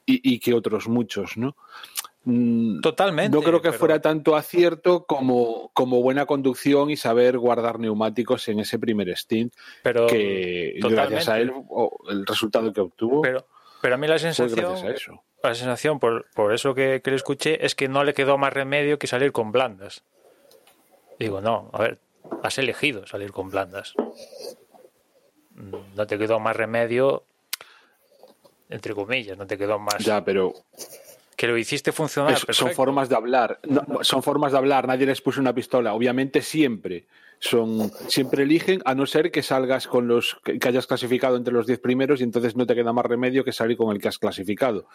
[0.05, 1.55] y, y que otros muchos, ¿no?
[2.81, 3.35] Totalmente.
[3.35, 3.79] No creo que pero...
[3.79, 9.53] fuera tanto acierto como, como buena conducción y saber guardar neumáticos en ese primer stint.
[9.81, 11.09] Pero que totalmente.
[11.15, 11.51] gracias a él,
[12.09, 13.21] el resultado que obtuvo.
[13.21, 13.45] Pero,
[13.81, 14.77] pero a mí la sensación.
[14.77, 15.21] Fue a eso.
[15.43, 18.53] La sensación, por, por eso que, que le escuché, es que no le quedó más
[18.53, 20.03] remedio que salir con blandas.
[21.19, 21.99] Digo, no, a ver,
[22.41, 23.93] has elegido salir con blandas.
[25.95, 27.25] No te quedó más remedio,
[28.69, 30.03] entre comillas, no te quedó más.
[30.03, 30.53] Ya, pero
[31.35, 32.33] que lo hiciste funcionar.
[32.33, 34.87] Es, son formas de hablar, no, son formas de hablar.
[34.87, 35.93] Nadie les puso una pistola.
[35.93, 37.05] Obviamente siempre
[37.39, 41.67] son, siempre eligen, a no ser que salgas con los que hayas clasificado entre los
[41.67, 44.17] 10 primeros y entonces no te queda más remedio que salir con el que has
[44.17, 44.87] clasificado.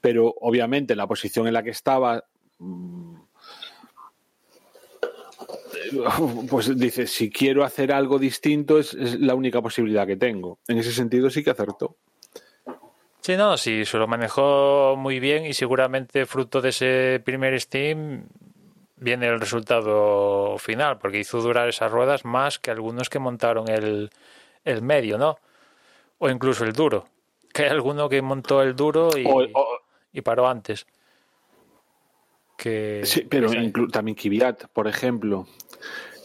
[0.00, 2.24] Pero obviamente la posición en la que estaba
[6.50, 10.58] pues dice, si quiero hacer algo distinto es, es, la única posibilidad que tengo.
[10.68, 11.96] En ese sentido sí que acertó.
[13.20, 18.26] Sí, no, sí, se lo manejó muy bien y seguramente fruto de ese primer Steam
[18.96, 24.10] viene el resultado final, porque hizo durar esas ruedas más que algunos que montaron el,
[24.64, 25.38] el medio, ¿no?
[26.18, 27.04] O incluso el duro.
[27.52, 29.78] Que hay alguno que montó el duro y, o, o,
[30.12, 30.86] y paró antes.
[32.56, 33.50] Que, sí, pero
[33.90, 35.46] también Kvyat, por ejemplo,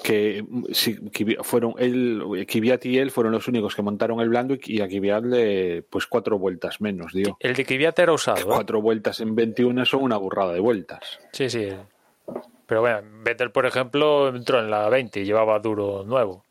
[0.03, 0.95] que si,
[1.41, 5.23] fueron él, Kvyat y él fueron los únicos que montaron el blando y a Kvyat
[5.23, 7.37] le pues cuatro vueltas menos, dio.
[7.39, 8.39] El de Kvyat era usado.
[8.39, 8.45] ¿eh?
[8.45, 11.19] Cuatro vueltas en 21 son una burrada de vueltas.
[11.31, 11.69] Sí, sí.
[12.65, 16.43] Pero bueno, Vettel, por ejemplo, entró en la 20 y llevaba duro nuevo.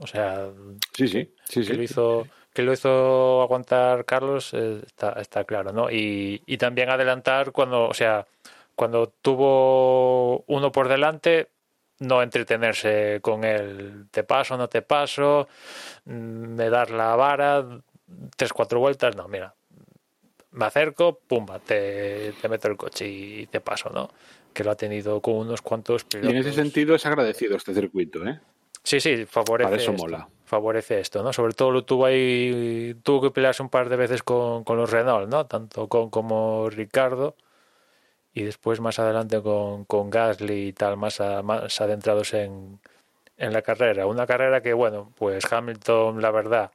[0.00, 0.48] O sea,
[0.94, 1.72] sí, sí, sí, que sí.
[1.72, 5.90] lo hizo que lo hizo aguantar Carlos eh, está, está claro, ¿no?
[5.90, 8.26] Y, y también adelantar cuando, o sea,
[8.74, 11.48] cuando tuvo uno por delante,
[12.00, 15.48] no entretenerse con él, te paso, no te paso,
[16.04, 17.64] me dar la vara,
[18.36, 19.54] tres, cuatro vueltas, no, mira,
[20.52, 24.10] me acerco, pumba, te, te meto el coche y te paso, ¿no?
[24.52, 26.32] Que lo ha tenido con unos cuantos pilotos.
[26.32, 28.40] Y en ese sentido es agradecido este circuito, ¿eh?
[28.82, 29.70] Sí, sí, favorece.
[29.70, 30.28] Para eso esto, mola.
[30.44, 31.32] Favorece esto, ¿no?
[31.32, 34.90] Sobre todo lo tuvo ahí, tuvo que pelearse un par de veces con, con los
[34.90, 35.46] Renault, ¿no?
[35.46, 37.36] Tanto con como Ricardo
[38.38, 42.78] y después más adelante con, con Gasly y tal, más, más adentrados en,
[43.36, 44.06] en la carrera.
[44.06, 46.70] Una carrera que, bueno, pues Hamilton, la verdad,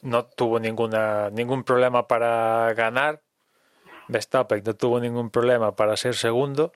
[0.00, 3.20] no tuvo ninguna, ningún problema para ganar.
[4.08, 6.72] Verstappen no tuvo ningún problema para ser segundo.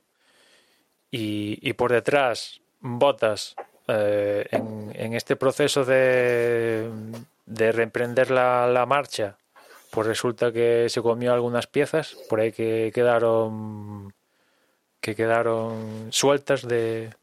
[1.11, 3.57] Y, y por detrás, Bottas,
[3.87, 6.91] eh, en, en, este proceso de,
[7.47, 9.39] de reemprender la, la marcha,
[9.91, 14.13] pues resulta que se comió algunas piezas por ahí que quedaron
[15.01, 17.15] que quedaron sueltas de,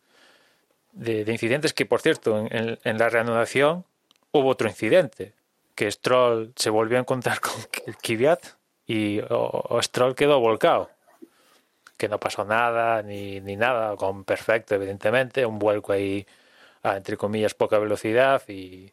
[0.94, 3.86] de, de incidentes que por cierto en, la reanudación
[4.32, 5.34] hubo otro incidente
[5.76, 7.54] que Stroll se volvió a encontrar con
[8.02, 8.46] Kvyat
[8.88, 9.22] y
[9.82, 10.90] Stroll quedó volcado
[11.98, 16.26] que no pasó nada ni, ni nada con perfecto evidentemente un vuelco ahí
[16.84, 18.92] entre comillas poca velocidad y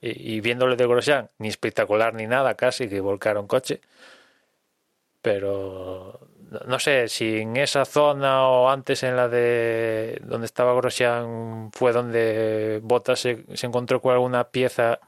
[0.00, 3.80] y, viéndole de Grosjean, ni espectacular ni nada, casi que volcaron coche.
[5.22, 6.28] Pero
[6.66, 11.92] no sé si en esa zona o antes en la de donde estaba Grosjean fue
[11.92, 14.98] donde Bottas se, encontró con alguna pieza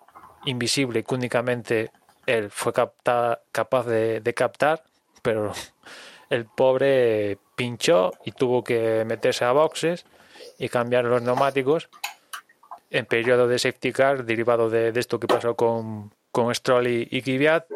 [0.45, 1.91] invisible que únicamente
[2.27, 4.85] él fue capta, capaz de captar,
[5.23, 5.53] pero
[6.31, 10.05] el pobre pinchó y tuvo que meterse a boxes
[10.59, 11.89] y cambiar los neumáticos
[12.93, 17.23] en periodo de safety car derivado de, esto que pasó con, con Stroll y, y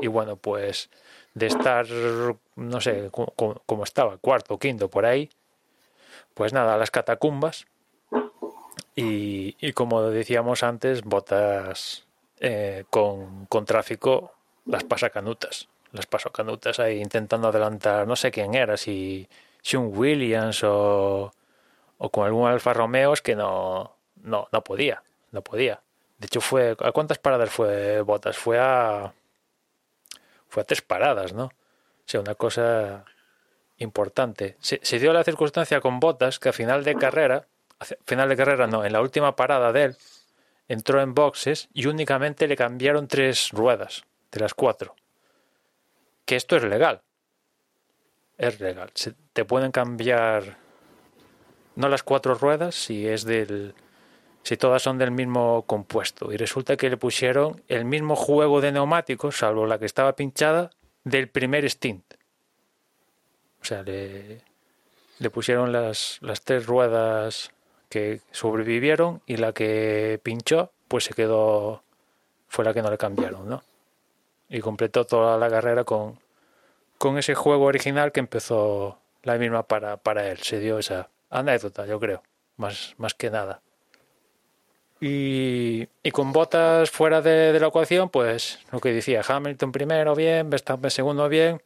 [0.00, 0.90] y bueno pues
[1.34, 1.86] de estar
[2.56, 5.30] no sé cómo estaba cuarto quinto por ahí
[6.36, 7.66] pues nada a las catacumbas.
[8.94, 12.06] Y, y como decíamos antes botas
[12.40, 14.32] eh, con, con tráfico
[14.66, 19.28] las pasacanutas las pasacanutas ahí intentando adelantar no sé quién era si,
[19.62, 21.32] si un Williams o,
[21.98, 25.82] o con algún Alfa Romeo es que no no no podía no podía.
[26.18, 26.76] De hecho, fue.
[26.78, 28.36] ¿A cuántas paradas fue Botas?
[28.36, 29.12] Fue a.
[30.48, 31.44] Fue a tres paradas, ¿no?
[31.44, 33.04] O sea, una cosa
[33.78, 34.56] importante.
[34.60, 37.46] Se, dio la circunstancia con Botas que a final de carrera.
[38.06, 39.96] Final de carrera no, en la última parada de él,
[40.66, 44.94] entró en boxes y únicamente le cambiaron tres ruedas de las cuatro.
[46.24, 47.02] Que esto es legal.
[48.38, 48.90] Es legal.
[48.94, 50.56] Se, te pueden cambiar
[51.74, 53.74] no las cuatro ruedas si es del
[54.46, 56.32] si todas son del mismo compuesto.
[56.32, 60.70] Y resulta que le pusieron el mismo juego de neumáticos, salvo la que estaba pinchada,
[61.02, 62.14] del primer stint.
[63.60, 64.40] O sea, le,
[65.18, 67.50] le pusieron las, las tres ruedas
[67.88, 71.82] que sobrevivieron y la que pinchó, pues se quedó,
[72.46, 73.64] fue la que no le cambiaron, ¿no?
[74.48, 76.20] Y completó toda la carrera con,
[76.98, 80.38] con ese juego original que empezó la misma para, para él.
[80.38, 82.22] Se dio esa anécdota, yo creo,
[82.56, 83.60] más, más que nada.
[85.00, 90.90] Y, con botas fuera de, la ecuación, pues lo que decía, Hamilton primero bien, Verstappen
[90.90, 91.62] segundo bien,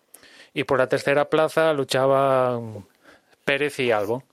[0.53, 2.87] y por la tercera plaza luchaban
[3.45, 4.25] Pérez y Albon.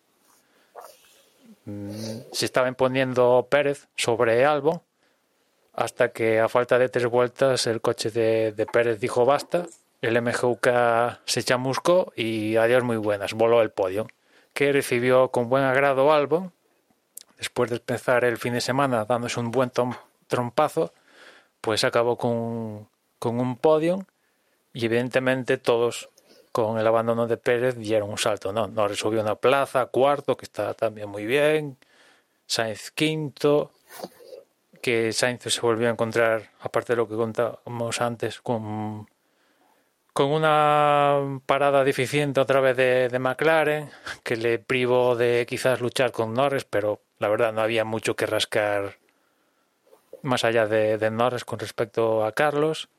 [2.31, 4.81] Se estaba imponiendo Pérez sobre Albon,
[5.73, 9.67] hasta que a falta de tres vueltas el coche de, de Pérez dijo basta,
[10.01, 10.69] el MGUK
[11.25, 14.07] se chamuscó y adiós muy buenas, voló el podio,
[14.53, 16.51] que recibió con buen agrado Albon,
[17.37, 19.71] después de empezar el fin de semana dándose un buen
[20.27, 20.93] trompazo,
[21.61, 22.87] pues acabó con,
[23.19, 24.03] con un podium
[24.73, 26.09] y evidentemente todos
[26.51, 28.67] con el abandono de Pérez dieron un salto, ¿no?
[28.67, 31.77] No resolvió una plaza, cuarto, que está también muy bien,
[32.47, 33.71] Sainz quinto,
[34.81, 39.07] que Sainz se volvió a encontrar, aparte de lo que contábamos antes, con,
[40.17, 43.91] con una parada deficiente otra vez de, de McLaren,
[44.23, 48.25] que le privó de quizás luchar con Norris, pero la verdad no había mucho que
[48.25, 48.97] rascar
[50.23, 52.89] más allá de, de Norris con respecto a Carlos.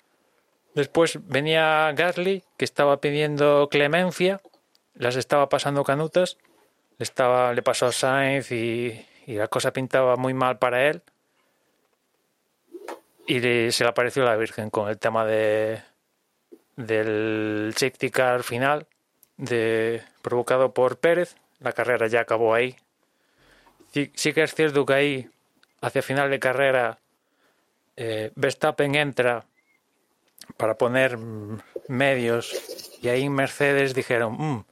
[0.76, 4.40] Después venía Gasly, que estaba pidiendo clemencia,
[4.94, 6.38] las estaba pasando canutas,
[6.98, 11.02] le, estaba, le pasó a Sainz y, y la cosa pintaba muy mal para él.
[13.26, 15.82] Y le, se le apareció la Virgen con el tema de
[16.78, 18.86] del safety car final
[19.36, 21.34] de, provocado por Pérez.
[21.58, 22.76] La carrera ya acabó ahí,
[23.92, 25.30] sí, sí que es cierto que ahí,
[25.80, 26.98] hacia final de carrera,
[27.96, 29.44] eh, Verstappen entra
[30.56, 31.18] para poner
[31.88, 34.64] medios y ahí Mercedes dijeron, mmm,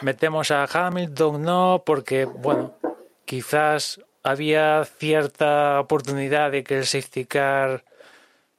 [0.00, 2.74] metemos a Hamilton, no, porque, bueno,
[3.26, 7.84] quizás había cierta oportunidad de que el safety car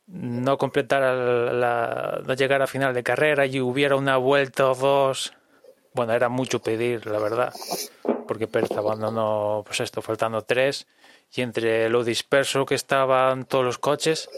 [0.10, 1.14] no completara
[1.54, 5.34] la, no llegara a final de carrera y hubiera una vuelta o dos.
[5.94, 7.54] Bueno, era mucho pedir, la verdad
[8.30, 10.86] porque Pérez abandonó, pues esto, faltando tres,
[11.34, 14.30] y entre lo disperso que estaban todos los coches,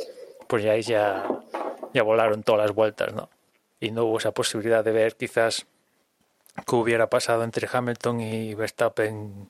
[0.47, 1.27] pues ya ya,
[1.93, 3.29] ya volaron todas las vueltas, ¿no?
[3.81, 5.65] Y no hubo esa posibilidad de ver quizás
[6.65, 9.49] qué hubiera pasado entre Hamilton y Verstappen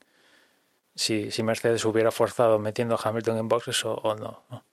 [0.95, 4.63] si, si Mercedes hubiera forzado metiendo a Hamilton en boxes o, o no, no.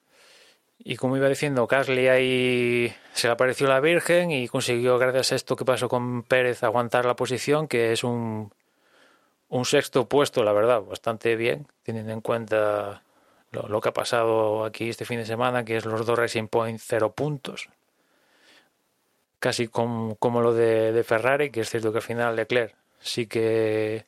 [0.79, 5.37] Y como iba diciendo, Gasly ahí se le apareció la Virgen y consiguió, gracias a
[5.37, 8.53] esto que pasó con Pérez, aguantar la posición, que es un,
[9.49, 13.03] un sexto puesto, la verdad, bastante bien, teniendo en cuenta
[13.51, 16.81] lo, que ha pasado aquí este fin de semana, que es los dos Racing Point
[16.83, 17.69] cero puntos.
[19.41, 23.27] Casi como, como lo de, de, Ferrari, que es cierto que al final Leclerc sí
[23.27, 24.05] que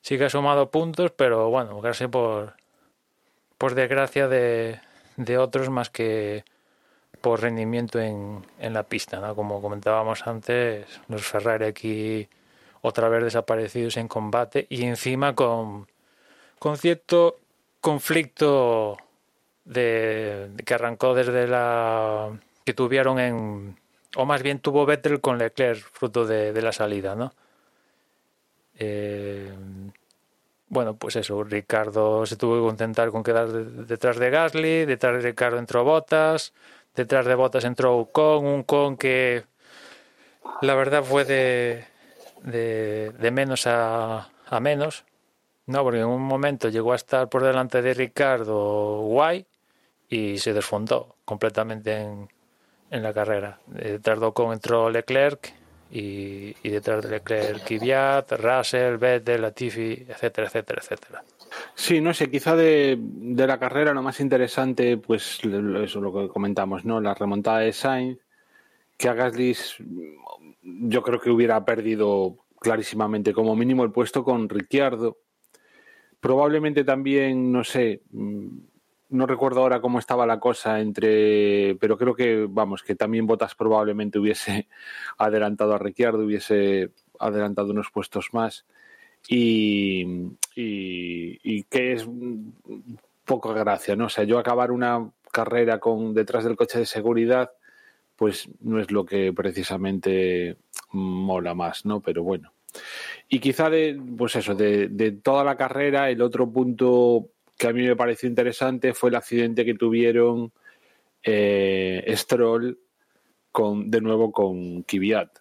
[0.00, 2.54] sí que ha sumado puntos, pero bueno, casi por,
[3.58, 4.80] por desgracia de,
[5.24, 6.44] de otros más que
[7.20, 9.34] por rendimiento en, en la pista, ¿no?
[9.34, 12.28] Como comentábamos antes, los Ferrari aquí
[12.82, 15.86] otra vez desaparecidos en combate y encima con,
[16.58, 17.38] con cierto
[17.80, 18.96] conflicto
[19.64, 22.30] de, que arrancó desde la
[22.64, 23.76] que tuvieron en
[24.16, 27.32] o más bien tuvo Vettel con Leclerc fruto de, de la salida no
[28.78, 29.52] eh,
[30.72, 35.22] bueno pues eso Ricardo se tuvo que contentar con quedar de, detrás de Gasly detrás
[35.22, 36.52] de Ricardo entró Botas
[36.96, 39.44] detrás de Botas entró Ocon un con que
[40.60, 41.92] la verdad fue de
[42.42, 44.28] de, de menos a,
[44.60, 45.04] menos,
[45.66, 49.46] no, porque en un momento llegó a estar por delante de Ricardo Guay
[50.08, 52.28] y se desfondó completamente en,
[52.90, 53.60] en la carrera.
[53.76, 55.54] Eh, tardó con entró Leclerc
[55.94, 61.24] y, detrás de Leclerc Kvyat, Russell, Vettel, Latifi, etcétera, etcétera, etcétera.
[61.74, 66.28] Sí, no sé, quizá de, de la carrera lo más interesante, pues eso lo que
[66.28, 67.00] comentamos, ¿no?
[67.00, 68.18] La remontada de Sainz,
[68.96, 69.54] que a Gasly
[70.62, 75.18] yo creo que hubiera perdido clarísimamente como mínimo el puesto con Ricciardo.
[76.20, 78.48] Probablemente también, no sé, mm,
[79.12, 83.54] no recuerdo ahora cómo estaba la cosa entre, pero creo que, vamos, que también Botas
[83.54, 84.68] probablemente hubiese
[85.18, 88.66] adelantado a Ricciardo, hubiese adelantado unos puestos más
[89.28, 90.04] y,
[90.56, 92.08] y, que es
[93.24, 94.06] poca gracia, ¿no?
[94.06, 97.52] O sea, yo acabar una carrera con detrás del coche de seguridad,
[98.16, 100.56] pues no es lo que precisamente
[100.90, 102.00] mola más, ¿no?
[102.00, 102.52] Pero bueno.
[103.28, 107.28] Y quizá de, pues eso, de, de toda la carrera, el otro punto
[107.62, 110.50] que a mí me pareció interesante fue el accidente que tuvieron
[111.22, 112.76] eh, Stroll
[113.52, 115.38] con, de nuevo con Kvyat.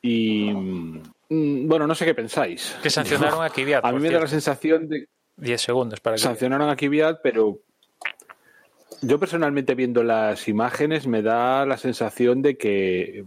[0.00, 2.76] Y mm, bueno, no sé qué pensáis.
[2.80, 3.84] Que sancionaron a Kvyat.
[3.84, 6.22] A mí me da la sensación de 10 segundos para que.
[6.22, 7.58] sancionaron a Kvyat, pero
[9.02, 13.24] yo personalmente viendo las imágenes me da la sensación de que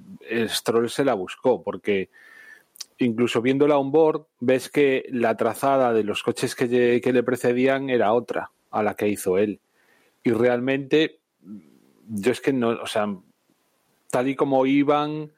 [0.48, 2.10] Stroll se la buscó, porque
[3.00, 7.90] incluso viéndola on board ves que la trazada de los coches que, que le precedían
[7.90, 9.60] era otra a la que hizo él.
[10.24, 11.20] Y realmente
[12.08, 13.08] yo es que no, o sea,
[14.10, 15.32] tal y como iban,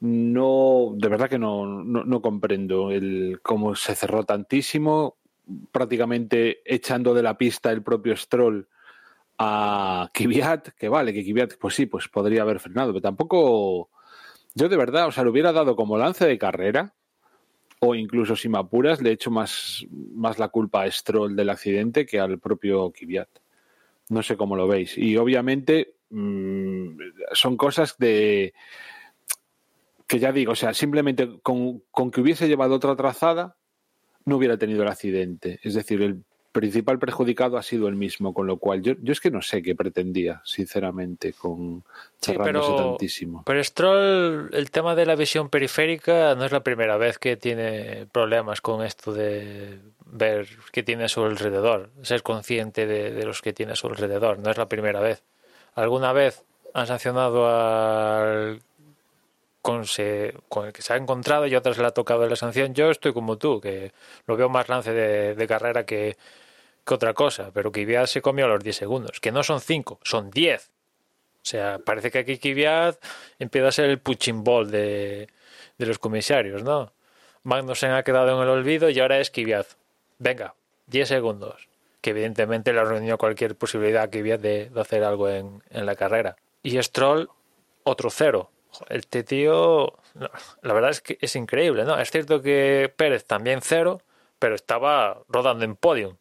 [0.00, 5.16] no, de verdad que no, no, no comprendo el cómo se cerró tantísimo,
[5.72, 8.68] prácticamente echando de la pista el propio Stroll
[9.38, 13.90] a Kvyat, que vale, que Kvyat, pues sí, pues podría haber frenado, pero tampoco,
[14.54, 16.94] yo de verdad, o sea, lo hubiera dado como lance de carrera,
[17.80, 22.04] o incluso si me apuras, le echo más, más la culpa a Stroll del accidente
[22.04, 23.28] que al propio Kvyat.
[24.10, 24.98] No sé cómo lo veis.
[24.98, 26.98] Y obviamente mm,
[27.32, 28.52] son cosas de
[30.06, 33.56] que ya digo, o sea, simplemente con, con que hubiese llevado otra trazada,
[34.24, 35.60] no hubiera tenido el accidente.
[35.62, 39.20] Es decir, el principal perjudicado ha sido el mismo, con lo cual yo, yo es
[39.20, 41.84] que no sé qué pretendía, sinceramente, con
[42.20, 43.42] Sí, pero- tantísimo.
[43.46, 48.06] Pero Stroll, el tema de la visión periférica no es la primera vez que tiene
[48.10, 53.42] problemas con esto de ver qué tiene a su alrededor, ser consciente de, de los
[53.42, 54.38] que tiene a su alrededor.
[54.40, 55.22] No es la primera vez.
[55.74, 56.44] Alguna vez
[56.74, 58.60] han sancionado al
[59.62, 62.72] con, se- con el que se ha encontrado y otras le ha tocado la sanción.
[62.74, 63.92] Yo estoy como tú, que
[64.26, 66.16] lo veo más lance de, de carrera que,
[66.94, 70.30] otra cosa, pero Kvyat se comió a los 10 segundos, que no son 5, son
[70.30, 70.70] 10.
[71.42, 73.02] O sea, parece que aquí Kvyat
[73.38, 75.28] empieza a ser el punching de,
[75.78, 76.92] los comisarios, ¿no?
[77.42, 79.66] Magnussen ha quedado en el olvido y ahora es Kvyat.
[80.18, 80.54] Venga,
[80.88, 81.68] 10 segundos.
[82.02, 86.36] Que evidentemente le reunió cualquier posibilidad a Kvyat de, hacer algo en, la carrera.
[86.62, 87.30] Y Stroll,
[87.84, 88.50] otro cero.
[88.88, 89.98] Este tío,
[90.62, 91.98] la verdad es que es increíble, ¿no?
[91.98, 94.00] Es cierto que Pérez también cero,
[94.38, 96.16] pero estaba rodando en podium.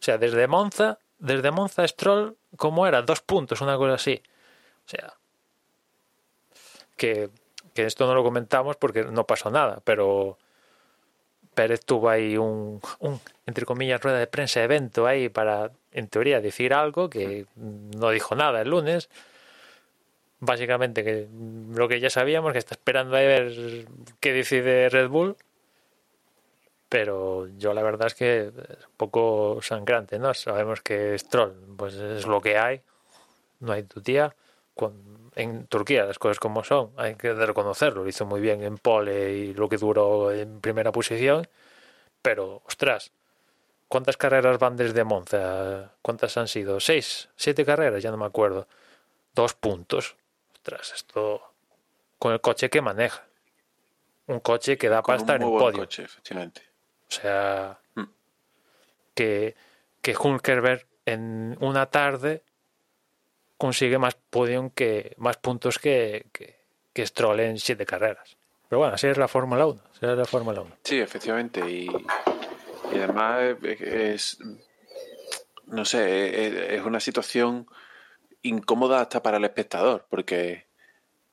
[0.00, 3.02] O sea, desde Monza, desde Monza Stroll, ¿cómo era?
[3.02, 4.22] Dos puntos, una cosa así.
[4.86, 5.14] O sea,
[6.96, 7.30] que,
[7.74, 10.38] que esto no lo comentamos porque no pasó nada, pero
[11.54, 16.40] Pérez tuvo ahí un, un, entre comillas, rueda de prensa evento ahí para, en teoría,
[16.40, 19.08] decir algo que no dijo nada el lunes.
[20.38, 21.28] Básicamente que
[21.74, 23.86] lo que ya sabíamos, que está esperando a ver
[24.20, 25.36] qué decide Red Bull.
[26.88, 30.32] Pero yo la verdad es que es un poco sangrante, ¿no?
[30.34, 32.80] Sabemos que Stroll, pues es lo que hay,
[33.60, 34.34] no hay tu tía.
[35.34, 39.32] En Turquía las cosas como son, hay que reconocerlo, lo hizo muy bien en pole
[39.32, 41.48] y lo que duró en primera posición.
[42.22, 43.12] Pero, ostras,
[43.88, 45.92] ¿cuántas carreras van desde Monza?
[46.02, 46.80] ¿Cuántas han sido?
[46.80, 47.28] ¿Seis?
[47.36, 48.02] ¿Siete carreras?
[48.02, 48.66] Ya no me acuerdo.
[49.34, 50.16] Dos puntos.
[50.54, 51.42] Ostras, esto
[52.18, 53.24] con el coche que maneja.
[54.26, 55.80] Un coche que da para estar en podio.
[55.80, 56.62] coche, efectivamente.
[57.08, 58.02] O sea, Mm.
[59.14, 59.54] que,
[60.02, 62.42] que Hulkenberg en una tarde
[63.58, 66.56] consigue más podium que más puntos que, que,
[66.92, 68.36] que Stroll en siete carreras.
[68.68, 69.80] Pero bueno, así es la Fórmula 1.
[69.92, 70.76] Así es la Fórmula 1.
[70.82, 71.60] Sí, efectivamente.
[71.70, 74.38] Y, y además es, es-
[75.66, 77.66] no sé, es, es una situación
[78.42, 80.66] incómoda hasta para el espectador, porque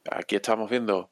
[0.10, 1.12] aquí estamos viendo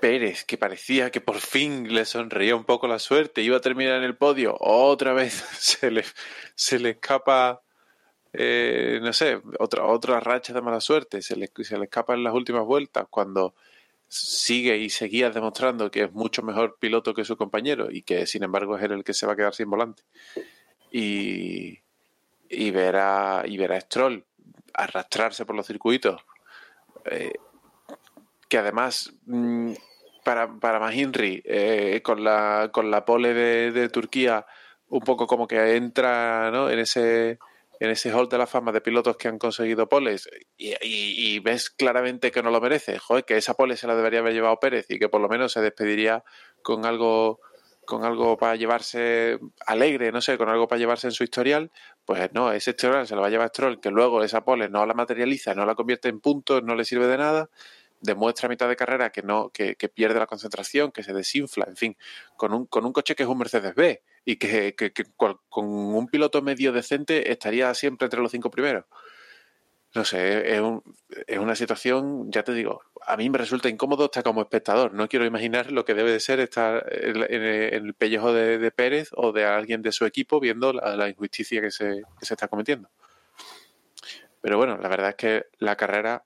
[0.00, 3.96] Pérez, que parecía que por fin le sonreía un poco la suerte, iba a terminar
[3.96, 6.04] en el podio, otra vez se le,
[6.54, 7.62] se le escapa,
[8.32, 12.24] eh, no sé, otra, otra racha de mala suerte, se le, se le escapa en
[12.24, 13.54] las últimas vueltas, cuando
[14.08, 18.42] sigue y seguía demostrando que es mucho mejor piloto que su compañero y que sin
[18.42, 20.02] embargo es él el que se va a quedar sin volante.
[20.90, 21.78] Y,
[22.48, 24.24] y ver a, y a Stroll
[24.74, 26.20] arrastrarse por los circuitos,
[27.04, 27.34] eh,
[28.48, 29.74] que además mm,
[30.30, 34.46] para, para Mahinri, eh, con, la, con la pole de, de Turquía,
[34.86, 36.70] un poco como que entra ¿no?
[36.70, 37.40] en ese
[37.80, 42.30] en ese hall de la fama de pilotos que han conseguido poles y, ves claramente
[42.30, 44.98] que no lo merece, joder, que esa pole se la debería haber llevado Pérez y
[44.98, 46.22] que por lo menos se despediría
[46.62, 47.40] con algo
[47.86, 51.72] con algo para llevarse alegre, no sé, con algo para llevarse en su historial,
[52.04, 54.86] pues no, ese historial se lo va a llevar Stroll, que luego esa pole no
[54.86, 57.50] la materializa, no la convierte en puntos, no le sirve de nada,
[58.00, 61.66] demuestra a mitad de carrera que no, que, que pierde la concentración, que se desinfla,
[61.68, 61.96] en fin,
[62.36, 64.74] con un, con un coche que es un Mercedes B, y que,
[65.16, 68.84] con un piloto medio decente estaría siempre entre los cinco primeros.
[69.92, 70.62] No sé, es,
[71.26, 74.94] es, una situación, ya te digo, a mí me resulta incómodo estar como espectador.
[74.94, 79.32] No quiero imaginar lo que debe de ser estar en, el pellejo de, Pérez o
[79.32, 82.88] de alguien de su equipo viendo la, injusticia que se, está cometiendo.
[84.40, 86.24] Pero bueno, la verdad es que la carrera,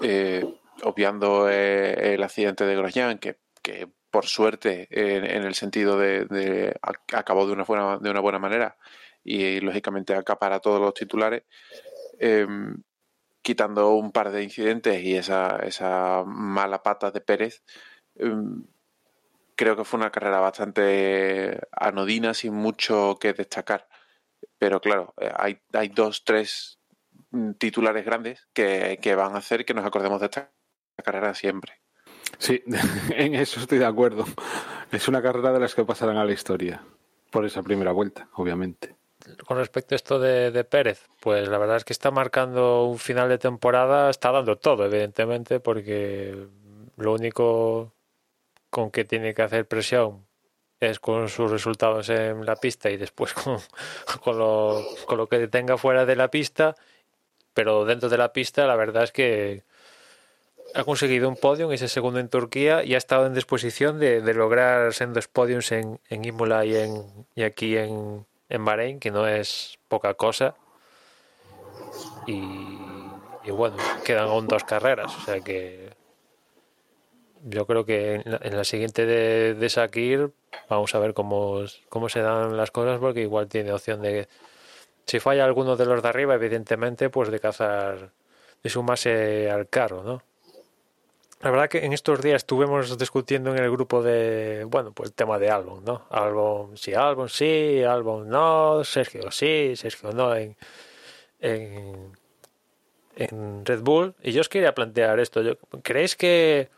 [0.00, 0.42] eh,
[0.82, 6.76] obviando eh, el accidente de Grosjean, que, que por suerte, en, el sentido de,
[7.12, 8.76] acabó de una buena, de una buena manera
[9.24, 11.44] y, lógicamente acapara todos los titulares,
[12.18, 12.82] em,
[13.42, 17.62] quitando un par de incidentes y esa, esa mala pata de Pérez,
[18.16, 18.64] em,
[19.56, 23.88] creo que fue una carrera bastante anodina, sin mucho que destacar.
[24.58, 26.78] Pero claro, eh, hay, hay dos, tres
[27.30, 30.52] mm, titulares grandes que, que van a hacer que nos acordemos de esta
[31.02, 31.74] carrera siempre.
[32.38, 32.62] Sí,
[33.10, 34.24] en eso estoy de acuerdo.
[34.90, 36.82] Es una carrera de las que pasarán a la historia,
[37.30, 38.96] por esa primera vuelta, obviamente.
[39.46, 43.28] Con respecto a esto de, Pérez, pues la verdad es que está marcando un final
[43.28, 46.48] de temporada, está dando todo, evidentemente, porque
[46.96, 47.92] lo único
[48.70, 50.26] con que tiene que hacer presión
[50.80, 53.58] es con sus resultados en la pista y después con,
[54.22, 56.74] con, lo, con lo que tenga fuera de la pista,
[57.54, 59.62] pero dentro de la pista la verdad es que
[60.74, 64.92] ha conseguido un podium, ese segundo en Turquía, y ha estado en disposición de, lograr
[64.94, 67.04] sendos podiums en, en Imola y, en,
[67.34, 70.54] y aquí en, en Bahrein, que no es poca cosa.
[72.26, 72.78] Y,
[73.50, 75.90] bueno, quedan aún dos carreras, o sea que
[77.44, 80.30] yo creo que en la, siguiente de, de Sakir
[80.68, 84.28] vamos a ver cómo, cómo se dan las cosas, porque igual tiene opción de,
[85.06, 88.12] si falla alguno de los de arriba, evidentemente, pues de cazar,
[88.62, 90.22] de sumarse al carro, ¿no?
[91.42, 95.14] La verdad que en estos días estuvimos discutiendo en el grupo de, bueno, pues el
[95.14, 96.06] tema de álbum, ¿no?
[96.08, 100.56] Álbum sí, álbum sí, álbum no, Sergio sí, Sergio no en,
[101.40, 102.12] en,
[103.66, 104.14] Red Bull.
[104.22, 105.42] Y yo os quería plantear esto.
[105.82, 106.68] ¿Creéis que,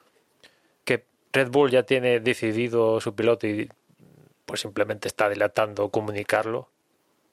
[0.85, 1.05] que
[1.35, 3.69] Red Bull ya tiene decidido su piloto y
[4.47, 6.71] pues simplemente está dilatando comunicarlo?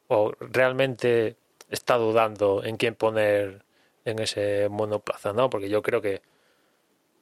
[0.09, 1.37] ¿O realmente
[1.69, 3.63] está dudando en quién poner
[4.03, 5.49] en ese monoplaza, no?
[5.49, 6.21] Porque yo creo que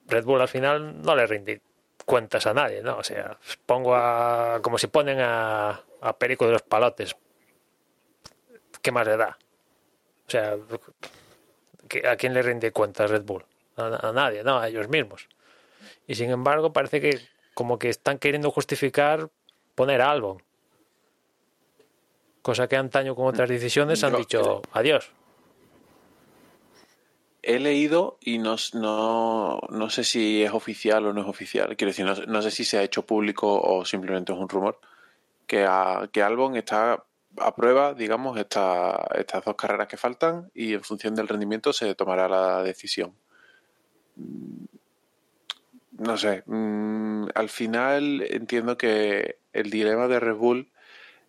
[0.09, 1.61] Red Bull al final no le rinde
[2.05, 2.97] cuentas a nadie, ¿no?
[2.97, 4.59] O sea, pongo a.
[4.61, 7.15] como si ponen a, a Perico de los Palotes.
[8.81, 9.37] ¿Qué más le da?
[10.27, 10.57] O sea,
[12.09, 13.45] ¿a quién le rinde cuentas Red Bull?
[13.77, 14.59] A, nadie, ¿no?
[14.59, 15.27] A ellos mismos.
[16.05, 17.19] Y sin embargo, parece que
[17.53, 19.29] como que están queriendo justificar
[19.75, 20.41] poner a Albon.
[22.41, 25.11] Cosa que antaño con otras decisiones han dicho adiós
[27.41, 31.75] he leído y no, no, no, sé si es oficial o no es oficial.
[31.77, 34.79] Quiero decir, no, sé si se ha hecho público o simplemente es un rumor.
[35.47, 35.67] Que,
[36.11, 37.03] que Albon está
[37.37, 41.95] a prueba, digamos, esta, estas dos carreras que faltan y en función del rendimiento se
[41.95, 43.13] tomará la decisión.
[44.15, 44.65] Mm,
[45.99, 50.71] no sé, mm, al final entiendo que el dilema de Red Bull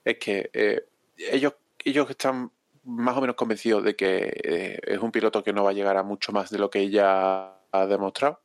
[0.04, 0.84] es que eh,
[1.16, 1.54] ellos,
[1.84, 2.50] ellos están
[2.84, 5.96] más o menos convencido de que eh, es un piloto que no va a llegar
[5.96, 8.40] a mucho más de lo que ella ha demostrado.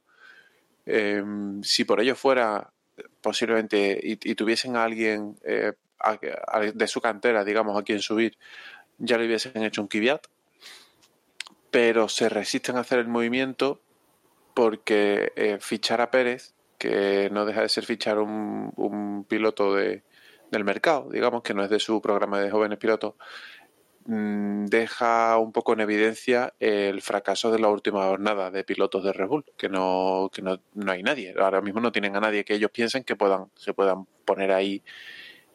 [0.86, 2.72] Em, si por ello fuera
[3.22, 5.74] posiblemente y, tuviesen a alguien eh,
[6.74, 8.38] de su cantera, digamos, a quien subir,
[8.98, 10.28] ya le hubiesen hecho un Kvyat,
[11.72, 13.82] pero se resisten a hacer el movimiento
[14.54, 20.04] porque eh, fichar a Pérez, que no deja de ser fichar un, un piloto de,
[20.52, 23.16] del mercado, digamos, que no es de su programa de jóvenes pilotos,
[24.06, 29.28] deja un poco en evidencia el fracaso de la última jornada de pilotos de Red
[29.28, 31.34] Bull, que no, que no, no hay nadie.
[31.40, 34.84] Ahora mismo no tienen a nadie que ellos piensen que puedan, se puedan poner ahí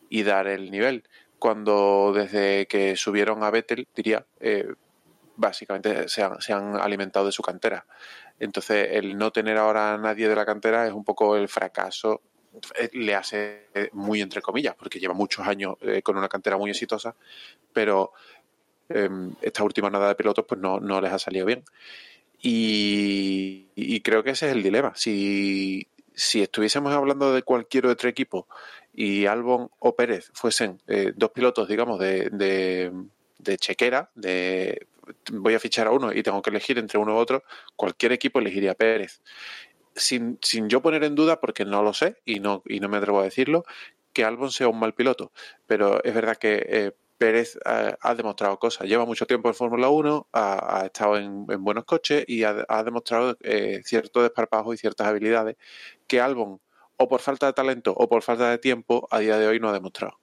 [0.08, 1.04] y dar el nivel.
[1.38, 4.68] Cuando desde que subieron a Vettel, diría, eh,
[5.36, 7.86] básicamente se han, se han, alimentado de su cantera.
[8.40, 12.20] Entonces, el no tener ahora a nadie de la cantera es un poco el fracaso.
[12.78, 16.70] eh, Le hace eh, muy entre comillas, porque lleva muchos años con una cantera muy
[16.70, 17.14] exitosa,
[17.72, 18.12] pero
[19.42, 21.64] esta última nada de pilotos pues no, no les ha salido bien.
[22.42, 24.92] Y, creo que ese es el dilema.
[24.96, 28.48] Si, si estuviésemos hablando de cualquier otro equipo
[28.94, 32.92] y Albon o Pérez fuesen eh, dos pilotos, digamos, de, de,
[33.38, 34.86] de chequera, de
[35.32, 37.42] voy a fichar a uno y tengo que elegir entre uno u otro,
[37.76, 39.20] cualquier equipo elegiría a Pérez.
[39.94, 42.96] Sin, sin yo poner en duda, porque no lo sé y no, y no me
[42.98, 43.64] atrevo a decirlo,
[44.12, 45.32] que Albon sea un mal piloto.
[45.66, 48.88] Pero es verdad que eh, Pérez ha, ha demostrado cosas.
[48.88, 53.36] Lleva mucho tiempo en Fórmula 1, ha, estado en, en buenos coches y ha, demostrado
[53.42, 55.56] eh, cierto desparpajo y ciertas habilidades
[56.06, 56.62] que Albon,
[56.96, 59.68] o por falta de talento o por falta de tiempo, a día de hoy no
[59.68, 60.18] ha demostrado.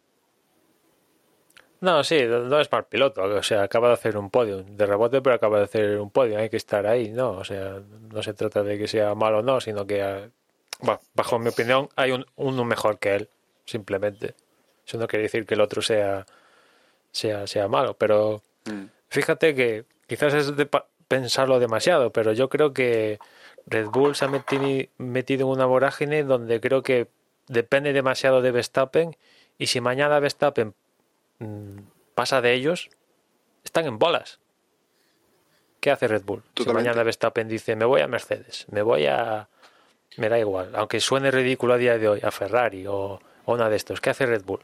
[1.82, 3.22] No, sí, no es mal piloto.
[3.22, 6.40] O sea, acaba de hacer un podio de rebote, pero acaba de hacer un podio.
[6.40, 7.30] Hay que estar ahí, ¿no?
[7.34, 7.80] O sea,
[8.12, 10.32] no se trata de que sea malo o no, sino que, ah,
[11.14, 13.30] bajo mi opinión, hay un, uno mejor que él,
[13.66, 14.34] simplemente.
[14.84, 16.26] Eso no quiere decir que el otro sea,
[17.18, 18.86] sea, sea malo, pero Mm.
[19.10, 20.68] fíjate que quizás es de
[21.08, 23.18] pensarlo demasiado, pero yo creo que
[23.66, 27.08] Red Bull se ha meti- metido en una vorágine donde creo que
[27.48, 29.16] depende demasiado de Verstappen
[29.58, 30.74] y si mañana Verstappen
[31.40, 31.78] mm,
[32.14, 32.90] pasa de ellos,
[33.64, 34.40] están en bolas.
[35.80, 36.44] ¿Qué hace Red Bull?
[36.58, 39.48] Si mañana Verstappen dice, me voy a Mercedes, me voy a...
[40.18, 43.70] Me da igual, aunque suene ridículo a día de hoy, a Ferrari o, o una
[43.70, 44.02] de estos.
[44.02, 44.62] ¿Qué hace Red Bull?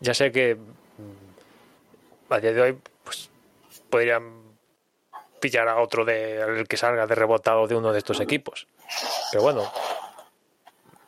[0.00, 0.56] Ya sé que
[2.30, 3.30] a día de hoy pues,
[3.88, 4.40] podrían
[5.40, 8.66] pillar a otro de el que salga de rebotado de uno de estos equipos.
[9.30, 9.72] Pero bueno,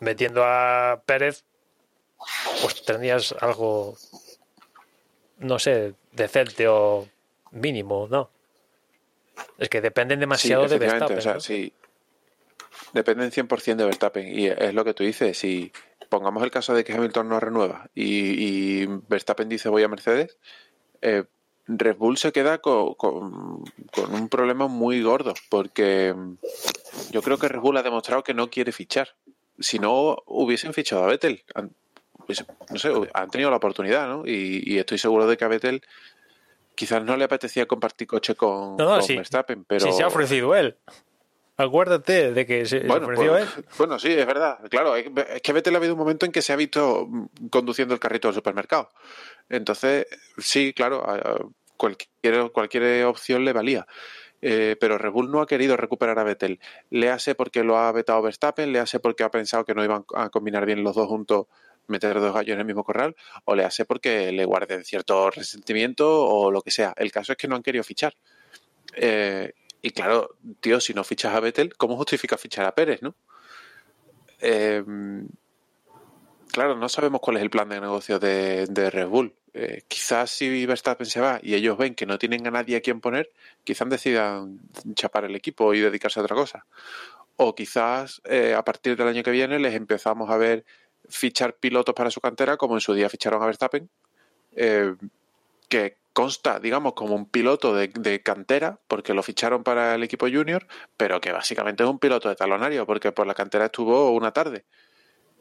[0.00, 1.44] metiendo a Pérez,
[2.60, 3.96] pues tenías algo,
[5.38, 7.08] no sé, decente o
[7.50, 8.30] mínimo, ¿no?
[9.58, 11.18] Es que dependen demasiado de Verstappen.
[11.18, 11.72] o sea, sí.
[12.92, 14.38] Dependen 100% de Verstappen.
[14.38, 15.38] Y es lo que tú dices.
[15.38, 15.72] Si
[16.08, 20.36] pongamos el caso de que Hamilton no renueva y, y Verstappen dice voy a Mercedes,
[21.02, 21.24] eh,
[21.66, 23.62] Red Bull se queda co- con,
[23.92, 25.34] con un problema muy gordo.
[25.48, 26.36] Porque mm,
[27.10, 29.10] yo creo que Red Bull ha demostrado que no quiere fichar.
[29.58, 31.44] Si no, hubiesen fichado a Vettel.
[31.54, 31.70] Han-
[32.70, 34.22] no sé, han tenido la oportunidad, ¿no?
[34.26, 35.82] Y, y estoy seguro de que a Vettel
[36.74, 39.16] quizás no le apetecía compartir coche con, No, no, con sí.
[39.16, 39.84] Verstappen, pero...
[39.86, 40.76] Si se ha ofrecido él.
[41.58, 43.64] Acuérdate de que se se Bueno, ofreció pues, él.
[43.76, 44.58] bueno, sí, es verdad.
[44.70, 47.48] Claro, es es que Vettel ha habido un momento en que se ha visto mm,
[47.50, 48.88] conduciendo el carrito al supermercado.
[49.48, 50.06] Entonces,
[50.38, 51.04] sí, claro,
[51.76, 53.86] cualquier, cualquier opción le valía.
[54.44, 56.58] Eh, pero Red Bull no ha querido recuperar a Vettel.
[56.90, 60.04] Le hace porque lo ha vetado Verstappen, le hace porque ha pensado que no iban
[60.14, 61.46] a combinar bien los dos juntos,
[61.86, 63.14] meter dos gallos en el mismo corral,
[63.44, 66.92] o le hace porque le guarden cierto resentimiento o lo que sea.
[66.96, 68.14] El caso es que no han querido fichar.
[68.94, 73.14] Eh, y claro, tío, si no fichas a Vettel, ¿cómo justifica fichar a Pérez, no?
[74.40, 74.82] Eh,
[76.52, 79.34] claro, no sabemos cuál es el plan de negocio de, Red Bull.
[79.54, 82.80] Eh, quizás si Verstappen se va y ellos ven que no tienen a nadie a
[82.80, 83.30] quien poner,
[83.64, 84.60] quizás decidan
[84.94, 86.64] chapar el equipo y dedicarse a otra cosa.
[87.36, 90.64] O quizás eh, a partir del año que viene les empezamos a ver
[91.08, 93.90] fichar pilotos para su cantera, como en su día ficharon a Verstappen,
[94.56, 94.94] eh,
[95.68, 100.66] que consta, digamos, como un piloto de cantera, porque lo ficharon para el equipo junior,
[100.96, 104.64] pero que básicamente es un piloto de talonario, porque por la cantera estuvo una tarde.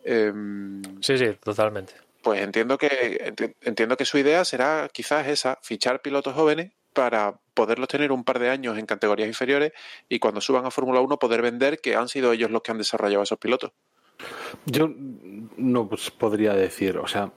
[0.03, 1.93] Em, Sí, sí, totalmente.
[2.23, 7.39] pues entiendo que enti- entiendo que su idea será quizás esa, fichar pilotos jóvenes para
[7.53, 9.71] poderlos tener un par de años en categorías inferiores
[10.09, 12.77] y cuando suban a Fórmula 1 poder vender que han sido ellos los que han
[12.77, 13.71] desarrollado esos pilotos.
[14.65, 14.89] Yo
[15.57, 17.31] no pues, podría decir, o sea,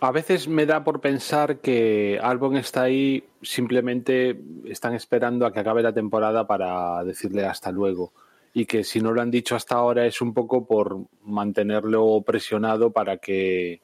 [0.00, 5.60] a veces me da por pensar que Albon está ahí, simplemente están esperando a que
[5.60, 8.12] acabe la temporada para decirle hasta luego.
[8.54, 12.90] Y que si no lo han dicho hasta ahora es un poco por mantenerlo presionado
[12.90, 13.80] para que.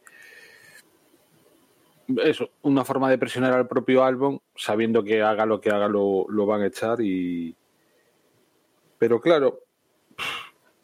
[2.23, 6.27] Eso, una forma de presionar al propio Albon, sabiendo que haga lo que haga lo,
[6.29, 7.55] lo van a echar y.
[8.99, 9.61] Pero claro,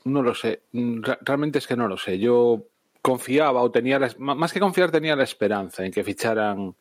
[0.05, 0.62] no lo sé.
[0.73, 2.19] Re- Realmente es que no lo sé.
[2.19, 2.65] Yo
[3.02, 6.74] confiaba o tenía la, más que confiar tenía la esperanza en que ficharan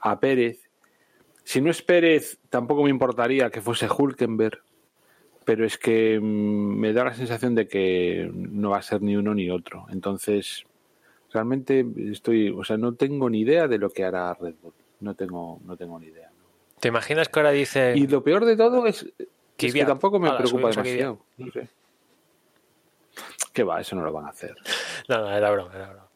[0.00, 0.68] a Pérez.
[1.44, 4.62] Si no es Pérez, tampoco me importaría que fuese Hulkenberg,
[5.44, 9.16] pero es que mm, me da la sensación de que no va a ser ni
[9.16, 9.86] uno ni otro.
[9.90, 10.64] Entonces,
[11.32, 14.74] realmente estoy, o sea, no tengo ni idea de lo que hará Red Bull.
[15.00, 16.30] No tengo, no tengo ni idea.
[16.80, 19.06] ¿Te imaginas que ahora dice Y lo peor de todo es,
[19.58, 21.20] es que tampoco me preocupa demasiado.
[21.36, 21.68] No sé.
[23.52, 24.54] Que va, eso no lo van a hacer.
[25.08, 26.08] No, no, era broma, era broma.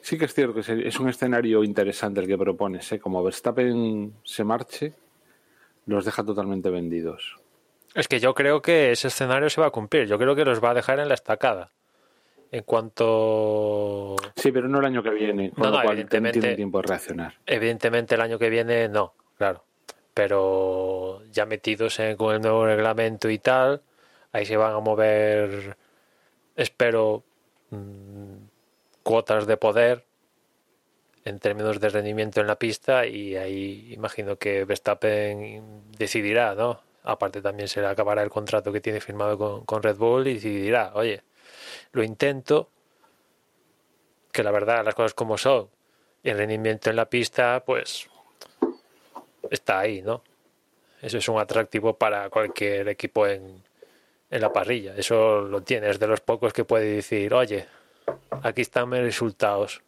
[0.00, 2.90] Sí que es cierto que es un escenario interesante el que propones.
[2.90, 2.98] ¿eh?
[2.98, 4.94] Como Verstappen se marche,
[5.86, 7.41] los deja totalmente vendidos.
[7.94, 10.06] Es que yo creo que ese escenario se va a cumplir.
[10.06, 11.70] Yo creo que los va a dejar en la estacada.
[12.50, 14.16] En cuanto.
[14.36, 15.50] Sí, pero no el año que viene.
[15.50, 17.34] Con No, lo no, cual evidentemente- tiene tiempo de reaccionar.
[17.46, 19.64] Evidentemente el año que viene no, claro.
[20.14, 23.82] Pero ya metidos en- con el nuevo reglamento y tal,
[24.32, 25.76] ahí se van a mover,
[26.56, 27.22] espero,
[27.70, 28.34] mm,
[29.02, 30.04] cuotas de poder
[31.24, 36.80] en términos de rendimiento en la pista y ahí imagino que Verstappen decidirá, ¿no?
[37.04, 40.34] Aparte también se le acabará el contrato que tiene firmado con, con Red Bull y
[40.34, 41.22] decidirá, oye,
[41.92, 42.70] lo intento,
[44.30, 45.68] que la verdad las cosas como son,
[46.22, 48.08] el rendimiento en la pista, pues
[49.50, 50.22] está ahí, ¿no?
[51.00, 53.62] Eso es un atractivo para cualquier equipo en,
[54.32, 54.94] en la parrilla.
[54.96, 57.66] Eso lo tienes de los pocos que puede decir, oye,
[58.42, 59.82] aquí están mis resultados.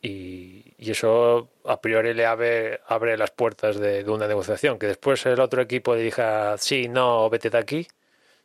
[0.00, 4.78] Y, y eso a priori le abre, abre las puertas de, una negociación.
[4.78, 7.88] Que después el otro equipo le diga, sí, no, vete de aquí,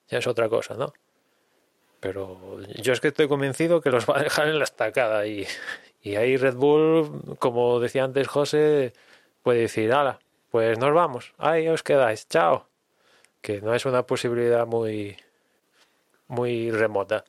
[0.10, 0.94] ya es otra cosa, ¿no?
[2.00, 5.46] Pero yo es que estoy convencido que los va a dejar en la estacada y,
[6.02, 8.94] y ahí Red Bull, como decía antes José,
[9.44, 10.20] puede decir, ala,
[10.50, 12.68] pues nos vamos, ahí os quedáis, chao.
[13.42, 15.18] Que no es una posibilidad muy,
[16.28, 17.26] muy remota.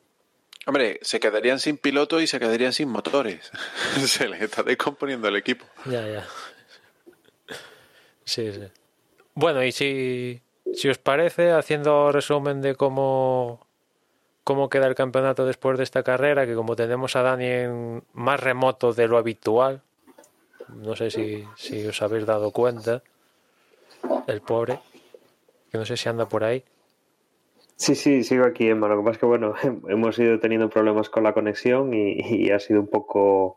[0.67, 3.51] Hombre, se quedarían sin piloto y se quedarían sin motores.
[4.07, 5.67] se les está descomponiendo el equipo.
[5.85, 6.27] Ya, ya.
[8.25, 8.69] Sí, sí.
[9.35, 10.41] Bueno, y si,
[10.73, 13.67] si os parece, haciendo resumen de cómo,
[14.43, 18.41] cómo queda el campeonato después de esta carrera, que como tenemos a Dani en más
[18.41, 19.83] remoto de lo habitual,
[20.69, 23.03] no sé si, si os habéis dado cuenta,
[24.27, 24.81] el pobre,
[25.71, 26.65] que no sé si anda por ahí.
[27.77, 28.89] Sí, sí, sigo aquí, Emma.
[28.89, 29.55] Lo que pasa es que, bueno,
[29.89, 33.57] hemos ido teniendo problemas con la conexión y, ha sido un poco,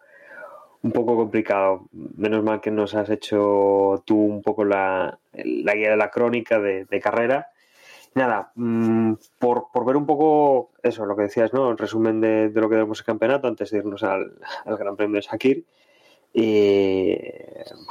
[0.81, 1.87] un poco complicado.
[1.91, 6.59] Menos mal que nos has hecho tú un poco la, la guía de la crónica
[6.59, 7.47] de, carrera.
[8.15, 11.69] Nada, mm, por, por ver un poco eso, lo que decías, ¿no?
[11.69, 14.95] El resumen de, de lo que tenemos el campeonato antes de irnos al, al Gran
[14.95, 15.65] Premio de Shakir.
[16.33, 17.15] Y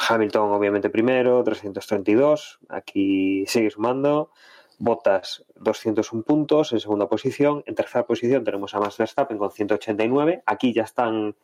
[0.08, 2.58] Hamilton, obviamente, primero, 332.
[2.68, 4.30] Aquí sigue sumando.
[4.78, 7.62] Bottas 201 puntos en segunda posición.
[7.66, 10.42] En tercera posición tenemos a Max Verstappen con 189.
[10.46, 11.34] Aquí ya están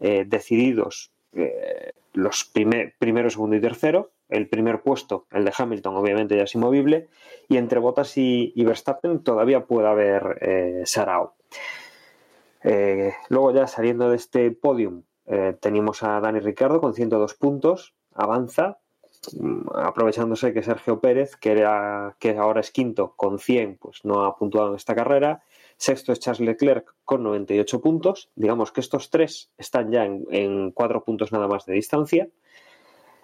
[0.00, 4.10] eh, decididos eh, los primer, primero, segundo y tercero.
[4.28, 7.08] El primer puesto, el de Hamilton, obviamente ya es inmovible.
[7.48, 11.34] Y entre Bottas y, Verstappen todavía puede haber eh, Sarao.
[12.62, 15.04] Eh, luego ya saliendo de este podium
[15.60, 17.94] tenemos a Dani Ricardo con 102 puntos.
[18.14, 18.79] Avanza
[19.74, 24.36] aprovechándose que Sergio Pérez, que, era, que ahora es quinto con 100, pues no ha
[24.36, 25.42] puntuado en esta carrera.
[25.76, 28.30] Sexto es Charles Leclerc con 98 puntos.
[28.34, 32.28] Digamos que estos tres están ya en, en cuatro puntos nada más de distancia.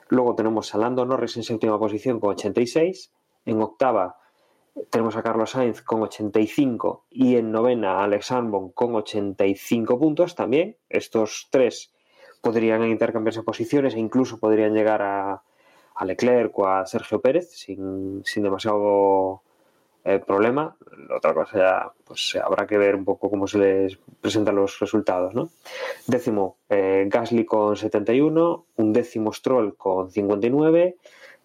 [0.08, 3.12] Luego tenemos a Lando Norris en séptima posición con 86.
[3.44, 4.18] En octava
[4.90, 10.34] tenemos a Carlos Sainz con 85 y en novena a Alex Albon con 85 puntos
[10.34, 10.76] también.
[10.88, 11.92] Estos tres
[12.42, 15.42] podrían intercambiarse posiciones e incluso podrían llegar a,
[15.96, 19.42] a Leclerc o a Sergio Pérez sin, sin demasiado
[20.04, 20.76] eh, problema.
[21.14, 25.34] Otra cosa ya, pues habrá que ver un poco cómo se les presentan los resultados,
[25.34, 25.50] ¿no?
[26.06, 30.96] Décimo, eh, Gasly con 71, un décimo Stroll con 59,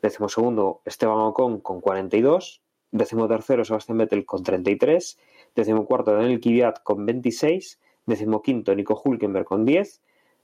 [0.02, 2.62] décimo segundo Esteban Ocon con 42,
[2.92, 5.18] décimo tercero Sebastián Vettel con 33,
[5.56, 10.02] décimo cuarto Daniel Kvyat con 26, décimo quinto Nico Hulkenberg con 10,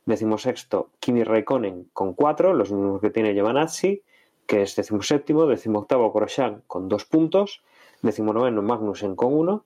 [0.07, 4.01] décimo sexto Kimi Raikkonen con 4, los mismos que tiene Giovanazzi,
[4.47, 7.61] que es décimo séptimo, décimo octavo Grosjean con 2 puntos,
[8.01, 9.65] décimo noveno Magnussen con 1,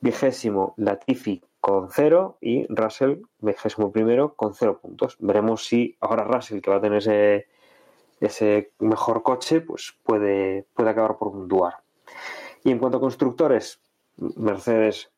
[0.00, 5.16] vigésimo Latifi con 0 y Russell vigésimo primero con 0 puntos.
[5.20, 7.46] Veremos si ahora Russell, que va a tener ese,
[8.20, 11.74] ese mejor coche, pues puede, puede acabar por puntuar.
[12.64, 13.80] Y en cuanto a constructores,
[14.18, 15.10] Mercedes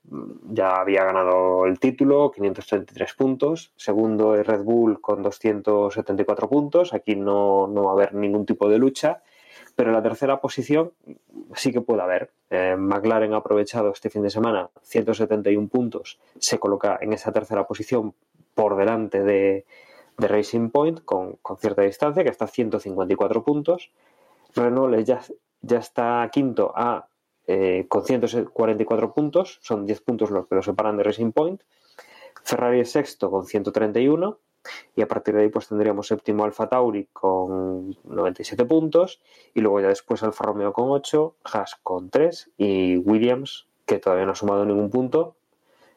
[0.50, 3.72] ya había ganado el título, 533 puntos.
[3.76, 6.92] Segundo es Red Bull con 274 puntos.
[6.92, 9.22] Aquí no, no va a haber ningún tipo de lucha.
[9.76, 10.92] Pero la tercera posición
[11.54, 12.30] sí que puede haber.
[12.50, 16.18] Eh, McLaren ha aprovechado este fin de semana 171 puntos.
[16.38, 18.14] Se coloca en esa tercera posición
[18.54, 19.64] por delante de,
[20.16, 23.92] de Racing Point con, con, cierta distancia, que está a 154 puntos.
[24.56, 25.20] Renault ya,
[25.62, 27.06] ya está quinto a
[27.50, 31.62] eh, con 144 puntos, son 10 puntos los que lo separan de Racing Point.
[32.44, 34.38] Ferrari es sexto con 131
[34.94, 39.20] y a partir de ahí pues tendríamos séptimo Alfa Tauri con 97 puntos
[39.54, 44.26] y luego ya después Alfa Romeo con 8, Haas con 3 y Williams, que todavía
[44.26, 45.34] no ha sumado ningún punto,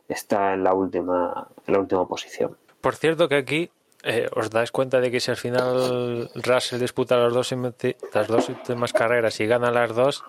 [0.07, 2.57] está en la última, en la última posición.
[2.79, 3.69] Por cierto que aquí
[4.03, 7.53] eh, ¿os dais cuenta de que si al final Russell disputa las dos,
[8.13, 10.23] las dos últimas carreras y gana las dos,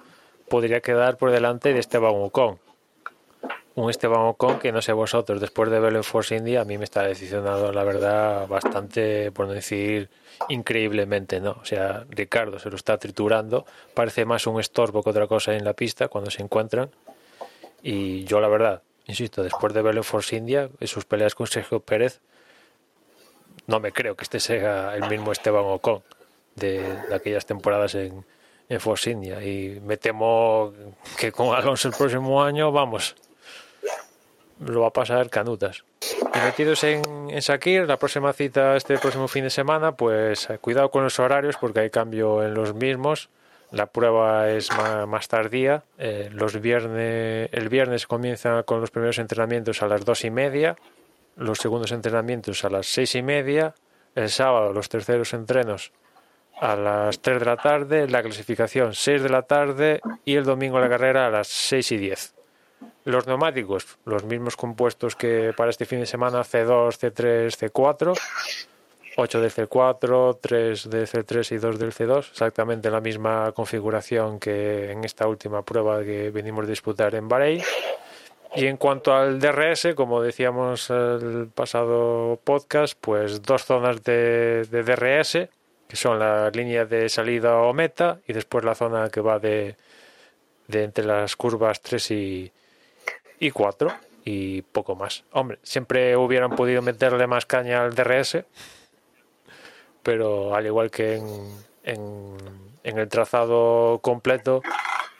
[0.48, 2.59] podría quedar por delante de Esteban Ocon?
[3.74, 6.77] Un Esteban Ocon que no sé vosotros, después de verlo en Force India, a mí
[6.77, 10.10] me está decepcionado, la verdad, bastante, por no decir
[10.48, 11.52] increíblemente, ¿no?
[11.60, 13.64] O sea, Ricardo se lo está triturando,
[13.94, 16.90] parece más un estorbo que otra cosa en la pista cuando se encuentran.
[17.82, 21.47] Y yo, la verdad, insisto, después de verlo en Force India, en sus peleas con
[21.47, 22.20] Sergio Pérez,
[23.66, 26.02] no me creo que este sea el mismo Esteban Ocon
[26.56, 28.24] de, aquellas temporadas en,
[28.72, 29.42] en Force India.
[29.42, 30.72] Y me temo
[31.18, 33.14] que con Alonso el próximo año, vamos,
[34.60, 35.84] lo va a pasar canutas.
[36.34, 40.90] Y metidos en, en Shakir, la próxima cita este próximo fin de semana, pues cuidado
[40.90, 43.28] con los horarios porque hay cambio en los mismos.
[43.70, 44.68] La prueba es
[45.06, 45.82] más, tardía.
[45.98, 50.76] Eh, los viernes, el viernes comienza con los primeros entrenamientos a las dos y media
[51.36, 53.74] los segundos entrenamientos a las seis y media,
[54.14, 55.92] el sábado los terceros entrenos
[56.62, 60.78] a las 3 de la tarde, la clasificación 6 de la tarde y el domingo
[60.78, 62.34] la carrera a las 6 y 10.
[63.05, 68.16] Los neumáticos, los mismos compuestos que para este fin de semana, C2, C3, C4,
[69.16, 74.93] 8 del C4, 3 del C3 y 2 del C2, exactamente la misma configuración que
[74.93, 77.60] en esta última prueba que venimos a disputar en Bahrein.
[78.55, 85.48] Y en cuanto al DRS, como decíamos el pasado podcast, pues dos zonas de, DRS,
[85.93, 89.77] que son la línea de salida o meta, y después la zona que va de,
[90.66, 92.52] de entre las curvas 3 y,
[93.39, 93.93] y 4,
[94.24, 95.24] y poco más.
[95.32, 98.39] Hombre, siempre hubieran podido meterle más caña al DRS,
[100.02, 101.52] pero al igual que en,
[101.85, 104.62] en, el trazado completo,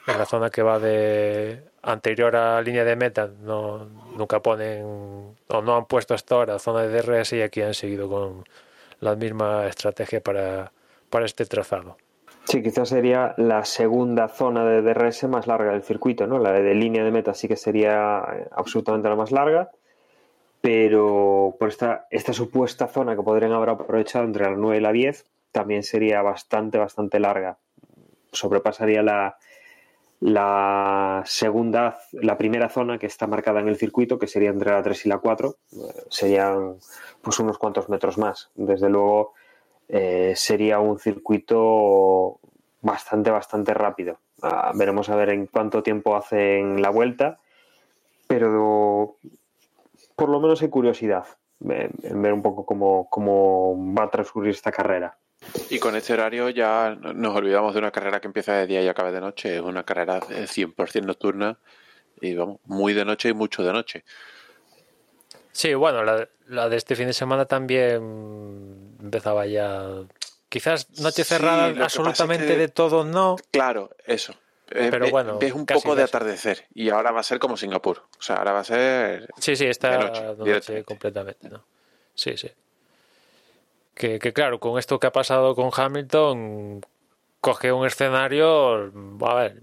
[0.07, 3.85] en la zona que va de anterior a línea de meta no
[4.17, 8.09] nunca ponen o no han puesto hasta ahora zona de DRS y aquí han seguido
[8.09, 8.43] con
[9.03, 10.71] la misma estrategia para,
[11.09, 11.97] para este trazado.
[12.45, 16.39] Sí, quizás sería la segunda zona de DRS más larga del circuito, ¿no?
[16.39, 19.71] La de línea de meta sí que sería eh, absolutamente la más larga,
[20.61, 24.91] pero por esta, esta supuesta zona que podrían haber aprovechado entre la 9 y la
[24.91, 27.57] 10 también sería bastante, bastante larga.
[28.31, 29.37] Sobrepasaría la,
[30.23, 34.81] la segunda, la primera zona que está marcada en el circuito, que sería entre la
[34.81, 35.75] 3 y la 4, eh,
[36.09, 36.77] serían
[37.21, 38.49] pues unos cuantos metros más.
[38.55, 39.33] Desde luego
[39.89, 42.39] eh, sería un circuito
[42.81, 44.19] bastante, bastante rápido.
[44.41, 47.39] Ah, veremos a ver en cuánto tiempo hacen la vuelta,
[48.25, 49.17] pero
[50.15, 51.25] por lo menos hay curiosidad
[51.59, 55.17] en, ver un poco cómo, cómo va a transcurrir esta carrera.
[55.69, 58.87] Y con este horario ya nos olvidamos de una carrera que empieza de día y
[58.87, 59.55] acaba de noche.
[59.55, 61.57] Es una carrera 100% nocturna
[62.21, 64.03] y vamos, muy de noche y mucho de noche.
[65.51, 69.85] Sí, bueno, la, de este fin de semana también empezaba ya.
[70.49, 73.35] Quizás noche cerrada absolutamente de todo, no.
[73.51, 74.33] Claro, eso.
[74.71, 78.03] Eh, Pero bueno, es un poco de atardecer y ahora va a ser como Singapur.
[78.17, 79.29] O sea, ahora va a ser.
[79.37, 79.91] Sí, sí, está
[80.33, 81.63] de noche, completamente, ¿no?
[82.15, 82.49] Sí, sí.
[83.93, 86.81] Que, claro, con esto que ha pasado con Hamilton,
[87.41, 88.91] coge un escenario,
[89.21, 89.61] a ver,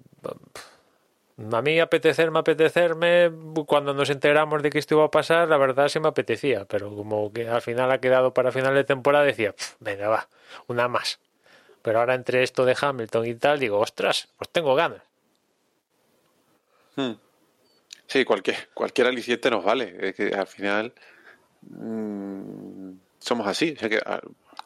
[1.52, 3.30] a mí apetecerme, apetecerme,
[3.66, 6.94] cuando nos enteramos de que esto iba a pasar, la verdad sí me apetecía, pero
[6.94, 10.28] como que al final ha quedado para final de temporada, decía, venga, va,
[10.68, 11.18] una más.
[11.82, 15.02] Pero ahora entre esto de Hamilton y tal, digo, ostras, pues tengo ganas.
[16.94, 17.14] Hmm.
[18.06, 19.96] Sí, cualquier, cualquier aliciente nos vale.
[20.00, 20.92] Es que al final.
[21.62, 23.74] Mm, somos así.
[23.74, 24.20] que, ah,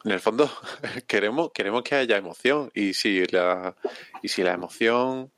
[0.05, 0.51] en el fondo
[1.06, 2.70] queremos, queremos que haya emoción.
[2.74, 3.74] Y si la,
[4.22, 5.31] y si la emoción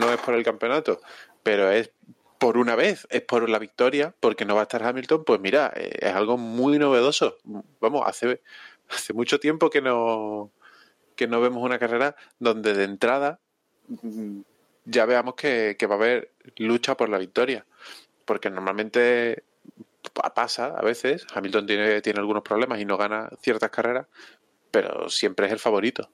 [0.00, 1.00] no es por el campeonato,
[1.42, 1.90] pero es
[2.38, 5.72] por una vez, es por la victoria, porque no va a estar Hamilton, pues mira,
[5.74, 7.38] eh, es algo muy novedoso.
[7.80, 8.42] Vamos, hace,
[8.88, 10.50] hace mucho tiempo que no,
[11.14, 13.40] que no vemos una carrera donde de entrada
[13.88, 14.40] mm,
[14.84, 17.64] ya veamos que, que va a haber lucha por la victoria.
[18.24, 19.44] Porque normalmente
[20.10, 24.06] pasa a veces, Hamilton tiene, tiene algunos problemas y no gana ciertas carreras,
[24.70, 26.10] pero siempre es el favorito.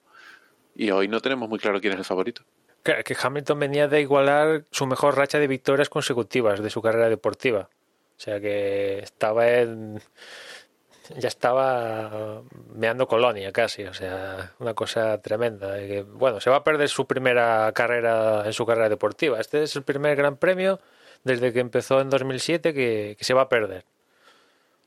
[0.75, 2.43] Y hoy no tenemos muy claro quién es el favorito.
[2.83, 7.69] Que Hamilton venía de igualar su mejor racha de victorias consecutivas de su carrera deportiva.
[8.17, 10.01] O sea que estaba en.
[11.17, 12.43] Ya estaba
[12.75, 15.77] meando colonia casi, o sea, una cosa tremenda.
[16.07, 19.41] bueno, se va a perder su primera carrera en su carrera deportiva.
[19.41, 20.81] Este es el primer gran premio
[21.25, 23.85] desde que empezó en 2007 que, que se va a perder.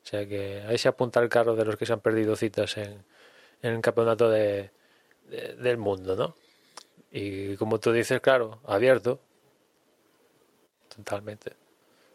[0.04, 2.78] O sea que ahí se apunta el carro de los que se han perdido citas
[2.78, 3.04] en,
[3.62, 4.70] en el campeonato de,
[5.28, 6.36] del mundo, ¿no?
[7.12, 9.20] Y como tú dices, claro, abierto.
[10.96, 11.54] Totalmente.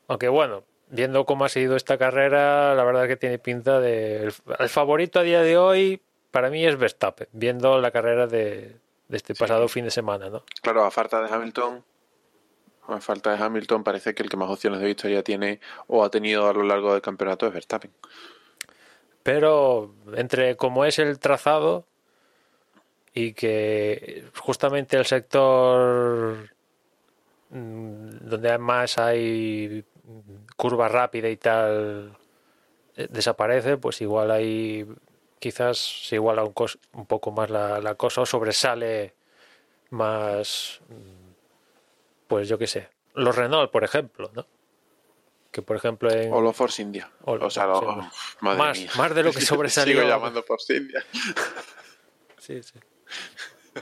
[0.07, 4.25] Aunque bueno, viendo cómo ha sido esta carrera, la verdad que tiene pinta de...
[4.25, 8.77] El, el favorito a día de hoy para mí es Verstappen, viendo la carrera de,
[9.09, 10.45] de este pasado fin de semana, ¿no?
[10.63, 11.85] Claro, a falta de Hamilton,
[12.93, 16.11] a falta de Hamilton, parece que el que más opciones de victoria tiene o ha
[16.11, 17.91] tenido a lo largo del campeonato es Verstappen.
[19.23, 21.87] Pero entre como es el trazado
[23.13, 26.51] y que justamente el sector
[27.51, 29.85] mm, donde más hay
[30.57, 32.17] curva rápida y tal
[32.97, 34.87] eh, desaparece, pues igual hay
[35.39, 39.15] quizás se iguala un, cos- un poco más la, la cosa o sobresale
[39.91, 41.20] más, mm,
[42.31, 44.47] pues yo qué sé, los Renault, por ejemplo, ¿no?
[45.53, 46.33] Que por ejemplo en...
[46.33, 47.11] O los Force India.
[47.25, 47.83] O O, los sea, lo-
[48.41, 48.91] madre Más- mía.
[48.97, 49.97] más de lo que sobresalió.
[49.99, 51.05] Sigo llamando Force India.
[52.39, 52.79] Sí, sí.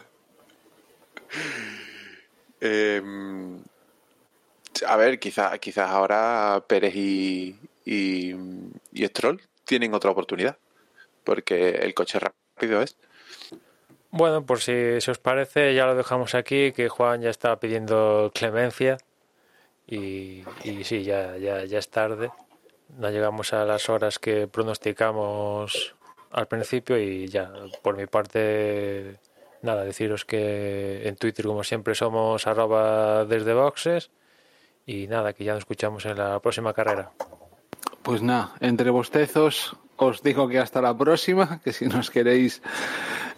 [2.61, 3.01] Eh,
[4.87, 8.35] a ver, quizás quizás ahora Pérez y, y,
[8.93, 10.59] y Stroll tienen otra oportunidad.
[11.25, 12.97] Porque el coche rápido es.
[14.11, 18.31] Bueno, por si, si os parece, ya lo dejamos aquí, que Juan ya está pidiendo
[18.35, 18.97] clemencia
[19.87, 20.45] y,
[20.85, 22.31] sí, ya, ya, ya es tarde.
[22.97, 25.95] No llegamos a las horas que pronosticamos
[26.31, 27.53] al principio y ya,
[27.83, 29.19] por mi parte,
[29.63, 34.11] nada, deciros que en Twitter, como siempre, somos arroba desde boxes
[34.87, 37.11] y nada, que ya nos escuchamos en la próxima carrera.
[38.03, 42.63] Pues nada, entre bostezos os digo que hasta la próxima, que si nos queréis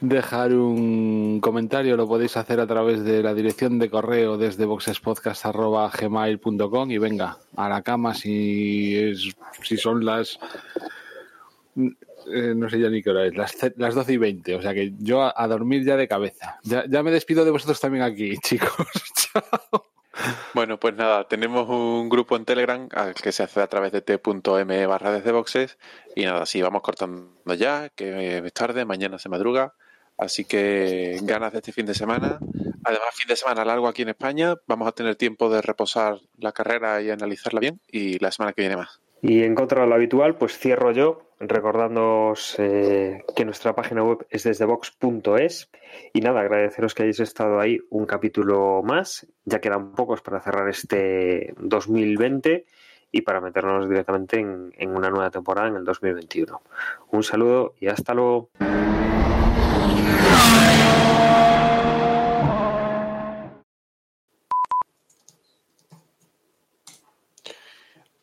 [0.01, 6.91] dejar un comentario lo podéis hacer a través de la dirección de correo desde boxespodcast.gmail.com
[6.91, 9.33] y venga, a la cama si, es,
[9.63, 10.39] si son las...
[11.77, 14.75] eh, no sé ya ni qué hora es, las, las 12 y 20, o sea
[14.75, 16.59] que yo a, a dormir ya de cabeza.
[16.63, 18.87] Ya, ya me despido de vosotros también aquí, chicos.
[19.15, 19.90] Chao.
[20.55, 24.03] Bueno, pues nada, tenemos un grupo en Telegram al que se hace a través de
[24.03, 25.79] t.me barra desde boxes.
[26.15, 29.75] Y nada, sí, vamos cortando ya, que es tarde, mañana se madruga.
[30.19, 32.39] Así que ganas de este fin de semana.
[32.85, 34.55] Además, fin de semana largo aquí en España.
[34.67, 37.81] Vamos a tener tiempo de reposar la carrera y analizarla bien.
[37.91, 39.01] Y la semana que viene más.
[39.23, 44.27] Y en contra de lo habitual, pues cierro yo recordándoos eh, que nuestra página web
[44.29, 45.71] es desde box.es
[46.13, 50.69] y nada, agradeceros que hayáis estado ahí un capítulo más, ya quedan pocos para cerrar
[50.69, 52.67] este 2020
[53.11, 56.61] y para meternos directamente en, en una nueva temporada en el 2021.
[57.11, 58.51] Un saludo y hasta luego.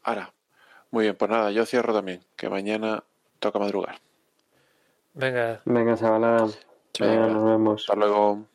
[0.03, 0.36] Ahora,
[0.91, 3.03] muy bien, pues nada, yo cierro también, que mañana
[3.39, 3.99] toca madrugar.
[5.13, 6.47] Venga, Venga, chavalada.
[6.99, 7.11] Venga.
[7.15, 7.81] Venga, nos vemos.
[7.81, 8.45] Hasta luego.